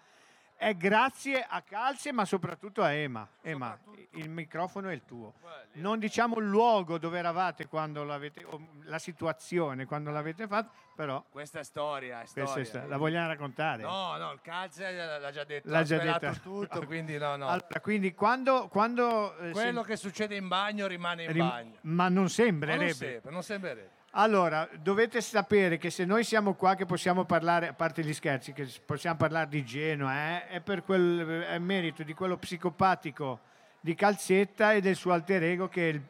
è 0.56 0.74
grazie 0.74 1.44
a 1.48 1.60
Calze, 1.62 2.12
ma 2.12 2.24
soprattutto 2.24 2.82
a 2.82 2.90
Ema. 2.92 3.26
Ema, 3.42 3.78
il 4.12 4.28
microfono 4.30 4.88
è 4.88 4.92
il 4.92 5.04
tuo. 5.04 5.34
Non 5.74 5.98
diciamo 5.98 6.38
il 6.38 6.46
luogo 6.46 6.98
dove 6.98 7.18
eravate 7.18 7.66
quando 7.66 8.02
l'avete, 8.04 8.44
o 8.44 8.60
la 8.84 8.98
situazione 8.98 9.84
quando 9.84 10.10
l'avete 10.10 10.46
fatto, 10.46 10.70
però 10.94 11.22
Questa 11.30 11.58
è 11.60 11.64
storia, 11.64 12.16
è 12.16 12.20
questa 12.20 12.46
storia. 12.46 12.62
è 12.62 12.66
sta- 12.66 12.86
la 12.86 12.96
vogliamo 12.96 13.28
raccontare. 13.28 13.82
No, 13.82 14.16
no, 14.16 14.32
il 14.32 14.40
calcio 14.42 14.80
l'ha 14.82 15.30
già 15.30 15.44
detto, 15.44 15.68
L'ha 15.70 15.78
ha 15.78 15.82
già 15.82 15.98
detta. 15.98 16.32
tutto, 16.32 16.86
quindi 16.86 17.18
no, 17.18 17.36
no. 17.36 17.48
Allora, 17.48 17.80
quindi 17.82 18.14
quando, 18.14 18.68
quando 18.68 19.36
eh, 19.38 19.50
Quello 19.50 19.82
se- 19.82 19.88
che 19.88 19.96
succede 19.96 20.36
in 20.36 20.48
bagno 20.48 20.86
rimane 20.86 21.24
in 21.24 21.32
rim- 21.32 21.48
bagno. 21.48 21.74
ma 21.82 22.08
non 22.08 22.22
Ma 22.22 22.28
sembrerebbe. 22.30 22.84
non 22.84 22.94
sempre, 22.94 23.30
non 23.30 23.42
sembrerebbe. 23.42 23.90
Allora, 24.18 24.66
dovete 24.80 25.20
sapere 25.20 25.76
che 25.76 25.90
se 25.90 26.06
noi 26.06 26.24
siamo 26.24 26.54
qua 26.54 26.74
che 26.74 26.86
possiamo 26.86 27.24
parlare, 27.24 27.68
a 27.68 27.72
parte 27.74 28.02
gli 28.02 28.14
scherzi, 28.14 28.54
che 28.54 28.66
possiamo 28.84 29.16
parlare 29.16 29.48
di 29.48 29.62
Genoa, 29.62 30.12
eh, 30.14 30.48
è 30.48 30.60
per 30.60 30.82
quel 30.84 31.42
è 31.42 31.58
merito 31.58 32.02
di 32.02 32.14
quello 32.14 32.38
psicopatico 32.38 33.40
di 33.78 33.94
Calzetta 33.94 34.72
e 34.72 34.80
del 34.80 34.96
suo 34.96 35.12
alter 35.12 35.42
ego 35.42 35.68
che 35.68 35.90
è 35.90 35.92
il 35.92 36.02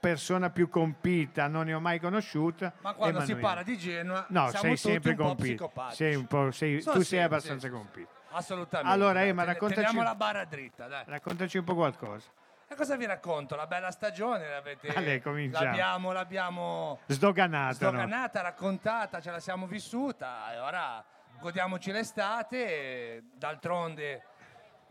persona 0.00 0.50
più 0.50 0.68
compita, 0.68 1.46
non 1.48 1.66
ne 1.66 1.74
ho 1.74 1.80
mai 1.80 2.00
conosciuta. 2.00 2.72
Ma 2.80 2.94
quando 2.94 3.20
si 3.20 3.32
Emanuele. 3.32 3.46
parla 3.46 3.62
di 3.62 3.78
Genoa, 3.78 4.26
No, 4.28 4.50
sei 4.50 4.76
sempre 4.76 5.14
compito. 5.14 5.72
Sei 5.90 6.14
un 6.14 6.26
po', 6.26 6.50
sei- 6.50 6.80
So, 6.80 6.92
tu 6.92 7.02
sei 7.02 7.22
abbastanza 7.22 7.68
compito. 7.70 8.08
Assolutamente. 8.30 8.92
Allora, 8.92 9.20
ten- 9.20 9.36
raccontaci- 9.44 9.80
Teniamo 9.86 10.02
la 10.02 10.14
barra 10.14 10.44
dritta, 10.44 10.86
dai. 10.86 11.04
Raccontaci 11.06 11.58
un 11.58 11.64
po' 11.64 11.74
qualcosa. 11.74 12.26
E 12.70 12.74
cosa 12.74 12.96
vi 12.96 13.06
racconto? 13.06 13.56
La 13.56 13.66
bella 13.66 13.90
stagione 13.90 14.46
l'avete, 14.48 15.20
cominciamo. 15.22 15.64
l'abbiamo, 15.64 16.12
l'abbiamo 16.12 16.98
Sdoganata, 17.06 17.72
sdoganata, 17.74 18.40
raccontata, 18.42 19.20
ce 19.22 19.30
la 19.30 19.40
siamo 19.40 19.66
vissuta 19.66 20.52
e 20.52 20.58
ora 20.58 21.02
godiamoci 21.40 21.90
l'estate. 21.92 23.22
D'altronde 23.34 24.22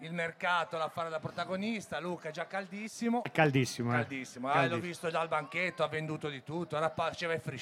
il 0.02 0.12
mercato, 0.12 0.78
l'affare 0.78 1.10
da 1.10 1.20
protagonista, 1.20 2.00
Luca 2.00 2.30
è 2.30 2.32
già 2.32 2.48
caldissimo. 2.48 3.24
È 3.24 3.32
caldissimo, 3.32 3.92
eh. 3.92 3.96
Caldissimo, 3.98 4.48
Ah, 4.50 4.54
Caldissimo. 4.54 4.80
l'ho 4.80 4.88
visto 4.88 5.10
dal 5.12 5.28
banchetto, 5.28 5.84
ha 5.84 5.88
venduto 5.88 6.30
di 6.30 6.42
tutto, 6.44 6.78
pa- 6.80 6.90
faceva 6.90 7.34
il 7.34 7.42
free 7.42 7.58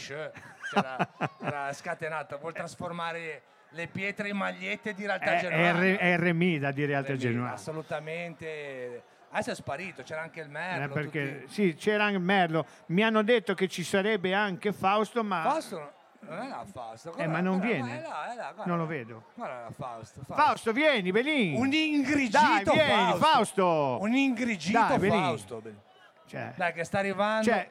era 1.41 1.73
scatenato, 1.73 2.37
vuol 2.37 2.53
trasformare 2.53 3.41
le 3.69 3.87
pietre 3.87 4.29
in 4.29 4.37
magliette 4.37 4.93
di 4.93 5.05
realtà 5.05 5.33
È, 5.39 5.45
è. 5.47 5.73
R- 5.73 5.97
è 5.97 6.17
RMI 6.17 6.59
da 6.59 6.71
dire 6.71 6.93
RMI, 7.11 7.19
genuane. 7.19 7.53
Assolutamente. 7.53 9.03
Adesso 9.35 9.51
è 9.51 9.55
sparito, 9.55 10.01
c'era 10.03 10.21
anche 10.21 10.39
il 10.39 10.47
Merlo. 10.49 10.85
Eh, 10.85 10.87
perché 10.87 11.39
tutti- 11.41 11.53
sì, 11.53 11.75
c'era 11.75 12.05
anche 12.05 12.19
Merlo. 12.19 12.65
Mi 12.87 13.03
hanno 13.03 13.21
detto 13.21 13.53
che 13.53 13.67
ci 13.67 13.83
sarebbe 13.83 14.33
anche 14.33 14.71
Fausto, 14.71 15.25
ma 15.25 15.41
Fausto 15.41 15.91
non 16.21 16.39
è 16.39 16.47
là 16.47 16.65
Fausto. 16.71 17.13
Eh, 17.17 17.27
ma 17.27 17.41
non 17.41 17.57
guarda, 17.57 17.73
viene. 17.73 17.99
È 17.99 18.01
là, 18.07 18.31
è 18.31 18.35
là, 18.35 18.51
guarda. 18.53 18.63
non 18.65 18.77
lo 18.77 18.85
vedo. 18.85 19.23
Guarda 19.33 19.61
là, 19.63 19.71
Fausto. 19.71 20.21
Fausto, 20.25 20.71
vieni, 20.71 21.11
Belin. 21.11 21.57
Un 21.59 21.73
ingrigito 21.73 22.39
Dai, 22.39 22.63
vieni, 22.63 22.89
Fausto. 22.93 23.17
Fausto. 23.25 23.97
Un 24.01 24.13
ingrigito 24.15 24.79
Dai, 24.79 24.97
Belin. 24.99 25.21
Fausto. 25.21 25.61
Cioè, 26.27 26.53
Dai, 26.55 26.71
che 26.73 26.83
sta 26.85 26.99
arrivando. 26.99 27.43
cioè, 27.43 27.69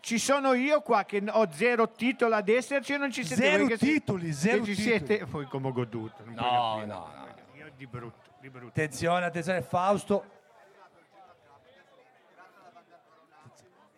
ci 0.00 0.18
sono 0.18 0.52
io 0.52 0.82
qua 0.82 1.04
che 1.04 1.22
ho 1.28 1.48
zero 1.50 1.90
titolo 1.92 2.34
ad 2.34 2.48
esserci 2.48 2.92
e 2.92 2.98
non 2.98 3.10
ci 3.10 3.24
siete 3.24 3.42
Zero 3.42 3.64
voi 3.66 3.78
titoli, 3.78 4.26
che 4.26 4.32
zero 4.32 4.64
ci 4.64 4.74
titoli. 4.74 4.86
siete 5.06 5.24
poi 5.24 5.46
come 5.46 5.72
goduto. 5.72 6.22
No, 6.26 6.76
no, 6.80 6.84
no. 6.84 7.26
Io 7.56 7.70
di 7.74 7.86
brutto, 7.86 8.28
di 8.38 8.50
brutto. 8.50 8.68
Attenzione, 8.68 9.24
attenzione, 9.24 9.62
Fausto. 9.62 10.36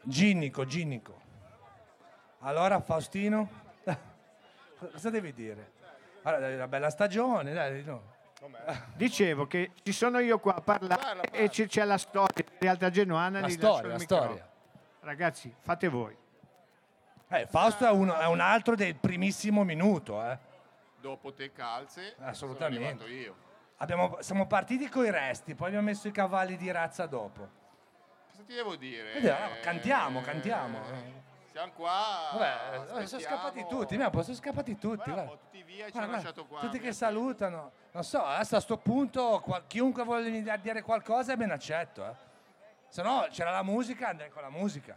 Ginnico, 0.03 0.65
Ginnico. 0.65 1.19
Allora, 2.41 2.81
Faustino, 2.81 3.49
cosa 4.79 5.11
devi 5.11 5.33
dire? 5.33 5.73
Allora, 6.23 6.55
una 6.55 6.69
bella 6.69 6.91
stagione, 6.91 7.53
dai, 7.53 7.83
no. 7.85 8.19
Dicevo 8.95 9.47
che 9.47 9.73
ci 9.83 9.93
sono 9.93 10.19
io 10.19 10.39
qua 10.39 10.55
a 10.55 10.61
parlare 10.63 11.29
e 11.31 11.51
ci- 11.51 11.67
c'è 11.67 11.85
la 11.85 11.99
storia 11.99 12.43
di 12.47 12.57
realtà 12.59 12.89
genuana. 12.89 13.41
La 13.41 13.49
storia, 13.51 13.91
la 13.93 13.99
storia. 13.99 14.49
Ragazzi, 15.01 15.55
fate 15.61 15.89
voi. 15.89 16.17
Eh, 17.29 17.47
Fausto 17.47 17.87
è, 17.87 17.91
uno- 17.91 18.17
è 18.19 18.27
un 18.27 18.41
altro 18.41 18.75
del 18.75 18.95
primissimo 18.97 19.63
minuto, 19.63 20.23
eh. 20.25 20.39
Dopo 21.01 21.33
te 21.35 21.53
calze, 21.53 22.15
Assolutamente. 22.21 22.83
sono 22.89 23.05
arrivato 23.05 23.11
io. 23.11 23.35
Abbiamo- 23.77 24.17
siamo 24.21 24.47
partiti 24.47 24.89
con 24.89 25.05
i 25.05 25.11
resti, 25.11 25.55
poi 25.55 25.69
abbiamo 25.69 25.87
messo 25.87 26.09
i 26.09 26.13
cavalli 26.13 26.57
di 26.57 26.71
razza 26.71 27.07
dopo. 27.07 27.59
Cosa 28.41 28.45
ti 28.47 28.55
devo 28.55 28.77
dire? 28.77 29.13
Vedi, 29.13 29.29
allora, 29.29 29.61
cantiamo, 29.61 30.21
cantiamo. 30.23 30.79
Siamo 31.51 31.73
qua. 31.73 32.31
Vabbè, 32.33 33.01
eh, 33.03 33.07
sono 33.07 33.21
scappati 33.21 33.67
tutti, 33.69 33.97
mi 33.97 34.09
sono 34.11 34.23
scappati 34.35 34.79
tutti. 34.79 35.11
guarda. 35.11 35.31
tutti 35.31 35.63
via 35.63 35.87
e 35.87 35.91
ci 35.91 35.93
Guarda, 35.93 35.99
hanno 35.99 36.07
guarda, 36.07 36.17
lasciato 36.17 36.47
qua. 36.47 36.61
Tutti 36.61 36.79
che 36.79 36.93
salutano. 36.93 37.73
Non 37.93 38.05
so, 38.05 38.25
adesso 38.25 38.57
a 38.57 38.61
sto 38.61 38.79
punto 38.79 39.41
qua- 39.41 39.63
chiunque 39.67 40.03
a 40.03 40.57
dire 40.57 40.83
qualcosa 40.83 41.33
è 41.33 41.37
ben 41.37 41.51
accetto. 41.51 42.07
Eh. 42.07 42.15
Se 42.89 43.03
no 43.03 43.27
c'era 43.31 43.51
la 43.51 43.63
musica, 43.63 44.09
andrei 44.09 44.31
con 44.31 44.43
la 44.43 44.51
musica. 44.51 44.97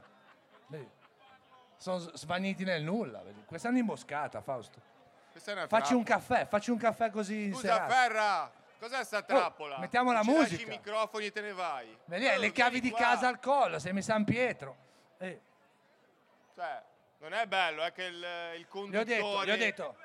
Sono 1.78 1.98
svaniti 1.98 2.64
nel 2.64 2.84
nulla. 2.84 3.22
Questa 3.46 3.68
è 3.68 3.72
un'imboscata, 3.72 4.42
Fausto. 4.42 4.80
Questa 5.32 5.52
è 5.52 5.54
una 5.56 5.68
Facci 5.68 5.94
un 5.94 6.04
caffè, 6.04 6.46
facci 6.46 6.70
un 6.70 6.78
caffè 6.78 7.10
così 7.10 7.52
Scusa, 7.52 7.62
serata. 7.62 7.94
Ferra, 7.94 8.52
cos'è 8.84 9.04
sta 9.06 9.22
trappola? 9.22 9.78
Oh, 9.78 9.80
mettiamo 9.80 10.12
la 10.12 10.22
Ci 10.22 10.28
lasci 10.34 10.52
musica. 10.52 10.74
i 10.74 10.76
microfoni 10.78 11.26
e 11.26 11.32
te 11.32 11.42
ne 11.42 11.54
vai. 11.54 11.98
Vedi, 12.06 12.28
hai 12.28 12.40
le 12.40 12.52
chiavi 12.52 12.82
di 12.82 12.92
casa 12.92 13.28
al 13.30 13.40
collo, 13.40 13.80
sei 13.80 13.94
in 13.94 14.04
San 14.04 14.26
Pietro. 14.26 14.76
Eh, 15.20 15.42
Cioè, 16.54 16.84
non 17.20 17.34
è 17.34 17.46
bello, 17.48 17.84
è 17.84 17.94
che 17.94 18.04
il, 18.04 18.26
il 18.56 18.62
gli 18.62 18.68
conduttore... 18.68 19.02
ho 19.02 19.06
detto, 19.06 19.44
gli 19.46 19.50
ho 19.50 19.58
detto, 19.58 19.96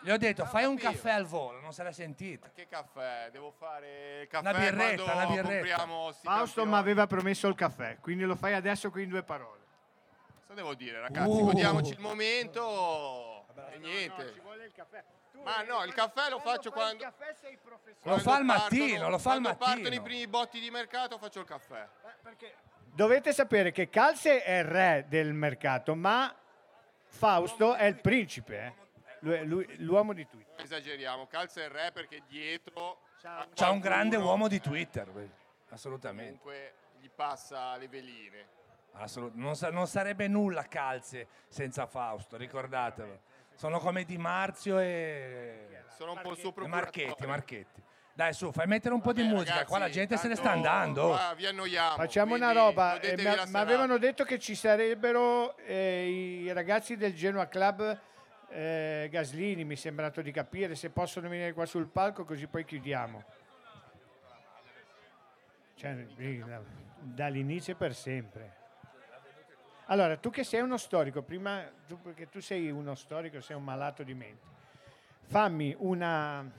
gli 0.00 0.10
ho 0.10 0.16
detto, 0.16 0.44
fai 0.46 0.64
un 0.64 0.76
caffè 0.76 1.10
al 1.10 1.26
volo, 1.26 1.60
non 1.60 1.72
se 1.74 1.82
l'ha 1.82 1.92
sentita. 1.92 2.50
Che 2.54 2.66
caffè? 2.66 3.28
Devo 3.30 3.50
fare 3.50 4.22
il 4.22 4.28
caffè 4.28 4.48
Una 4.48 4.58
birretta, 4.58 5.02
quando 5.02 5.32
una 5.32 5.42
birretta. 5.42 5.86
Fausto 6.22 6.64
mi 6.64 6.74
aveva 6.74 7.06
promesso 7.06 7.46
il 7.46 7.54
caffè, 7.54 7.98
quindi 8.00 8.24
lo 8.24 8.36
fai 8.36 8.54
adesso 8.54 8.90
qui 8.90 9.02
in 9.02 9.10
due 9.10 9.22
parole. 9.22 9.60
Cosa 10.40 10.54
devo 10.54 10.74
dire, 10.74 11.00
ragazzi? 11.00 11.28
Uh. 11.28 11.44
Godiamoci 11.44 11.92
il 11.92 12.00
momento 12.00 13.46
e 13.70 13.78
niente. 13.78 14.42
Ma 15.42 15.62
no, 15.62 15.84
il 15.84 15.92
caffè 15.92 16.30
lo 16.30 16.38
faccio 16.38 16.70
quando... 16.70 17.04
Lo 18.02 18.18
fa 18.18 18.36
al 18.36 18.44
mattino, 18.44 19.08
lo 19.08 19.18
fa 19.18 19.32
al 19.32 19.40
Quando 19.40 19.58
partono 19.58 19.78
i 19.80 19.82
mattino. 19.82 20.02
primi 20.02 20.26
botti 20.26 20.60
di 20.60 20.70
mercato 20.70 21.18
faccio 21.18 21.40
il 21.40 21.46
caffè. 21.46 21.86
Dovete 22.84 23.32
sapere 23.32 23.72
che 23.72 23.88
Calze 23.90 24.42
è 24.42 24.58
il 24.58 24.64
re 24.64 25.04
del 25.08 25.32
mercato, 25.32 25.94
ma 25.94 26.34
Fausto 27.06 27.74
è 27.74 27.84
il 27.84 28.00
principe, 28.00 28.58
eh. 28.58 28.74
Lui- 29.20 29.46
lui- 29.46 29.76
l'uomo 29.78 30.12
di 30.12 30.26
Twitter. 30.28 30.62
Esageriamo, 30.64 31.26
calza 31.26 31.62
il 31.62 31.70
re 31.70 31.90
perché 31.92 32.22
dietro 32.26 33.00
a 33.22 33.46
C'ha 33.54 33.70
un 33.70 33.80
grande 33.80 34.16
qualcuno 34.16 34.30
uomo 34.30 34.48
di 34.48 34.60
Twitter, 34.60 35.10
assolutamente. 35.70 36.38
Comunque 36.38 36.74
gli 37.00 37.08
passa 37.10 37.76
le 37.76 37.88
veline. 37.88 38.46
Assolut- 38.92 39.34
non, 39.34 39.56
sa- 39.56 39.70
non 39.70 39.86
sarebbe 39.88 40.28
nulla 40.28 40.64
calze 40.68 41.26
senza 41.48 41.86
Fausto, 41.86 42.36
ricordatelo. 42.36 43.20
Sono 43.54 43.78
come 43.78 44.04
Di 44.04 44.18
Marzio 44.18 44.78
e, 44.78 45.82
Sono 45.96 46.12
un 46.12 46.20
po' 46.22 46.30
il 46.32 46.38
suo 46.38 46.52
procuratore. 46.52 47.04
Marchetti, 47.06 47.26
Marchetti. 47.26 47.82
Dai 48.12 48.32
su, 48.32 48.52
fai 48.52 48.66
mettere 48.68 48.94
un 48.94 49.00
po' 49.00 49.12
di 49.12 49.22
Vabbè, 49.22 49.34
musica, 49.34 49.50
ragazzi, 49.54 49.70
qua 49.70 49.78
la 49.78 49.88
gente 49.88 50.16
se 50.16 50.28
ne 50.28 50.36
sta 50.36 50.52
andando. 50.52 51.08
qua 51.08 51.34
vi 51.36 51.46
annoiamo. 51.46 51.96
Facciamo 51.96 52.34
una 52.36 52.52
roba, 52.52 53.00
eh, 53.00 53.16
serata. 53.18 53.58
avevano 53.58 53.98
detto 53.98 54.22
che 54.22 54.38
ci 54.38 54.54
sarebbero 54.54 55.56
eh, 55.56 56.44
i 56.44 56.52
ragazzi 56.52 56.96
del 56.96 57.12
Genoa 57.12 57.48
Club 57.48 57.98
eh, 58.50 59.08
Gaslini, 59.10 59.64
mi 59.64 59.74
è 59.74 59.76
sembrato 59.76 60.22
di 60.22 60.30
capire, 60.30 60.76
se 60.76 60.90
possono 60.90 61.28
venire 61.28 61.52
qua 61.52 61.66
sul 61.66 61.88
palco 61.88 62.24
così 62.24 62.46
poi 62.46 62.64
chiudiamo. 62.64 63.24
Cioè, 65.74 66.06
dall'inizio 67.00 67.74
per 67.74 67.94
sempre. 67.94 68.62
Allora, 69.86 70.16
tu 70.16 70.30
che 70.30 70.44
sei 70.44 70.60
uno 70.62 70.78
storico, 70.78 71.22
prima, 71.22 71.62
tu, 71.86 72.00
perché 72.00 72.28
tu 72.28 72.40
sei 72.40 72.70
uno 72.70 72.94
storico, 72.94 73.40
sei 73.42 73.56
un 73.56 73.64
malato 73.64 74.02
di 74.02 74.14
mente, 74.14 74.46
fammi 75.26 75.74
una, 75.78 76.50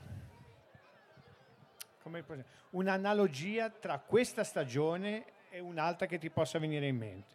come 2.02 2.24
un'analogia 2.70 3.68
tra 3.68 3.98
questa 3.98 4.44
stagione 4.44 5.24
e 5.50 5.58
un'altra 5.58 6.06
che 6.06 6.18
ti 6.18 6.30
possa 6.30 6.60
venire 6.60 6.86
in 6.86 6.96
mente. 6.96 7.34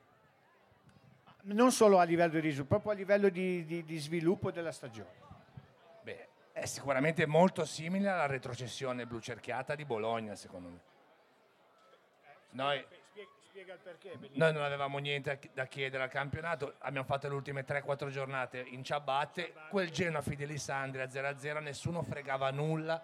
Non 1.43 1.71
solo 1.71 1.99
a 1.99 2.03
livello 2.03 2.33
di 2.33 2.39
risultato, 2.39 2.79
proprio 2.79 2.91
a 2.91 2.95
livello 2.95 3.27
di, 3.27 3.65
di- 3.65 3.83
di 3.83 3.97
sviluppo 3.97 4.49
della 4.51 4.71
stagione. 4.71 5.19
Beh, 6.03 6.27
è 6.53 6.65
sicuramente 6.67 7.25
molto 7.25 7.65
simile 7.65 8.07
alla 8.07 8.27
retrocessione 8.27 9.05
blu 9.05 9.19
cerchiata 9.19 9.75
di 9.75 9.83
Bologna, 9.83 10.35
secondo 10.35 10.69
me. 10.69 10.79
Noi, 12.51 12.85
Spiega 13.51 13.73
il 13.73 13.79
perché. 13.83 14.17
noi 14.35 14.53
non 14.53 14.63
avevamo 14.63 14.97
niente 14.99 15.37
da 15.53 15.65
chiedere 15.65 16.03
al 16.03 16.09
campionato, 16.09 16.75
abbiamo 16.77 17.05
fatto 17.05 17.27
le 17.27 17.33
ultime 17.33 17.65
3-4 17.65 18.07
giornate 18.07 18.63
in 18.65 18.81
ciabatte, 18.81 19.51
quel 19.69 19.91
Genoa 19.91 20.21
Fidelisandria 20.21 21.03
0-0, 21.03 21.61
nessuno 21.61 22.01
fregava 22.01 22.49
nulla, 22.51 23.03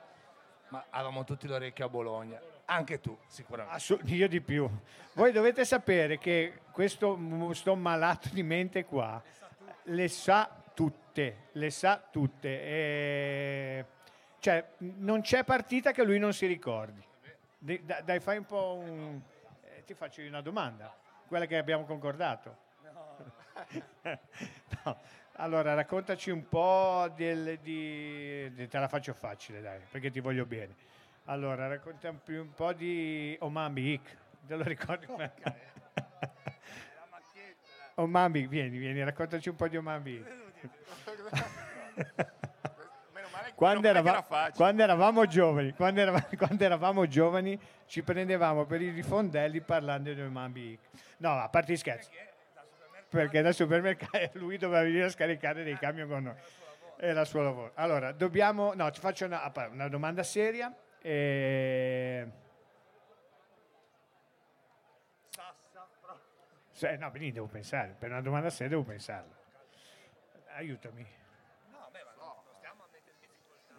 ma 0.70 0.86
avevamo 0.90 1.26
tutti 1.26 1.48
l'orecchio 1.48 1.88
a 1.88 1.90
Bologna. 1.90 2.40
Anche 2.64 3.02
tu, 3.02 3.18
sicuramente. 3.28 3.76
Assu- 3.76 4.02
io 4.06 4.30
di 4.30 4.40
più. 4.40 4.70
Voi 5.16 5.34
dovete 5.34 5.66
sapere 5.66 6.18
che 6.18 6.62
questo 6.72 7.20
sto 7.54 7.76
malato 7.76 8.30
di 8.32 8.42
mente 8.42 8.86
qua 8.86 9.22
le 9.84 10.08
sa 10.08 10.50
tutte, 10.74 11.48
le 11.52 11.70
sa 11.72 12.02
tutte. 12.10 12.48
E 12.48 13.86
cioè, 14.40 14.66
non 14.78 15.20
c'è 15.20 15.44
partita 15.44 15.92
che 15.92 16.06
lui 16.06 16.20
non 16.20 16.32
si 16.32 16.46
ricordi. 16.46 17.04
Dai, 17.58 18.22
fai 18.22 18.38
un 18.38 18.46
po' 18.46 18.76
un... 18.76 19.22
ti 19.88 19.94
faccio 19.94 20.22
una 20.22 20.42
domanda, 20.42 20.94
quella 21.28 21.46
che 21.46 21.58
abbiamo 21.58 21.86
concordato. 21.86 22.58
No. 22.84 23.16
Allora, 25.40 25.76
raccontaci 25.76 26.32
un 26.32 26.48
po' 26.50 27.14
del, 27.16 27.60
di... 27.60 28.68
Te 28.68 28.80
la 28.80 28.88
faccio 28.88 29.14
facile, 29.14 29.62
dai, 29.62 29.80
perché 29.92 30.10
ti 30.10 30.20
voglio 30.20 30.48
bene. 30.48 30.76
Allora, 31.26 31.68
racconta 31.68 32.12
più 32.12 32.42
un 32.42 32.54
po' 32.56 32.74
di 32.74 33.38
Omambi 33.40 33.94
Hick. 33.94 34.18
Te 34.48 34.56
lo 34.56 34.64
ricordi? 34.64 35.06
Omambi, 37.96 38.48
vieni, 38.48 38.80
vieni, 38.80 39.04
raccontaci 39.04 39.50
un 39.50 39.56
po' 39.56 39.68
di 39.68 39.78
Omambi 39.78 40.16
Hick. 40.16 40.26
Quando, 43.58 43.88
erava- 43.88 44.52
quando 44.56 44.84
eravamo 44.84 45.26
giovani, 45.26 45.74
quando, 45.74 46.00
erava- 46.00 46.28
quando 46.38 46.64
eravamo 46.64 47.08
giovani, 47.08 47.60
ci 47.88 48.04
prendevamo 48.04 48.66
per 48.66 48.82
i 48.82 48.90
rifondelli 48.90 49.62
parlando 49.62 50.14
di 50.14 50.22
Omambi 50.22 50.72
Hick. 50.72 50.90
No, 51.18 51.40
a 51.40 51.50
parte 51.50 51.74
gli 51.74 51.78
scherzi. 51.78 52.10
Perché 53.10 53.42
dal 53.42 53.54
supermercato 53.54 54.32
lui 54.38 54.58
doveva 54.58 54.84
venire 54.84 55.06
a 55.06 55.10
scaricare 55.10 55.64
dei 55.64 55.78
camion 55.78 56.08
con 56.08 56.24
noi. 56.24 56.36
Era 56.98 57.22
il 57.22 57.28
suo 57.28 57.42
lavoro. 57.42 57.72
Allora, 57.76 58.12
dobbiamo... 58.12 58.74
No, 58.74 58.90
ti 58.92 59.00
faccio 59.00 59.26
una, 59.26 59.52
una 59.72 59.88
domanda 59.88 60.24
seria. 60.24 60.76
E... 61.02 62.28
No, 67.00 67.10
vedi, 67.12 67.32
devo 67.32 67.48
pensare. 67.48 67.96
Per 67.98 68.10
una 68.10 68.22
domanda 68.22 68.50
seria 68.50 68.70
devo 68.70 68.84
pensarla. 68.84 69.36
Aiutami. 70.56 71.17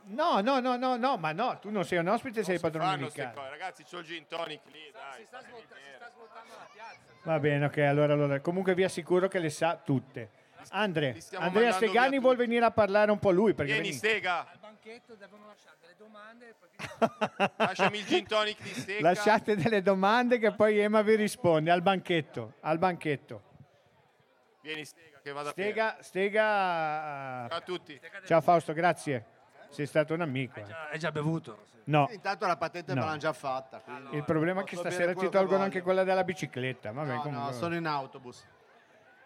No, 0.09 0.41
no, 0.41 0.59
no, 0.61 0.77
no, 0.77 0.97
no, 0.97 1.17
ma 1.17 1.33
no, 1.33 1.59
tu 1.59 1.71
non 1.71 1.85
sei 1.85 1.99
un 1.99 2.09
ospite, 2.09 2.43
sei 2.43 2.55
il 2.55 2.61
padrone 2.61 2.97
di 2.97 3.11
casa. 3.11 3.31
cose. 3.33 3.49
Ragazzi, 3.51 3.85
c'ho 3.85 3.99
il 3.99 4.05
gin 4.07 4.27
tonic 4.27 4.61
lì, 4.73 4.91
dai. 4.93 5.27
Va 7.25 7.39
bene, 7.39 7.67
ok, 7.67 7.79
allora, 7.79 8.15
allora. 8.15 8.41
Comunque 8.41 8.75
vi 8.75 8.85
assicuro 8.85 9.29
che 9.29 9.39
le 9.39 9.51
sa 9.51 9.77
tutte. 9.77 10.31
Andre, 10.71 11.17
Andrea 11.35 11.73
Stegani 11.73 12.19
vuol 12.19 12.37
venire 12.37 12.65
a 12.65 12.71
parlare 12.71 13.11
un 13.11 13.19
po' 13.19 13.31
lui. 13.31 13.55
Perché 13.55 13.73
Vieni, 13.73 13.89
veni- 13.89 13.99
Stega. 13.99 14.51
Al 14.51 14.59
banchetto 14.61 15.15
devono 15.15 15.47
lasciare 15.47 15.77
delle 15.81 15.95
domande 15.97 16.49
e 16.49 16.55
poi 16.59 17.51
Lasciami 17.57 17.99
il 17.99 18.05
gin 18.07 18.27
tonic 18.27 18.61
di 18.63 18.69
Stega. 18.71 19.01
Lasciate 19.01 19.57
delle 19.57 19.83
domande 19.83 20.39
che 20.39 20.53
poi 20.53 20.79
Ema 20.79 21.03
vi 21.03 21.15
risponde 21.15 21.71
al 21.71 21.83
banchetto. 21.83 22.55
Al 22.61 22.79
banchetto. 22.79 23.43
Vieni, 24.63 24.85
Stega, 24.85 25.21
che 25.23 25.33
vado 25.33 25.51
Stega, 25.51 25.97
Stega. 26.01 27.47
Ciao 27.49 27.59
a 27.59 27.61
tutti. 27.61 28.01
Ciao 28.25 28.41
Fausto, 28.41 28.73
grazie. 28.73 29.25
Sei 29.69 29.87
stato 29.87 30.15
un 30.15 30.21
amico. 30.23 30.59
eh. 30.61 30.67
Hai 30.93 30.99
già 30.99 31.11
bevuto? 31.13 31.67
No. 31.85 32.07
Sì, 32.09 32.15
intanto 32.15 32.47
la 32.47 32.57
patente 32.57 32.93
No. 32.95 33.01
me 33.01 33.07
l'hanno 33.07 33.19
già 33.19 33.33
fatta. 33.33 33.79
quindi 33.81 34.17
Il 34.17 34.25
problema 34.25 34.61
è 34.61 34.65
che 34.65 34.77
stasera 34.77 35.15
ti 35.15 35.29
tolgono 35.29 35.63
anche 35.63 35.81
quella 35.83 36.05
della 36.05 36.25
bicicletta. 36.25 36.93
Vabbè, 36.93 37.09
No, 37.09 37.15
no, 37.15 37.23
comunque. 37.23 37.53
sono 37.55 37.75
in 37.77 37.87
autobus. 37.87 38.45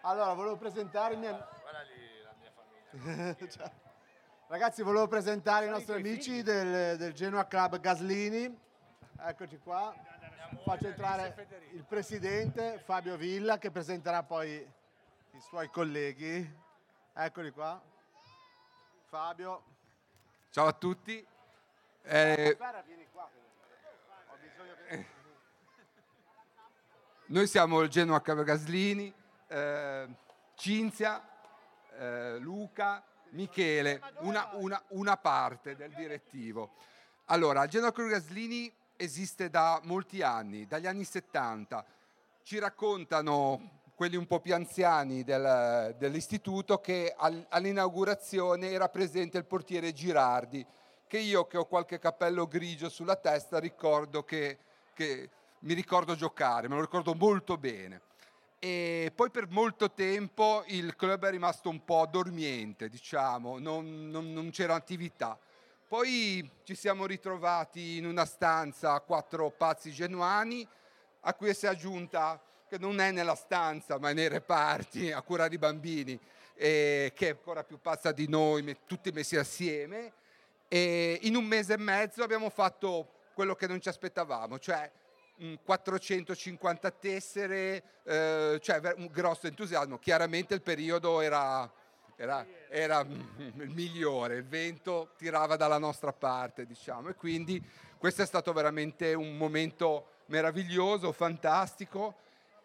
Allora, 0.01 0.33
volevo 0.33 0.57
presentare 0.57 1.13
i 1.13 1.17
miei... 1.17 1.35
Ciao. 3.49 3.71
Ragazzi, 4.47 4.83
volevo 4.83 5.07
presentare 5.07 5.65
i 5.65 5.69
nostri 5.69 5.95
amici 5.95 6.43
del, 6.43 6.97
del 6.97 7.13
Genoa 7.13 7.45
Club 7.47 7.79
Gaslini. 7.79 8.55
Eccoci 9.25 9.57
qua. 9.57 9.93
Faccio 10.63 10.87
entrare 10.87 11.47
il 11.73 11.83
presidente 11.85 12.77
Fabio 12.83 13.17
Villa 13.17 13.57
che 13.57 13.71
presenterà 13.71 14.21
poi 14.23 14.51
i 15.31 15.39
suoi 15.41 15.69
colleghi. 15.69 16.55
Eccoli 17.13 17.49
qua. 17.51 17.81
Fabio. 19.05 19.63
Ciao 20.53 20.67
a 20.67 20.73
tutti. 20.73 21.25
Eh, 22.03 22.55
noi 27.25 27.47
siamo 27.47 27.81
il 27.81 27.89
Genoa 27.89 28.21
Cavagaslini, 28.21 29.11
eh, 29.47 30.07
Cinzia, 30.53 31.27
eh, 31.97 32.37
Luca, 32.37 33.03
Michele, 33.29 33.99
una, 34.19 34.49
una- 34.53 34.83
una 34.89 35.17
parte 35.17 35.75
del 35.75 35.91
direttivo. 35.95 36.75
Allora, 37.25 37.63
il 37.63 37.69
Genoa 37.71 37.91
Cavagaslini 37.91 38.71
esiste 38.95 39.49
da 39.49 39.79
molti 39.85 40.21
anni, 40.21 40.67
dagli 40.67 40.85
anni 40.85 41.03
70. 41.03 41.83
Ci 42.43 42.59
raccontano 42.59 43.82
quelli 43.95 44.15
un 44.15 44.25
po' 44.25 44.39
più 44.39 44.53
anziani 44.53 45.23
del- 45.23 45.95
dell'istituto 45.97 46.79
che 46.79 47.13
al- 47.15 47.45
all'inaugurazione 47.49 48.71
era 48.71 48.89
presente 48.89 49.37
il 49.37 49.45
portiere 49.45 49.93
Girardi, 49.93 50.65
che 51.07 51.17
io 51.19 51.45
che 51.45 51.57
ho 51.57 51.65
qualche 51.65 51.99
cappello 51.99 52.47
grigio 52.47 52.89
sulla 52.89 53.15
testa 53.15 53.59
ricordo 53.59 54.23
che, 54.23 54.57
che 54.93 55.29
mi 55.59 55.73
ricordo 55.73 56.15
giocare, 56.15 56.67
me 56.67 56.75
lo 56.75 56.81
ricordo 56.81 57.13
molto 57.13 57.57
bene. 57.57 58.01
E 58.59 59.11
poi 59.13 59.29
per 59.29 59.47
molto 59.49 59.91
tempo 59.91 60.63
il 60.67 60.95
club 60.95 61.25
è 61.25 61.29
rimasto 61.29 61.69
un 61.69 61.83
po' 61.83 62.07
dormiente, 62.09 62.89
diciamo, 62.89 63.59
non, 63.59 64.09
non- 64.09 64.31
non 64.31 64.49
c'era 64.51 64.73
attività. 64.73 65.37
Poi 65.87 66.49
ci 66.63 66.73
siamo 66.73 67.05
ritrovati 67.05 67.97
in 67.97 68.05
una 68.05 68.25
stanza 68.25 68.99
quattro 69.01 69.51
pazzi 69.51 69.91
genuani, 69.91 70.67
a 71.25 71.33
cui 71.35 71.53
si 71.53 71.65
è 71.65 71.69
aggiunta, 71.69 72.41
che 72.73 72.79
non 72.79 72.99
è 72.99 73.11
nella 73.11 73.35
stanza 73.35 73.99
ma 73.99 74.09
è 74.09 74.13
nei 74.13 74.27
reparti 74.27 75.11
a 75.11 75.21
curare 75.21 75.53
i 75.53 75.59
bambini, 75.59 76.19
eh, 76.55 77.11
che 77.13 77.27
è 77.27 77.29
ancora 77.29 77.63
più 77.63 77.79
pazza 77.79 78.11
di 78.11 78.27
noi, 78.27 78.75
tutti 78.87 79.11
messi 79.11 79.37
assieme. 79.37 80.11
E 80.67 81.19
in 81.21 81.35
un 81.35 81.45
mese 81.45 81.73
e 81.73 81.77
mezzo 81.77 82.23
abbiamo 82.23 82.49
fatto 82.49 83.09
quello 83.35 83.53
che 83.53 83.67
non 83.67 83.79
ci 83.79 83.89
aspettavamo, 83.89 84.57
cioè 84.57 84.89
mm, 85.43 85.53
450 85.63 86.89
tessere, 86.91 87.83
eh, 88.05 88.59
cioè 88.59 88.93
un 88.97 89.07
grosso 89.11 89.45
entusiasmo. 89.45 89.99
Chiaramente 89.99 90.55
il 90.55 90.63
periodo 90.63 91.21
era, 91.21 91.71
era- 92.15 92.43
era, 92.69 93.03
mm, 93.03 93.61
il 93.61 93.69
migliore, 93.69 94.37
il 94.37 94.45
vento 94.45 95.11
tirava 95.15 95.57
dalla 95.57 95.77
nostra 95.77 96.11
parte, 96.11 96.65
diciamo, 96.65 97.09
e 97.09 97.13
quindi 97.13 97.63
questo 97.99 98.23
è 98.23 98.25
stato 98.25 98.51
veramente 98.51 99.13
un 99.13 99.37
momento 99.37 100.07
meraviglioso, 100.25 101.11
fantastico 101.11 102.21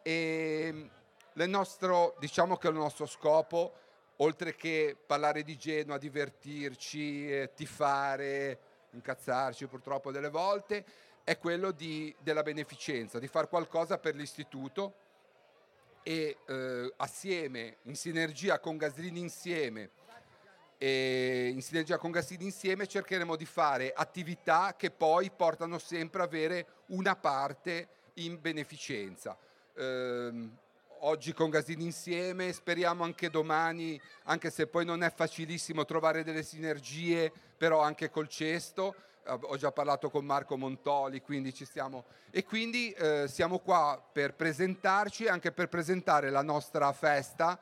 e 0.09 0.71
mm, 0.73 0.87
il 1.35 1.49
nostro, 1.51 2.17
diciamo 2.19 2.57
che 2.57 2.69
il 2.69 2.75
nostro 2.75 3.05
scopo, 3.05 3.75
oltre 4.17 4.57
che 4.57 4.97
parlare 5.07 5.43
di 5.43 5.59
Genoa, 5.59 5.99
divertirci, 5.99 7.31
eh, 7.31 7.51
tifare, 7.55 8.59
incazzarci 8.93 9.67
purtroppo 9.67 10.11
delle 10.11 10.31
volte, 10.31 10.83
è 11.25 11.37
quello 11.37 11.73
di- 11.73 12.15
della 12.21 12.43
beneficenza, 12.43 13.19
di 13.19 13.29
fare 13.29 13.49
qualcosa 13.49 13.99
per 13.99 14.15
l'istituto 14.15 14.95
e 16.03 16.39
eh, 16.47 16.93
assieme, 16.97 17.77
in 17.83 17.95
sinergia 17.95 18.59
con 18.61 18.79
Gaslini 18.79 19.21
insieme, 19.21 19.91
e 20.79 21.51
in 21.53 21.61
sinergia 21.61 21.99
con 21.99 22.13
Gaslini 22.13 22.45
insieme 22.45 22.87
cercheremo 22.87 23.37
di 23.37 23.45
fare 23.45 23.93
attività 23.93 24.75
che 24.75 24.91
poi 24.91 25.31
portano 25.31 25.77
sempre 25.79 26.23
a 26.23 26.25
avere 26.25 26.67
una 26.87 27.15
parte 27.15 27.89
in 28.15 28.41
beneficenza. 28.41 29.37
Ehm, 29.79 30.57
oggi 31.03 31.33
con 31.33 31.51
Gasini 31.51 31.85
insieme, 31.85 32.53
speriamo 32.53 33.05
anche 33.05 33.31
domani, 33.31 34.01
anche 34.25 34.51
se 34.51 34.67
poi 34.67 34.85
non 34.85 35.05
è 35.05 35.13
facilissimo 35.13 35.85
trovare 35.85 36.25
delle 36.25 36.43
sinergie, 36.43 37.33
però 37.57 37.81
anche 37.81 38.11
col 38.11 38.29
cesto. 38.29 38.95
Ho 39.29 39.57
già 39.57 39.71
parlato 39.71 40.09
con 40.09 40.25
Marco 40.25 40.57
Montoli, 40.57 41.21
quindi 41.21 41.53
ci 41.53 41.67
stiamo. 41.67 42.07
E 42.31 42.45
quindi 42.45 42.91
eh, 42.93 43.27
siamo 43.29 43.59
qua 43.59 44.03
per 44.11 44.35
presentarci 44.35 45.25
e 45.25 45.29
anche 45.29 45.53
per 45.53 45.69
presentare 45.69 46.31
la 46.31 46.43
nostra 46.43 46.91
festa 46.93 47.59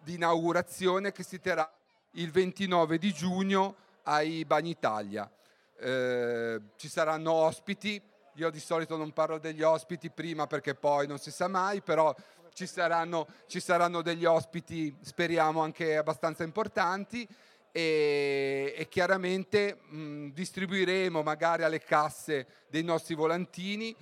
di 0.00 0.14
inaugurazione 0.14 1.12
che 1.12 1.22
si 1.22 1.40
terrà 1.40 1.72
il 2.12 2.30
29 2.30 2.98
di 2.98 3.12
giugno 3.12 3.76
ai 4.02 4.44
Bagni 4.44 4.70
Italia. 4.70 5.30
Eh, 5.78 6.60
ci 6.76 6.88
saranno 6.88 7.32
ospiti, 7.32 8.02
io 8.34 8.50
di 8.50 8.60
solito 8.60 8.96
non 8.96 9.12
parlo 9.12 9.38
degli 9.38 9.62
ospiti 9.62 10.10
prima 10.10 10.46
perché 10.46 10.74
poi 10.74 11.06
non 11.06 11.18
si 11.18 11.30
sa 11.30 11.48
mai, 11.48 11.82
però 11.82 12.14
ci 12.52 12.66
saranno, 12.66 13.26
ci 13.46 13.60
saranno 13.60 14.02
degli 14.02 14.24
ospiti, 14.24 14.94
speriamo 15.00 15.60
anche 15.62 15.96
abbastanza 15.96 16.44
importanti 16.44 17.26
e, 17.72 18.74
e 18.76 18.88
chiaramente 18.88 19.78
mh, 19.88 20.28
distribuiremo 20.28 21.22
magari 21.22 21.64
alle 21.64 21.80
casse 21.80 22.46
dei 22.68 22.82
nostri 22.84 23.14
volantini. 23.14 23.94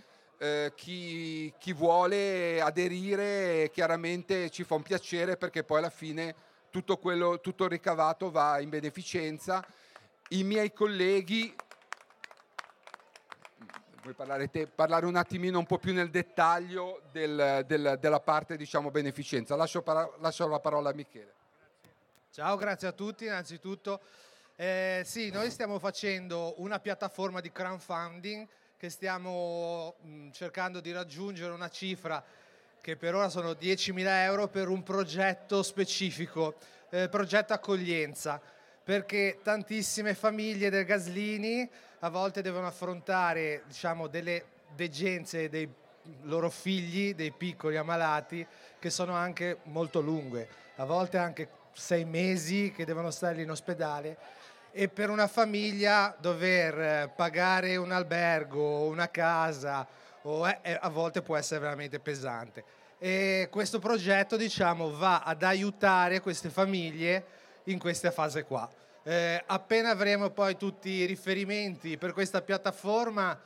eh, 0.43 0.73
chi, 0.75 1.55
chi 1.57 1.73
vuole 1.73 2.61
aderire 2.61 3.71
chiaramente 3.73 4.51
ci 4.51 4.65
fa 4.65 4.75
un 4.75 4.83
piacere 4.83 5.37
perché 5.37 5.63
poi 5.63 5.79
alla 5.79 5.89
fine 5.89 6.35
tutto, 6.69 6.97
quello, 6.97 7.39
tutto 7.41 7.63
il 7.65 7.71
ricavato 7.71 8.29
va 8.29 8.59
in 8.59 8.69
beneficenza. 8.69 9.65
I 10.31 10.43
miei 10.43 10.73
colleghi 10.73 11.55
vuoi 14.03 14.15
parlare 14.15 14.49
te? 14.51 14.67
Parlare 14.67 15.07
un 15.07 15.15
attimino 15.17 15.59
un 15.59 15.67
po' 15.67 15.79
più 15.79 15.93
nel 15.93 16.11
dettaglio 16.11 17.03
del- 17.13 17.65
del- 17.67 17.97
della 18.01 18.21
parte 18.21 18.57
diciamo 18.57 18.91
beneficenza. 18.91 19.55
Lascio, 19.55 19.83
para- 19.83 20.11
lascio 20.19 20.47
la 20.49 20.59
parola 20.59 20.91
a 20.91 20.93
Michele. 20.93 21.33
Ciao, 22.33 22.57
grazie 22.57 22.89
a 22.89 22.93
tutti 22.93 23.25
innanzitutto. 23.27 24.01
Eh, 24.57 25.03
sì, 25.05 25.31
noi 25.31 25.51
stiamo 25.51 25.79
facendo 25.79 26.55
una 26.61 26.81
piattaforma 26.81 27.41
di 27.41 27.53
crowdfunding 27.53 28.47
che 28.77 28.91
stiamo 28.91 29.95
mh, 30.01 30.31
cercando 30.31 30.81
di 30.81 30.91
raggiungere 30.93 31.53
una 31.53 31.69
cifra 31.69 32.23
che 32.81 32.97
per 32.97 33.15
ora 33.15 33.29
sono 33.29 33.53
10.000 33.53 34.25
euro 34.25 34.49
per 34.49 34.69
un 34.69 34.83
progetto 34.83 35.63
specifico, 35.63 36.57
eh, 36.91 37.09
progetto 37.09 37.53
accoglienza, 37.53 38.41
perché 38.85 39.39
tantissime 39.43 40.15
famiglie 40.15 40.71
del 40.71 40.85
Gaslini 40.85 41.69
a 42.01 42.09
volte 42.09 42.43
devono 42.43 42.67
affrontare 42.67 43.63
diciamo, 43.67 44.09
delle 44.09 44.45
degenze 44.75 45.49
dei 45.49 45.69
loro 46.23 46.51
figli, 46.51 47.15
dei 47.15 47.31
piccoli 47.31 47.77
ammalati, 47.77 48.45
che 48.79 48.91
sono 48.91 49.15
anche 49.15 49.59
molto 49.65 50.01
lunghe, 50.01 50.49
a 50.77 50.85
volte 50.85 51.19
anche 51.19 51.49
sei 51.75 52.05
mesi 52.05 52.73
che 52.75 52.85
devono 52.85 53.11
stare 53.11 53.37
lì 53.37 53.43
in 53.43 53.51
ospedale 53.51 54.17
e 54.73 54.89
per 54.89 55.11
una 55.11 55.29
famiglia 55.29 56.17
dover 56.19 56.81
eh, 56.81 57.13
pagare 57.15 57.77
un 57.77 57.93
albergo, 57.93 58.87
una 58.87 59.09
casa, 59.11 59.87
è- 60.23 60.59
è- 60.63 60.79
a 60.81 60.89
volte 60.89 61.23
può 61.23 61.37
essere 61.37 61.61
veramente 61.61 62.01
pesante. 62.01 62.65
E 62.99 63.49
questo 63.51 63.79
progetto 63.79 64.37
diciamo, 64.37 64.91
va 64.97 65.21
ad 65.21 65.43
aiutare 65.43 66.21
queste 66.21 66.49
famiglie 66.49 67.25
in 67.65 67.79
questa 67.79 68.11
fase 68.11 68.45
qua. 68.45 68.69
Eh, 69.05 69.43
appena 69.47 69.91
avremo 69.91 70.31
poi 70.31 70.57
tutti 70.57 70.89
i 70.89 71.07
riferimenti 71.07 71.97
per 71.97 72.13
questa 72.13 72.41
piattaforma, 72.41 73.39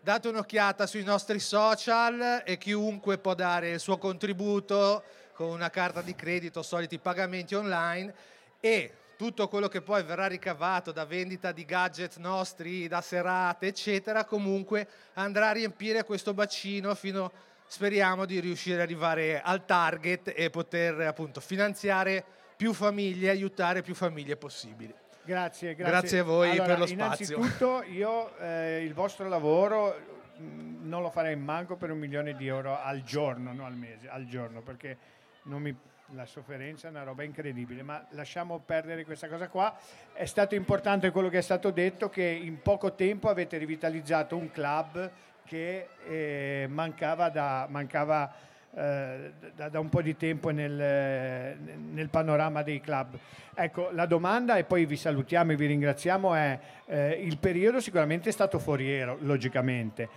date 0.00 0.28
un'occhiata 0.28 0.86
sui 0.86 1.02
nostri 1.02 1.40
social 1.40 2.42
e 2.44 2.56
chiunque 2.58 3.18
può 3.18 3.34
dare 3.34 3.70
il 3.70 3.80
suo 3.80 3.98
contributo 3.98 5.02
con 5.32 5.48
una 5.48 5.70
carta 5.70 6.00
di 6.00 6.14
credito, 6.14 6.62
soliti 6.62 6.98
pagamenti 6.98 7.54
online 7.54 8.14
e 8.60 8.92
tutto 9.16 9.48
quello 9.48 9.68
che 9.68 9.82
poi 9.82 10.02
verrà 10.02 10.26
ricavato 10.26 10.92
da 10.92 11.04
vendita 11.04 11.52
di 11.52 11.66
gadget 11.66 12.16
nostri, 12.16 12.88
da 12.88 13.02
serate, 13.02 13.66
eccetera, 13.66 14.24
comunque 14.24 14.88
andrà 15.14 15.48
a 15.48 15.52
riempire 15.52 16.04
questo 16.04 16.32
bacino 16.32 16.94
fino, 16.94 17.30
speriamo, 17.66 18.24
di 18.24 18.40
riuscire 18.40 18.76
ad 18.76 18.80
arrivare 18.82 19.42
al 19.42 19.66
target 19.66 20.32
e 20.34 20.48
poter 20.48 21.00
appunto 21.00 21.40
finanziare 21.40 22.24
più 22.60 22.74
famiglie, 22.74 23.30
aiutare 23.30 23.80
più 23.80 23.94
famiglie 23.94 24.36
possibili. 24.36 24.94
Grazie, 25.22 25.74
grazie. 25.74 25.92
Grazie 25.92 26.18
a 26.18 26.24
voi 26.24 26.50
Allora, 26.50 26.66
per 26.66 26.78
lo 26.80 26.86
spazio. 26.86 27.36
Innanzitutto 27.36 27.82
io 27.84 28.36
eh, 28.36 28.84
il 28.84 28.92
vostro 28.92 29.28
lavoro 29.28 29.96
mh, 30.36 30.86
non 30.86 31.00
lo 31.00 31.08
farei 31.08 31.36
manco 31.36 31.76
per 31.76 31.90
un 31.90 31.96
milione 31.98 32.34
di 32.36 32.48
euro 32.48 32.78
al 32.78 33.02
giorno, 33.02 33.54
non 33.54 33.64
al 33.64 33.76
mese, 33.76 34.10
al 34.10 34.26
giorno, 34.26 34.60
perché 34.60 34.98
non 35.44 35.62
mi- 35.62 35.74
la 36.08 36.26
sofferenza 36.26 36.88
è 36.88 36.90
una 36.90 37.02
roba 37.02 37.22
incredibile, 37.22 37.82
ma 37.82 38.04
lasciamo 38.10 38.58
perdere 38.58 39.06
questa 39.06 39.26
cosa 39.28 39.48
qua. 39.48 39.74
È 40.12 40.26
stato 40.26 40.54
importante 40.54 41.10
quello 41.12 41.30
che 41.30 41.38
è 41.38 41.42
stato 41.42 41.70
detto, 41.70 42.10
che 42.10 42.24
in 42.24 42.60
poco 42.60 42.92
tempo 42.92 43.30
avete 43.30 43.56
rivitalizzato 43.56 44.36
un 44.36 44.50
club 44.50 45.10
che 45.46 45.88
eh, 46.06 46.66
mancava, 46.68 47.30
da, 47.30 47.66
mancava 47.70 48.30
eh, 48.74 49.32
da, 49.54 49.68
da 49.68 49.80
un 49.80 49.88
po' 49.88 50.02
di 50.02 50.16
tempo 50.16 50.50
nel, 50.50 51.56
nel 51.92 52.08
panorama 52.08 52.62
dei 52.62 52.80
club. 52.80 53.18
Ecco, 53.54 53.90
la 53.92 54.06
domanda, 54.06 54.56
e 54.56 54.64
poi 54.64 54.86
vi 54.86 54.96
salutiamo 54.96 55.52
e 55.52 55.56
vi 55.56 55.66
ringraziamo, 55.66 56.34
è 56.34 56.58
eh, 56.86 57.10
il 57.22 57.38
periodo 57.38 57.80
sicuramente 57.80 58.28
è 58.28 58.32
stato 58.32 58.58
foriero, 58.58 59.18
logicamente, 59.20 60.08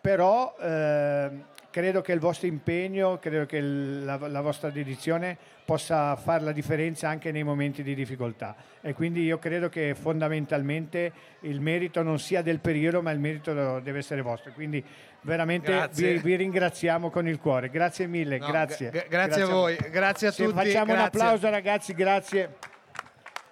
però 0.00 0.54
eh, 0.60 1.30
credo 1.72 2.02
che 2.02 2.12
il 2.12 2.20
vostro 2.20 2.46
impegno, 2.46 3.18
credo 3.18 3.46
che 3.46 3.60
la, 3.60 4.16
la 4.28 4.40
vostra 4.42 4.68
dedizione 4.70 5.36
possa 5.64 6.14
fare 6.16 6.44
la 6.44 6.52
differenza 6.52 7.08
anche 7.08 7.32
nei 7.32 7.42
momenti 7.44 7.82
di 7.82 7.94
difficoltà 7.94 8.54
e 8.80 8.92
quindi 8.92 9.22
io 9.22 9.38
credo 9.38 9.68
che 9.68 9.94
fondamentalmente 9.94 11.12
il 11.40 11.60
merito 11.60 12.02
non 12.02 12.18
sia 12.18 12.42
del 12.42 12.58
periodo 12.58 13.00
ma 13.00 13.10
il 13.10 13.18
merito 13.20 13.80
deve 13.80 13.98
essere 13.98 14.20
vostro 14.22 14.52
quindi 14.52 14.84
veramente 15.22 15.70
Grazie. 15.72 16.14
vi, 16.14 16.18
vi 16.18 16.36
ringraziamo 16.36 17.10
con 17.10 17.26
il 17.28 17.38
cuore 17.38 17.70
grazie 17.70 18.06
mille 18.08 18.38
No, 18.38 18.46
grazie 18.48 18.90
gra- 18.90 19.06
grazie 19.08 19.42
a 19.42 19.46
voi, 19.46 19.76
grazie 19.90 20.26
a 20.28 20.30
Sì, 20.32 20.42
tutti, 20.44 20.56
facciamo 20.56 20.92
un 20.92 20.98
grazie. 20.98 21.20
applauso 21.20 21.48
ragazzi 21.48 21.94
grazie 21.94 22.56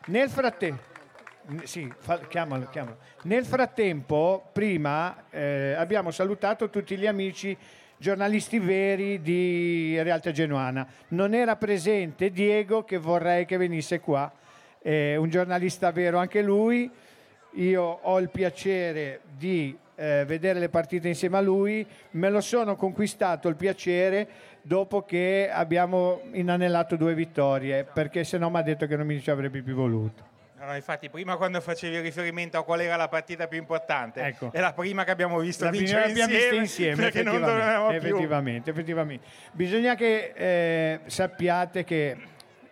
nel 0.06 0.28
frattempo 0.28 0.88
sì, 1.64 1.92
fa- 1.98 2.20
chiamalo, 2.28 2.68
chiamalo. 2.70 2.98
Nel 3.22 3.44
frattempo, 3.44 4.50
prima 4.52 5.24
eh, 5.30 5.74
abbiamo 5.76 6.10
salutato 6.12 6.70
tutti 6.70 6.96
gli 6.96 7.06
amici 7.06 7.56
giornalisti 8.00 8.58
veri 8.58 9.20
di 9.20 10.00
Realtà 10.02 10.32
Genuana. 10.32 10.86
Non 11.08 11.34
era 11.34 11.56
presente 11.56 12.30
Diego, 12.30 12.82
che 12.82 12.96
vorrei 12.96 13.44
che 13.44 13.58
venisse 13.58 14.00
qua, 14.00 14.32
è 14.80 15.16
un 15.16 15.28
giornalista 15.28 15.92
vero 15.92 16.16
anche 16.16 16.40
lui. 16.40 16.90
Io 17.54 17.82
ho 17.82 18.18
il 18.18 18.30
piacere 18.30 19.20
di 19.36 19.76
eh, 19.96 20.24
vedere 20.24 20.58
le 20.58 20.70
partite 20.70 21.08
insieme 21.08 21.36
a 21.36 21.40
lui, 21.40 21.86
me 22.12 22.30
lo 22.30 22.40
sono 22.40 22.74
conquistato 22.74 23.48
il 23.48 23.56
piacere 23.56 24.28
dopo 24.62 25.02
che 25.02 25.50
abbiamo 25.52 26.22
inanellato 26.32 26.96
due 26.96 27.12
vittorie, 27.12 27.84
perché 27.84 28.24
se 28.24 28.38
no 28.38 28.48
mi 28.48 28.56
ha 28.56 28.62
detto 28.62 28.86
che 28.86 28.96
non 28.96 29.06
mi 29.06 29.20
ci 29.20 29.30
avrebbe 29.30 29.60
più 29.60 29.74
voluto. 29.74 30.29
No, 30.62 30.74
infatti, 30.74 31.08
prima 31.08 31.36
quando 31.36 31.58
facevi 31.60 32.00
riferimento 32.00 32.58
a 32.58 32.64
qual 32.64 32.80
era 32.80 32.96
la 32.96 33.08
partita 33.08 33.48
più 33.48 33.58
importante, 33.58 34.20
Ecco. 34.20 34.50
è 34.52 34.60
la 34.60 34.74
prima 34.74 35.04
che 35.04 35.10
abbiamo 35.10 35.38
visto 35.38 35.64
La 35.64 35.70
vincere 35.70 36.08
l'abbiamo 36.08 36.32
vista 36.32 36.54
insieme, 36.54 36.62
insieme, 36.62 36.96
perché 36.96 37.22
non 37.22 37.34
effettivamente, 37.36 37.62
dovevamo 37.64 37.88
più. 37.88 37.96
effettivamente, 37.96 38.70
effettivamente. 38.70 39.26
Bisogna 39.52 39.94
che 39.94 40.32
eh, 40.34 41.00
sappiate 41.06 41.82
che 41.84 42.16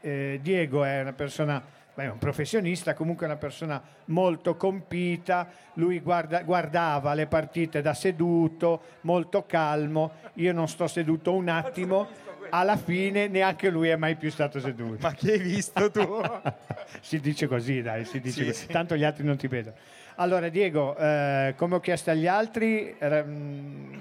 eh, 0.02 0.38
Diego 0.42 0.84
è 0.84 1.00
una 1.00 1.14
persona, 1.14 1.62
beh, 1.94 2.04
è 2.04 2.10
un 2.10 2.18
professionista, 2.18 2.92
comunque 2.92 3.24
una 3.24 3.36
persona 3.36 3.82
molto 4.06 4.56
compita, 4.56 5.48
lui 5.74 6.00
guarda- 6.00 6.42
guardava 6.42 7.14
le 7.14 7.26
partite 7.26 7.80
da 7.80 7.94
seduto, 7.94 8.82
molto 9.02 9.46
calmo, 9.46 10.12
io 10.34 10.52
non 10.52 10.68
sto 10.68 10.86
seduto 10.86 11.32
un 11.32 11.48
attimo, 11.48 12.06
alla 12.50 12.76
fine 12.76 13.28
neanche 13.28 13.70
lui 13.70 13.88
è 13.88 13.96
mai 13.96 14.16
più 14.16 14.30
stato 14.30 14.60
seduto. 14.60 14.98
Ma 15.06 15.12
che 15.12 15.32
hai 15.32 15.38
visto 15.38 15.90
tu? 15.90 16.20
si 17.00 17.20
dice 17.20 17.46
così, 17.46 17.82
dai, 17.82 18.04
si 18.04 18.20
dice 18.20 18.40
Sì, 18.40 18.46
così. 18.46 18.60
sì. 18.62 18.66
tanto 18.68 18.96
gli 18.96 19.04
altri 19.04 19.24
non 19.24 19.36
ti 19.36 19.46
vedono. 19.48 19.76
Allora, 20.16 20.48
Diego, 20.48 20.96
eh, 20.96 21.54
come 21.56 21.76
ho 21.76 21.80
chiesto 21.80 22.10
agli 22.10 22.26
altri, 22.26 22.94
mh, 23.00 23.98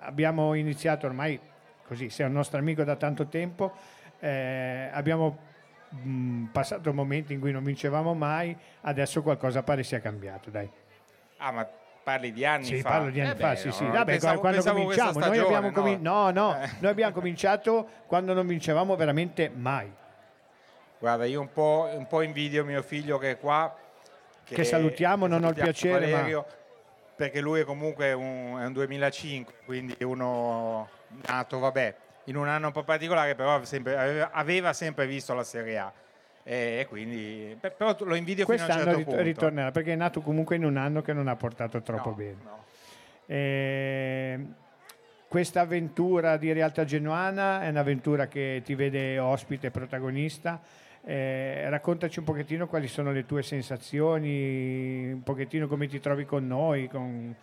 abbiamo 0.00 0.54
iniziato 0.54 1.06
ormai 1.06 1.38
così, 1.86 2.10
sei 2.10 2.26
un 2.26 2.32
nostro 2.32 2.58
amico 2.58 2.84
da 2.84 2.96
tanto 2.96 3.26
tempo, 3.26 3.72
eh, 4.18 4.88
abbiamo 4.92 5.38
mh, 5.88 6.44
passato 6.52 6.92
momenti 6.92 7.32
in 7.32 7.40
cui 7.40 7.52
non 7.52 7.64
vincevamo 7.64 8.12
mai, 8.12 8.54
adesso 8.82 9.22
qualcosa 9.22 9.62
pare 9.62 9.82
sia 9.82 10.00
cambiato, 10.00 10.50
dai. 10.50 10.68
Ah, 11.38 11.52
ma 11.52 11.68
parli 12.06 12.30
di 12.32 12.44
anni 12.44 12.64
Sì, 12.66 12.80
fa? 12.82 12.88
parlo 12.90 13.10
di 13.10 13.20
anni 13.20 13.32
Eh 13.32 13.34
fa, 13.34 13.48
beh, 13.50 13.56
sì, 13.56 13.66
no, 13.66 13.72
sì. 13.72 13.82
no, 13.84 13.90
Vabbè, 13.90 14.04
pensavo- 14.12 14.38
quando 14.38 14.56
pensavo 14.58 14.80
cominciamo, 14.80 15.10
noi 15.10 15.22
stagione, 15.22 15.56
abbiamo, 15.56 15.72
comin- 15.72 16.00
no, 16.00 16.30
no, 16.30 16.56
Eh. 16.62 16.70
noi 16.78 16.90
abbiamo 16.92 17.12
cominciato 17.12 17.88
quando 18.06 18.32
non 18.32 18.46
vincevamo 18.46 18.94
veramente 18.94 19.50
mai. 19.52 19.92
Guarda, 21.00 21.24
io 21.24 21.40
un 21.40 21.50
po', 21.52 21.90
un 21.92 22.06
po' 22.06 22.22
invidio 22.22 22.64
mio 22.64 22.82
figlio 22.82 23.18
che 23.18 23.32
è 23.32 23.38
qua. 23.40 23.76
Che 24.44 24.62
salutiamo, 24.62 25.26
non 25.26 25.42
ho 25.42 25.48
il 25.48 25.54
piacere, 25.54 26.06
ma- 26.06 26.16
Valerio, 26.18 26.46
Perché 27.16 27.40
lui 27.40 27.60
è 27.60 27.64
comunque 27.64 28.12
un, 28.12 28.56
è 28.60 28.66
un 28.66 28.72
2005, 28.72 29.54
quindi 29.64 29.96
uno 30.04 30.88
nato, 31.26 31.58
vabbè, 31.58 31.94
in 32.24 32.36
un 32.36 32.46
anno 32.46 32.66
un 32.68 32.72
po' 32.72 32.84
particolare, 32.84 33.34
però 33.34 33.64
sempre, 33.64 34.28
aveva 34.30 34.72
sempre 34.74 35.06
visto 35.06 35.34
la 35.34 35.42
Serie 35.42 35.78
A. 35.78 35.92
E, 36.48 36.86
quindi, 36.88 37.58
però 37.58 37.96
lo 38.04 38.14
invidio 38.14 38.46
fino 38.46 38.62
a 38.62 38.66
un 38.66 38.72
Quest'anno 38.72 38.96
certo 38.96 39.10
rit- 39.10 39.22
ritornerà 39.22 39.72
perché 39.72 39.94
è 39.94 39.96
nato 39.96 40.20
comunque 40.20 40.54
in 40.54 40.64
un 40.64 40.76
anno 40.76 41.02
che 41.02 41.12
non 41.12 41.26
ha 41.26 41.34
portato 41.34 41.82
troppo 41.82 42.10
No, 42.10 42.14
bene. 42.14 42.36
Eh, 43.26 44.38
questa 45.26 45.62
avventura 45.62 46.36
di 46.36 46.52
Realtà 46.52 46.84
Genuana 46.84 47.62
è 47.62 47.68
un'avventura 47.68 48.28
che 48.28 48.62
ti 48.64 48.76
vede 48.76 49.18
ospite, 49.18 49.72
protagonista. 49.72 50.60
Eh, 51.02 51.68
raccontaci 51.68 52.20
un 52.20 52.24
pochettino 52.24 52.68
quali 52.68 52.86
sono 52.86 53.10
le 53.10 53.26
tue 53.26 53.42
sensazioni, 53.42 55.10
un 55.14 55.22
pochettino 55.24 55.66
come 55.66 55.88
ti 55.88 55.98
trovi 55.98 56.24
con 56.26 56.46
noi, 56.46 56.86
con, 56.86 57.34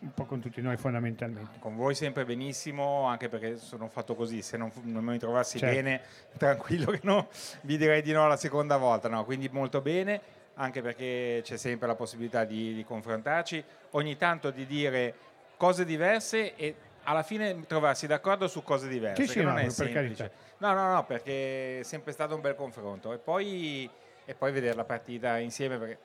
un 0.00 0.14
po' 0.14 0.24
con 0.24 0.40
tutti 0.40 0.60
noi 0.62 0.76
fondamentalmente. 0.76 1.58
Con 1.58 1.76
voi 1.76 1.94
sempre 1.94 2.24
benissimo, 2.24 3.04
anche 3.04 3.28
perché 3.28 3.56
sono 3.56 3.88
fatto 3.88 4.14
così, 4.14 4.42
se 4.42 4.56
non, 4.56 4.70
non 4.82 5.04
mi 5.04 5.18
trovassi 5.18 5.58
Certo. 5.58 5.74
bene, 5.74 6.00
tranquillo 6.36 6.90
che 6.90 7.00
no, 7.02 7.28
vi 7.62 7.76
direi 7.76 8.02
di 8.02 8.12
no 8.12 8.26
la 8.26 8.36
seconda 8.36 8.76
volta, 8.76 9.08
no, 9.08 9.24
quindi 9.24 9.48
molto 9.50 9.80
bene, 9.80 10.20
anche 10.54 10.80
perché 10.82 11.40
c'è 11.42 11.56
sempre 11.56 11.86
la 11.86 11.94
possibilità 11.94 12.44
di, 12.44 12.74
di 12.74 12.84
confrontarci, 12.84 13.62
ogni 13.90 14.16
tanto 14.16 14.50
di 14.50 14.66
dire 14.66 15.14
cose 15.56 15.84
diverse 15.84 16.54
e 16.56 16.74
alla 17.04 17.22
fine 17.22 17.66
trovarsi 17.66 18.06
d'accordo 18.06 18.48
su 18.48 18.62
cose 18.62 18.88
diverse, 18.88 19.24
Sì, 19.26 19.28
sì, 19.28 19.42
non 19.42 19.54
no, 19.54 19.60
è 19.60 19.68
semplice. 19.68 20.30
No, 20.58 20.72
no, 20.72 20.92
no, 20.92 21.04
perché 21.04 21.80
è 21.80 21.82
sempre 21.82 22.12
stato 22.12 22.34
un 22.34 22.40
bel 22.40 22.54
confronto 22.54 23.12
e 23.12 23.18
poi, 23.18 23.88
e 24.24 24.34
poi 24.34 24.52
vedere 24.52 24.74
la 24.74 24.84
partita 24.84 25.38
insieme 25.38 25.78
perché 25.78 25.98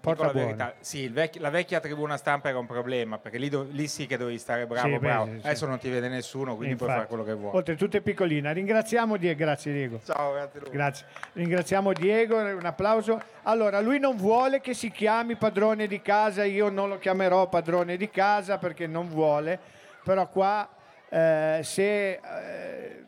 Dico 0.00 0.22
la 0.22 0.32
verità, 0.32 0.74
sì, 0.80 1.08
vecchi- 1.08 1.38
la 1.40 1.50
vecchia 1.50 1.80
tribuna 1.80 2.16
stampa 2.16 2.48
era 2.48 2.58
un 2.58 2.66
problema, 2.66 3.18
perché 3.18 3.36
lì, 3.36 3.48
do- 3.48 3.66
lì 3.70 3.88
sì 3.88 4.06
che 4.06 4.16
dovevi 4.16 4.38
stare 4.38 4.66
bravo, 4.66 4.88
Sì, 4.88 4.98
bravo. 4.98 5.24
sì, 5.26 5.40
sì. 5.40 5.46
Adesso 5.46 5.66
non 5.66 5.78
ti 5.78 5.90
vede 5.90 6.08
nessuno, 6.08 6.56
quindi 6.56 6.76
puoi 6.76 6.88
fare 6.88 7.00
Infatti. 7.02 7.20
quello 7.22 7.24
che 7.36 7.40
vuoi. 7.40 7.56
Oltretutto 7.56 7.96
è 7.96 8.00
piccolina. 8.00 8.52
Ringraziamo 8.52 9.16
Diego. 9.16 9.38
Grazie 9.38 9.72
Diego. 9.72 10.00
Ciao, 10.04 10.32
grazie. 10.32 10.60
Grazie. 10.70 11.06
Ringraziamo 11.32 11.92
Diego, 11.92 12.36
un 12.38 12.64
applauso. 12.64 13.20
Allora, 13.42 13.80
lui 13.80 13.98
non 13.98 14.16
vuole 14.16 14.60
che 14.60 14.72
si 14.74 14.90
chiami 14.90 15.36
padrone 15.36 15.86
di 15.86 16.00
casa, 16.00 16.44
io 16.44 16.68
non 16.70 16.88
lo 16.88 16.98
chiamerò 16.98 17.48
padrone 17.48 17.96
di 17.96 18.08
casa 18.10 18.58
perché 18.58 18.86
non 18.86 19.08
vuole, 19.08 19.58
però 20.04 20.28
qua 20.28 20.68
eh, 21.10 21.60
se 21.62 22.10
eh, 22.12 23.04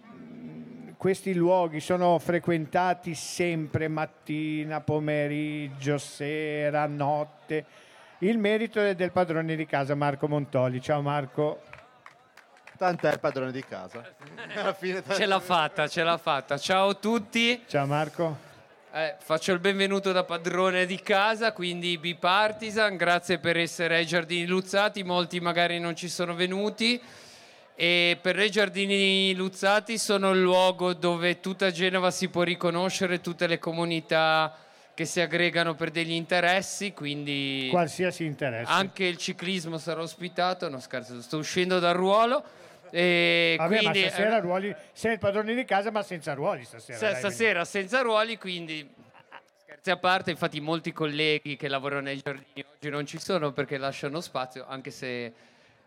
questi 1.01 1.33
luoghi 1.33 1.81
sono 1.81 2.19
frequentati 2.19 3.15
sempre 3.15 3.89
mattina, 3.89 4.83
pomeriggio, 4.83 5.97
sera, 5.97 6.85
notte, 6.85 7.65
il 8.19 8.37
merito 8.37 8.83
è 8.83 8.95
del 8.95 9.11
padrone 9.11 9.57
di 9.57 9.65
casa 9.65 9.95
Marco 9.95 10.29
Montoli. 10.29 10.79
Ciao 10.83 11.01
Marco. 11.01 11.63
Tant'è 12.77 13.17
padrone 13.17 13.51
di 13.51 13.65
casa. 13.65 14.05
Alla 14.55 14.75
fine 14.75 15.03
Ce 15.09 15.25
l'ha 15.25 15.41
fatta, 15.41 15.89
ce 15.89 16.03
l'ha 16.03 16.19
fatta. 16.19 16.59
Ciao 16.59 16.91
a 16.91 16.95
tutti. 16.95 17.65
Ciao 17.67 17.87
Marco. 17.87 18.37
Eh, 18.93 19.15
faccio 19.21 19.55
il 19.55 19.59
benvenuto 19.59 20.13
da 20.13 20.25
padrone 20.25 20.85
di 20.85 21.01
casa, 21.01 21.55
quindi 21.55 21.97
bipartisan. 21.97 22.99
Grazie 22.99 23.39
per 23.39 23.57
essere 23.57 23.97
ai 23.97 24.05
Giardini 24.05 24.45
Luzzati. 24.45 25.03
Molti 25.03 25.41
magari 25.41 25.79
non 25.79 25.97
ci 25.97 26.11
sono 26.11 26.35
venuti. 26.35 27.01
E 27.83 28.19
per 28.21 28.39
i 28.39 28.51
Giardini 28.51 29.33
Luzzati 29.35 29.97
sono 29.97 30.33
il 30.33 30.43
luogo 30.43 30.93
dove 30.93 31.41
tutta 31.41 31.71
Genova 31.71 32.11
si 32.11 32.29
può 32.29 32.43
riconoscere, 32.43 33.23
tutte 33.23 33.47
le 33.47 33.59
comunità 33.59 34.55
che 34.93 35.07
si 35.07 35.19
aggregano 35.19 35.75
per 35.75 35.91
degli 35.91 36.13
interessi, 36.13 36.93
quindi 36.93 37.69
Qualsiasi 37.71 38.27
interesse. 38.27 38.71
anche 38.71 39.07
il 39.07 39.17
ciclismo 39.17 39.79
sarà 39.79 40.03
ospitato. 40.03 40.69
No, 40.69 40.79
scherzo, 40.79 41.23
sto 41.23 41.39
uscendo 41.39 41.79
dal 41.79 41.95
ruolo. 41.95 42.45
E 42.91 43.55
Vabbè, 43.57 43.79
quindi, 43.79 44.03
ma 44.03 44.09
stasera 44.09 44.37
eh, 44.37 44.41
ruoli, 44.41 44.77
sei 44.93 45.13
il 45.15 45.19
padrone 45.19 45.55
di 45.55 45.65
casa 45.65 45.91
ma 45.91 46.03
senza 46.03 46.35
ruoli 46.35 46.65
stasera. 46.65 46.99
Sa- 46.99 47.11
dai, 47.13 47.17
stasera 47.19 47.65
senza 47.65 48.03
ruoli, 48.03 48.37
quindi 48.37 48.87
scherzi 49.63 49.91
a 49.91 49.97
parte, 49.97 50.31
infatti 50.31 50.61
molti 50.61 50.93
colleghi 50.93 51.57
che 51.57 51.69
lavorano 51.69 52.03
nei 52.03 52.21
giardini 52.23 52.63
oggi 52.75 52.91
non 52.91 53.07
ci 53.07 53.19
sono 53.19 53.53
perché 53.53 53.79
lasciano 53.79 54.21
spazio, 54.21 54.67
anche 54.69 54.91
se 54.91 55.33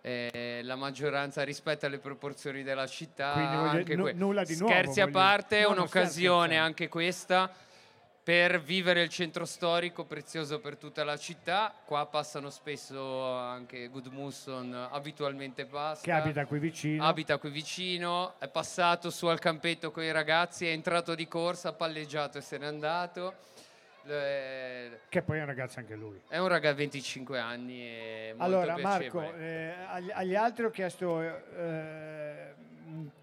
eh, 0.05 0.59
la 0.63 0.75
maggioranza 0.75 1.43
rispetta 1.43 1.87
le 1.87 1.97
proporzioni 1.99 2.61
della 2.61 2.87
città. 2.87 3.31
Quindi 3.31 3.55
voglio- 3.55 4.03
que- 4.03 4.13
nulla 4.13 4.43
di 4.43 4.57
nuovo, 4.57 4.73
Scherzi 4.73 4.99
a 4.99 5.05
voglio- 5.05 5.17
parte, 5.17 5.57
è 5.59 5.61
No, 5.63 5.71
un'occasione 5.71 6.57
anche 6.57 6.89
questa 6.89 7.49
per 8.21 8.61
vivere 8.61 9.01
il 9.01 9.09
centro 9.09 9.45
storico 9.45 10.03
prezioso 10.05 10.59
per 10.59 10.75
tutta 10.77 11.05
la 11.05 11.15
città. 11.17 11.73
Qua 11.85 12.05
passano 12.05 12.49
spesso 12.49 13.31
anche 13.33 13.87
Gudmusson, 13.87 14.87
abitualmente 14.91 15.65
passa. 15.65 16.01
Che 16.01 16.11
abita 16.11 16.45
qui 16.45 16.59
vicino. 16.59 17.03
Abita 17.05 17.37
qui 17.37 17.49
vicino, 17.49 18.35
è 18.39 18.47
passato 18.49 19.09
su 19.09 19.25
al 19.27 19.39
campetto 19.39 19.91
con 19.91 20.03
i 20.03 20.11
ragazzi, 20.11 20.65
è 20.65 20.71
entrato 20.71 21.15
di 21.15 21.27
corsa, 21.29 21.69
ha 21.69 21.73
palleggiato 21.73 22.37
e 22.37 22.41
se 22.41 22.57
n'è 22.57 22.65
andato. 22.65 23.35
Che 24.03 25.21
poi 25.21 25.37
è 25.37 25.41
un 25.41 25.45
ragazzo 25.45 25.79
anche 25.79 25.95
lui. 25.95 26.21
È 26.27 26.37
un 26.37 26.47
ragazzo 26.47 26.75
di 26.75 26.81
25 26.81 27.39
anni 27.39 27.81
e 27.81 28.33
molto 28.37 28.43
Allora. 28.43 28.77
Marco, 28.77 29.33
eh, 29.33 29.73
agli, 29.87 30.11
agli 30.11 30.35
altri 30.35 30.65
ho 30.65 30.69
chiesto 30.69 31.21
eh, 31.21 32.53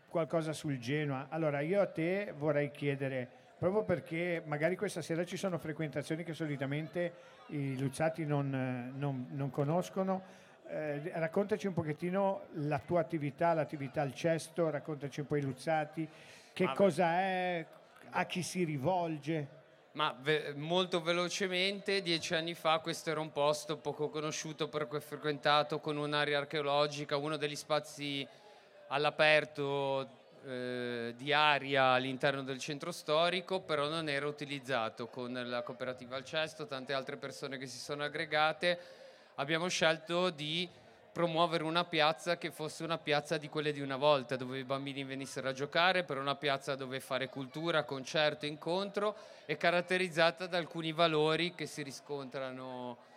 qualcosa 0.08 0.52
sul 0.52 0.78
Genoa. 0.78 1.26
Allora 1.28 1.60
io 1.60 1.80
a 1.80 1.86
te 1.86 2.32
vorrei 2.36 2.70
chiedere, 2.70 3.28
proprio 3.58 3.84
perché 3.84 4.42
magari 4.46 4.76
questa 4.76 5.02
sera 5.02 5.24
ci 5.24 5.36
sono 5.36 5.58
frequentazioni 5.58 6.24
che 6.24 6.32
solitamente 6.32 7.12
i 7.46 7.78
Luzzati 7.78 8.24
non, 8.24 8.54
eh, 8.54 8.98
non- 8.98 9.26
non 9.30 9.50
conoscono, 9.50 10.22
eh, 10.68 11.10
raccontaci 11.14 11.66
un 11.66 11.74
pochettino 11.74 12.42
la 12.54 12.78
tua 12.78 13.00
attività, 13.00 13.52
l'attività 13.52 14.02
al 14.02 14.14
cesto, 14.14 14.70
raccontaci 14.70 15.20
un 15.20 15.26
po' 15.26 15.36
i 15.36 15.42
Luzzati, 15.42 16.08
che 16.52 16.64
Ma- 16.64 16.72
cosa 16.74 17.12
è, 17.20 17.66
a 18.10 18.24
chi 18.24 18.42
si 18.42 18.64
rivolge. 18.64 19.58
Ma 19.92 20.16
ve- 20.20 20.52
molto 20.54 21.02
velocemente, 21.02 22.00
dieci 22.00 22.34
anni 22.34 22.54
fa 22.54 22.78
questo 22.78 23.10
era 23.10 23.18
un 23.18 23.32
posto 23.32 23.76
poco 23.76 24.08
conosciuto, 24.08 24.68
poco 24.68 25.00
frequentato, 25.00 25.80
con 25.80 25.96
un'area 25.96 26.38
archeologica, 26.38 27.16
uno 27.16 27.36
degli 27.36 27.56
spazi 27.56 28.26
all'aperto 28.88 30.08
eh, 30.46 31.14
di 31.16 31.32
aria 31.32 31.86
all'interno 31.86 32.42
del 32.42 32.58
centro 32.58 32.92
storico, 32.92 33.60
però 33.60 33.88
non 33.88 34.08
era 34.08 34.28
utilizzato 34.28 35.08
con 35.08 35.32
la 35.32 35.62
cooperativa 35.62 36.14
Alcesto, 36.14 36.66
tante 36.66 36.92
altre 36.92 37.16
persone 37.16 37.58
che 37.58 37.66
si 37.66 37.78
sono 37.78 38.04
aggregate. 38.04 38.78
Abbiamo 39.34 39.66
scelto 39.66 40.30
di 40.30 40.68
promuovere 41.12 41.64
una 41.64 41.84
piazza 41.84 42.38
che 42.38 42.50
fosse 42.50 42.84
una 42.84 42.98
piazza 42.98 43.36
di 43.36 43.48
quelle 43.48 43.72
di 43.72 43.80
una 43.80 43.96
volta, 43.96 44.36
dove 44.36 44.58
i 44.58 44.64
bambini 44.64 45.04
venissero 45.04 45.48
a 45.48 45.52
giocare, 45.52 46.04
per 46.04 46.18
una 46.18 46.36
piazza 46.36 46.76
dove 46.76 47.00
fare 47.00 47.28
cultura, 47.28 47.84
concerto, 47.84 48.46
incontro 48.46 49.16
e 49.46 49.56
caratterizzata 49.56 50.46
da 50.46 50.58
alcuni 50.58 50.92
valori 50.92 51.54
che 51.54 51.66
si 51.66 51.82
riscontrano 51.82 53.08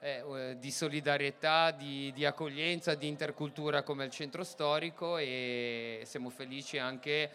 eh, 0.00 0.24
eh, 0.34 0.56
di 0.58 0.70
solidarietà, 0.70 1.70
di, 1.70 2.10
di 2.12 2.24
accoglienza, 2.24 2.94
di 2.94 3.06
intercultura 3.06 3.82
come 3.82 4.04
il 4.04 4.10
centro 4.10 4.42
storico 4.42 5.18
e 5.18 6.02
siamo 6.04 6.30
felici 6.30 6.78
anche, 6.78 7.30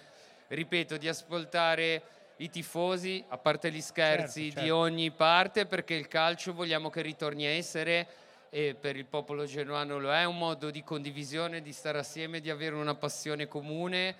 ripeto, 0.47 0.97
di 0.97 1.07
ascoltare 1.07 2.01
i 2.37 2.49
tifosi, 2.49 3.23
a 3.29 3.37
parte 3.37 3.71
gli 3.71 3.81
scherzi, 3.81 4.45
Certo, 4.45 4.59
di 4.59 4.67
certo. 4.67 4.75
ogni 4.77 5.11
parte, 5.11 5.65
perché 5.65 5.93
il 5.93 6.07
calcio 6.07 6.53
vogliamo 6.53 6.89
che 6.89 7.01
ritorni 7.01 7.45
a 7.45 7.51
essere 7.51 8.07
e 8.49 8.75
per 8.79 8.95
il 8.95 9.05
popolo 9.05 9.45
genuano 9.45 9.99
lo 9.99 10.13
è 10.13 10.23
un 10.23 10.37
modo 10.37 10.69
di 10.69 10.83
condivisione, 10.83 11.61
di 11.61 11.73
stare 11.73 11.99
assieme, 11.99 12.39
di 12.39 12.49
avere 12.49 12.75
una 12.75 12.95
passione 12.95 13.47
comune 13.47 14.15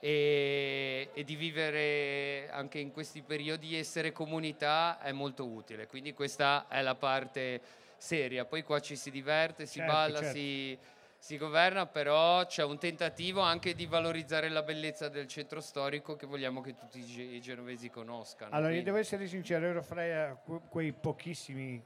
e, 0.00 1.10
e 1.12 1.24
di 1.24 1.36
vivere 1.36 2.48
anche 2.50 2.78
in 2.78 2.92
questi 2.92 3.22
periodi 3.22 3.76
essere 3.76 4.12
comunità 4.12 4.98
è 5.00 5.12
molto 5.12 5.46
utile. 5.46 5.86
Quindi 5.86 6.14
questa 6.14 6.66
è 6.68 6.80
la 6.82 6.94
parte 6.94 7.60
seria. 7.96 8.44
Poi 8.44 8.62
qua 8.62 8.80
ci 8.80 8.96
si 8.96 9.10
diverte, 9.10 9.66
si 9.66 9.78
Certo, 9.78 9.92
balla, 9.92 10.18
certo. 10.20 10.36
si, 10.36 10.78
si 11.18 11.38
governa, 11.38 11.86
però 11.86 12.44
c'è 12.46 12.62
un 12.62 12.78
tentativo 12.78 13.40
anche 13.40 13.74
di 13.74 13.86
valorizzare 13.86 14.48
la 14.48 14.62
bellezza 14.62 15.08
del 15.08 15.26
centro 15.26 15.60
storico 15.60 16.16
che 16.16 16.26
vogliamo 16.26 16.60
che 16.60 16.76
tutti 16.76 16.98
i 16.98 17.04
ge- 17.04 17.22
i 17.22 17.40
genovesi 17.40 17.90
conoscano. 17.90 18.54
Allora, 18.54 18.72
io 18.72 18.82
devo 18.82 18.98
essere 18.98 19.26
sincero, 19.26 19.66
ero 19.66 19.82
fra 19.82 20.34
que- 20.44 20.60
quei 20.68 20.92
pochissimi, 20.92 21.82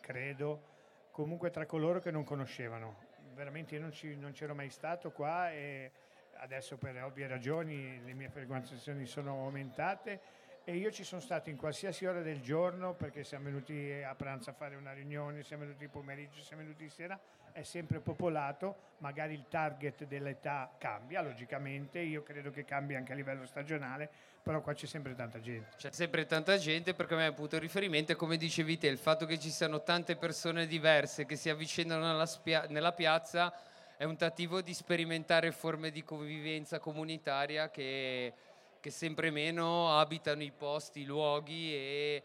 credo, 0.00 0.72
comunque 1.14 1.50
tra 1.50 1.64
coloro 1.64 2.00
che 2.00 2.10
non 2.10 2.24
conoscevano. 2.24 2.96
Veramente 3.34 3.76
io 3.76 3.80
non, 3.80 3.92
ci- 3.92 4.16
non 4.16 4.32
c'ero 4.32 4.52
mai 4.52 4.68
stato 4.68 5.12
qua 5.12 5.52
e 5.52 5.92
adesso 6.38 6.76
per 6.76 7.00
ovvie 7.04 7.28
ragioni 7.28 8.02
le 8.04 8.14
mie 8.14 8.28
frequentazioni 8.28 9.06
sono 9.06 9.44
aumentate 9.44 10.20
e 10.64 10.74
io 10.74 10.90
ci 10.90 11.04
sono 11.04 11.20
stato 11.20 11.50
in 11.50 11.56
qualsiasi 11.56 12.04
ora 12.04 12.20
del 12.20 12.40
giorno 12.40 12.94
perché 12.94 13.22
siamo 13.22 13.44
venuti 13.44 13.92
a 13.92 14.12
pranzo 14.16 14.50
a 14.50 14.54
fare 14.54 14.74
una 14.74 14.92
riunione, 14.92 15.44
siamo 15.44 15.62
venuti 15.62 15.86
pomeriggio, 15.86 16.42
siamo 16.42 16.62
venuti 16.62 16.88
sera, 16.88 17.16
è 17.54 17.62
sempre 17.62 18.00
popolato, 18.00 18.94
magari 18.98 19.32
il 19.32 19.44
target 19.48 20.06
dell'età 20.06 20.74
cambia, 20.76 21.22
logicamente, 21.22 22.00
io 22.00 22.24
credo 22.24 22.50
che 22.50 22.64
cambi 22.64 22.96
anche 22.96 23.12
a 23.12 23.14
livello 23.14 23.46
stagionale, 23.46 24.10
però 24.42 24.60
qua 24.60 24.74
c'è 24.74 24.86
sempre 24.86 25.14
tanta 25.14 25.40
gente. 25.40 25.68
C'è 25.76 25.92
sempre 25.92 26.26
tanta 26.26 26.58
gente 26.58 26.94
perché 26.94 27.14
mi 27.14 27.22
ha 27.22 27.32
punto 27.32 27.54
di 27.54 27.62
riferimento 27.62 28.10
e 28.10 28.16
come 28.16 28.36
dicevi 28.36 28.76
te, 28.76 28.88
il 28.88 28.98
fatto 28.98 29.24
che 29.24 29.38
ci 29.38 29.50
siano 29.50 29.84
tante 29.84 30.16
persone 30.16 30.66
diverse 30.66 31.26
che 31.26 31.36
si 31.36 31.48
avvicinano 31.48 32.04
nella, 32.04 32.26
spia- 32.26 32.66
nella 32.68 32.92
piazza 32.92 33.54
è 33.96 34.02
un 34.02 34.16
tentativo 34.16 34.60
di 34.60 34.74
sperimentare 34.74 35.52
forme 35.52 35.92
di 35.92 36.02
convivenza 36.02 36.80
comunitaria 36.80 37.70
che, 37.70 38.32
che 38.80 38.90
sempre 38.90 39.30
meno 39.30 39.96
abitano 39.96 40.42
i 40.42 40.50
posti, 40.50 41.02
i 41.02 41.04
luoghi 41.04 41.72
e 41.72 42.22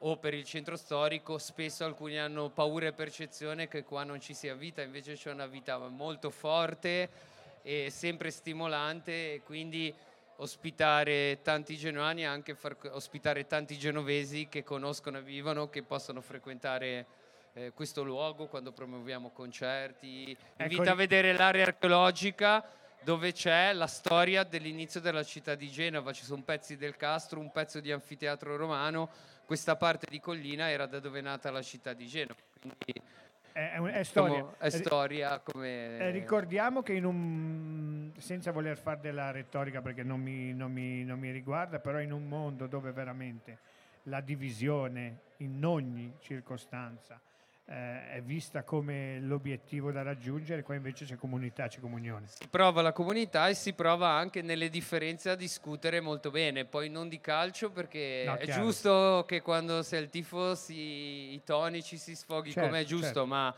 o 0.00 0.16
per 0.18 0.34
il 0.34 0.44
centro 0.44 0.76
storico 0.76 1.38
spesso 1.38 1.84
alcuni 1.84 2.18
hanno 2.18 2.50
paura 2.50 2.86
e 2.86 2.92
percezione 2.92 3.68
che 3.68 3.84
qua 3.84 4.04
non 4.04 4.20
ci 4.20 4.34
sia 4.34 4.54
vita, 4.54 4.82
invece 4.82 5.14
c'è 5.14 5.30
una 5.30 5.46
vita 5.46 5.78
molto 5.88 6.30
forte 6.30 7.08
e 7.62 7.88
sempre 7.90 8.30
stimolante 8.30 9.34
e 9.34 9.42
quindi 9.42 9.92
ospitare 10.36 11.40
tanti 11.42 11.76
genuani 11.76 12.22
e 12.22 12.26
anche 12.26 12.54
far 12.54 12.76
ospitare 12.90 13.46
tanti 13.46 13.78
genovesi 13.78 14.48
che 14.48 14.62
conoscono 14.62 15.18
e 15.18 15.22
vivono, 15.22 15.70
che 15.70 15.82
possono 15.82 16.20
frequentare 16.20 17.06
eh, 17.54 17.72
questo 17.72 18.02
luogo 18.02 18.46
quando 18.46 18.72
promuoviamo 18.72 19.30
concerti. 19.30 20.36
Invita 20.58 20.82
Ecco, 20.82 20.90
a 20.90 20.94
vedere 20.94 21.32
l'area 21.32 21.64
archeologica 21.64 22.62
dove 23.06 23.30
c'è 23.30 23.72
la 23.72 23.86
storia 23.86 24.42
dell'inizio 24.42 24.98
della 24.98 25.22
città 25.22 25.54
di 25.54 25.68
Genova, 25.70 26.12
ci 26.12 26.24
sono 26.24 26.42
pezzi 26.42 26.76
del 26.76 26.96
castro, 26.96 27.38
un 27.38 27.52
pezzo 27.52 27.78
di 27.78 27.92
anfiteatro 27.92 28.56
romano, 28.56 29.08
questa 29.44 29.76
parte 29.76 30.08
di 30.10 30.18
collina 30.18 30.70
era 30.70 30.86
da 30.86 30.98
dove 30.98 31.20
è 31.20 31.22
nata 31.22 31.52
la 31.52 31.62
città 31.62 31.92
di 31.92 32.08
Genova. 32.08 32.40
Quindi, 32.58 33.00
È, 33.52 33.74
è 33.74 33.78
diciamo, 33.78 34.02
storia. 34.02 34.54
è 34.58 34.70
storia 34.70 35.38
come... 35.38 35.98
Eh, 35.98 36.10
ricordiamo 36.10 36.82
che 36.82 36.94
in 36.94 37.04
un 37.04 38.10
senza 38.18 38.50
voler 38.50 38.76
fare 38.76 38.98
della 39.00 39.30
retorica 39.30 39.80
perché 39.80 40.02
non 40.02 40.20
mi, 40.20 40.52
non 40.52 40.72
mi- 40.72 41.04
non 41.04 41.20
mi 41.20 41.30
riguarda, 41.30 41.78
però 41.78 42.00
in 42.00 42.10
un 42.10 42.26
mondo 42.26 42.66
dove 42.66 42.90
veramente 42.90 43.58
la 44.04 44.20
divisione 44.20 45.20
in 45.36 45.64
ogni 45.64 46.12
circostanza 46.18 47.20
eh, 47.68 48.10
è 48.12 48.22
vista 48.22 48.62
come 48.62 49.18
l'obiettivo 49.20 49.90
da 49.90 50.02
raggiungere, 50.02 50.62
qua 50.62 50.74
invece 50.76 51.04
c'è 51.04 51.16
comunità, 51.16 51.66
c'è 51.66 51.80
comunione. 51.80 52.26
Si 52.28 52.46
prova 52.48 52.80
la 52.80 52.92
comunità 52.92 53.48
e 53.48 53.54
si 53.54 53.72
prova 53.72 54.08
anche 54.10 54.40
nelle 54.40 54.68
differenze 54.70 55.30
a 55.30 55.34
discutere 55.34 56.00
molto 56.00 56.30
bene, 56.30 56.64
poi 56.64 56.88
non 56.88 57.08
di 57.08 57.20
calcio 57.20 57.70
perché 57.70 58.22
No, 58.24 58.34
è 58.34 58.44
chiaro. 58.44 58.62
giusto 58.62 59.24
che 59.26 59.42
quando 59.42 59.82
sei 59.82 60.02
al 60.04 60.08
tifo 60.10 60.54
si- 60.54 61.32
i 61.34 61.42
toni 61.44 61.82
ci 61.82 61.96
si 61.98 62.14
sfoghi 62.14 62.52
Certo, 62.52 62.68
come 62.68 62.80
è 62.82 62.84
giusto, 62.84 63.04
certo. 63.06 63.26
ma 63.26 63.54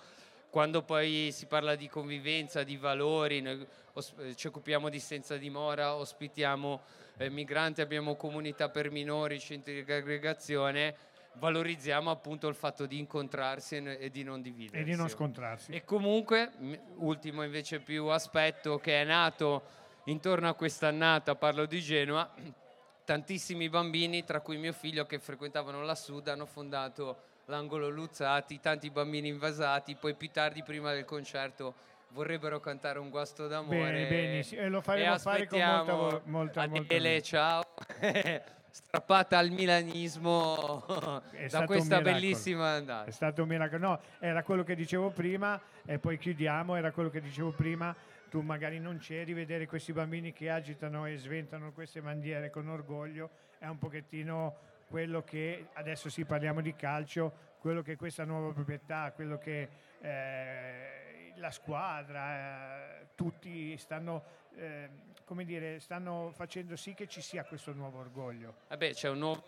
quando 0.51 0.83
poi 0.83 1.29
si 1.31 1.45
parla 1.45 1.75
di 1.75 1.89
convivenza, 1.89 2.63
di 2.63 2.79
valori, 2.79 3.43
noi 3.43 3.67
os- 3.93 4.15
ci 4.37 4.47
occupiamo 4.47 4.89
di 4.89 4.99
senza 5.01 5.37
dimora, 5.37 5.95
ospitiamo 5.95 6.81
eh, 7.21 7.29
migranti, 7.31 7.81
abbiamo 7.83 8.15
comunità 8.15 8.69
per 8.71 8.91
minori, 8.93 9.39
centri 9.41 9.85
di 9.85 9.93
aggregazione, 9.93 10.95
valorizziamo 11.39 12.11
appunto 12.11 12.49
il 12.49 12.55
fatto 12.55 12.87
di 12.87 12.99
incontrarsi 12.99 13.77
e, 13.77 13.99
e 14.01 14.11
di 14.11 14.23
non 14.23 14.43
dividersi. 14.43 14.81
E 14.81 14.85
di 14.85 14.97
non 14.97 15.09
scontrarsi. 15.09 15.73
E 15.73 15.85
comunque, 15.85 16.51
ultimo 16.97 17.43
invece 17.43 17.81
più 17.81 18.07
aspetto 18.07 18.79
che 18.79 19.01
è 19.01 19.05
nato 19.05 19.63
intorno 20.05 20.49
a 20.49 20.55
quest'annata, 20.55 21.35
parlo 21.35 21.67
di 21.67 21.81
Genova, 21.81 22.31
tantissimi 23.05 23.69
bambini, 23.69 24.25
tra 24.25 24.41
cui 24.41 24.59
mio 24.59 24.73
figlio, 24.73 25.07
che 25.07 25.19
frequentavano 25.19 25.83
la 25.83 25.95
Sud, 25.95 26.29
hanno 26.29 26.47
fondato 26.47 27.23
l'angolo 27.47 27.89
Luzzati, 27.89 28.61
tanti 28.61 28.91
bambini 28.91 29.29
invasati, 29.29 29.95
poi 29.95 30.15
più 30.15 30.31
tardi, 30.31 30.63
prima 30.63 30.93
del 30.93 31.05
concerto, 31.05 31.75
vorrebbero 32.11 32.61
cantare 32.61 32.99
un 32.99 33.11
guasto 33.11 33.47
d'amore. 33.47 33.79
Bene, 33.79 34.09
benissimo, 34.09 34.63
e 34.63 34.69
lo 34.69 34.81
faremo 34.81 35.19
fare 35.19 35.47
con 35.47 35.59
molta 35.59 35.95
molta- 35.95 36.23
molta 36.27 36.63
Adele, 36.63 37.09
voglia. 37.09 37.21
ciao. 37.21 37.63
Strappata 38.79 39.39
al 39.39 39.51
milanismo 39.51 41.23
È 41.31 41.49
da 41.49 41.65
questa 41.67 42.01
bellissima 42.01 42.75
andata. 42.75 43.09
È 43.09 43.11
stato 43.11 43.43
un 43.43 43.49
miracolo. 43.49 43.87
No, 43.87 44.01
era 44.21 44.43
quello 44.43 44.63
che 44.63 44.75
dicevo 44.75 45.11
prima 45.11 45.61
e 45.85 45.99
poi 45.99 46.17
chiudiamo, 46.17 46.77
era 46.77 46.93
quello 46.93 47.11
che 47.11 47.21
dicevo 47.21 47.51
prima. 47.51 47.95
Tu 48.31 48.41
magari 48.41 48.79
non 48.79 48.99
c'eri, 48.99 49.33
vedere 49.33 49.67
questi 49.67 49.93
bambini 49.93 50.33
che 50.33 50.49
agitano 50.49 51.07
e 51.07 51.17
sventano 51.17 51.73
queste 51.73 52.01
bandiere 52.01 52.51
con 52.51 52.69
orgoglio 52.69 53.31
è 53.59 53.67
un 53.67 53.79
pochettino 53.79 54.57
quello 54.89 55.23
che, 55.25 55.67
adesso 55.75 56.09
sì 56.09 56.25
parliamo 56.25 56.61
di 56.61 56.75
calcio, 56.75 57.33
quello 57.59 57.83
che 57.83 57.97
questa 57.97 58.25
nuova 58.25 58.53
proprietà, 58.53 59.13
quello 59.13 59.39
che 59.39 59.69
eh, 60.01 61.33
la 61.37 61.51
squadra, 61.51 63.01
eh, 63.01 63.07
tutti 63.15 63.77
stanno, 63.77 64.23
eh, 64.57 64.89
come 65.29 65.45
dire, 65.45 65.79
stanno 65.79 66.33
facendo 66.35 66.75
sì 66.75 66.95
che 66.95 67.07
ci 67.07 67.21
sia 67.21 67.45
questo 67.45 67.75
nuovo 67.75 67.99
orgoglio. 67.99 68.55
Vabbè, 68.69 68.95
c'è 68.95 69.11
un 69.11 69.19
nuovo 69.19 69.45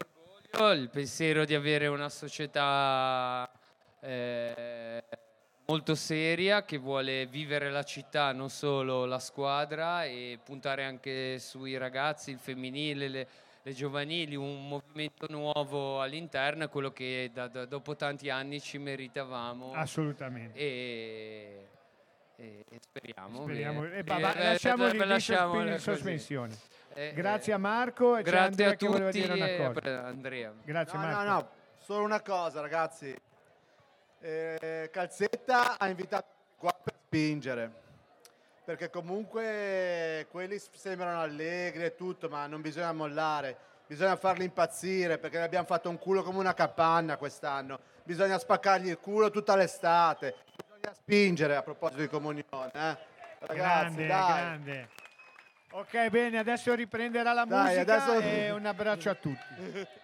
orgoglio, 0.53 0.83
il 0.83 0.91
pensiero 0.91 1.47
di 1.47 1.55
avere 1.55 1.87
una 1.87 2.11
società 2.11 3.51
eh, 4.01 5.03
molto 5.65 5.95
seria 5.95 6.67
che 6.67 6.77
vuole 6.77 7.25
vivere 7.25 7.71
la 7.71 7.83
città, 7.83 8.31
non 8.33 8.51
solo 8.51 9.07
la 9.07 9.19
squadra, 9.19 10.05
e 10.05 10.39
puntare 10.45 10.85
anche 10.85 11.39
sui 11.39 11.79
ragazzi, 11.79 12.31
il 12.31 12.39
femminile, 12.39 13.09
le, 13.09 13.29
le 13.63 13.73
giovanili, 13.73 14.37
un 14.37 14.69
movimento 14.69 15.29
nuovo 15.31 16.03
all'interno, 16.03 16.69
quello 16.69 16.93
che 16.93 17.31
da- 17.33 17.49
da- 17.49 17.65
dopo 17.65 17.97
tanti 17.97 18.29
anni 18.29 18.61
ci 18.61 18.77
meritavamo. 18.77 19.73
Assolutamente. 19.73 20.59
E, 20.59 21.69
e- 22.41 22.65
e 22.71 22.79
speriamo. 22.81 23.43
Speriamo. 23.43 23.81
che- 23.83 23.95
E 23.99 24.03
va- 24.03 24.33
che- 24.33 24.43
lasciamoli 24.45 24.97
eh, 24.97 25.03
lì 25.03 25.07
lasciamole 25.09 25.65
in 25.67 25.71
così. 25.75 25.83
sospensione. 25.83 26.59
Eh, 26.95 27.13
Grazie 27.15 27.53
eh, 27.53 27.57
a 27.57 27.59
Marco 27.59 28.17
e 28.17 28.23
grazie 28.23 28.65
a 28.65 28.75
tutti 28.75 29.11
dire 29.11 29.33
una 29.33 29.57
cosa. 29.69 29.81
pre- 29.81 29.95
Andrea. 29.97 30.53
Grazie 30.65 30.99
No, 30.99 31.05
Marco. 31.05 31.23
no, 31.23 31.33
no, 31.33 31.51
solo 31.79 32.05
una 32.05 32.21
cosa, 32.21 32.61
ragazzi. 32.61 33.15
Eh, 34.23 34.89
Calzetta 34.93 35.79
ha 35.79 35.89
invitato 35.89 36.27
qua 36.57 36.73
per 36.83 36.95
spingere. 37.07 37.73
Perché 38.65 38.91
comunque 38.91 40.27
quelli 40.31 40.61
sembrano 40.73 41.21
allegri 41.21 41.85
e 41.85 41.95
tutto, 41.97 42.29
ma 42.29 42.47
non 42.47 42.61
bisogna 42.61 42.93
mollare. 42.93 43.57
Bisogna 43.87 44.15
farli 44.17 44.45
impazzire 44.45 45.19
perché 45.19 45.39
ne 45.39 45.45
abbiamo 45.45 45.67
fatto 45.67 45.89
un 45.89 45.99
culo 45.99 46.23
come 46.23 46.39
una 46.39 46.55
capanna 46.55 47.17
quest'anno. 47.17 47.81
Bisogna 48.05 48.39
spaccargli 48.39 48.89
il 48.89 48.99
culo 48.99 49.31
tutta 49.31 49.57
l'estate. 49.57 50.37
Bisogna 50.81 50.95
spingere 50.95 51.57
a 51.57 51.63
proposito 51.63 52.01
di 52.01 52.09
comunione. 52.09 52.71
eh. 52.73 52.97
Ragazzi, 53.41 53.55
grande, 53.97 54.07
dai. 54.07 54.27
grande. 54.27 54.89
Ok, 55.73 56.09
bene, 56.09 56.39
adesso 56.39 56.75
riprenderà 56.75 57.33
la 57.33 57.45
Dai, 57.45 57.75
musica 57.77 58.03
adesso- 58.05 58.21
e 58.21 58.51
un 58.51 58.65
abbraccio 58.67 59.11
a 59.11 59.15
tutti. 59.15 59.89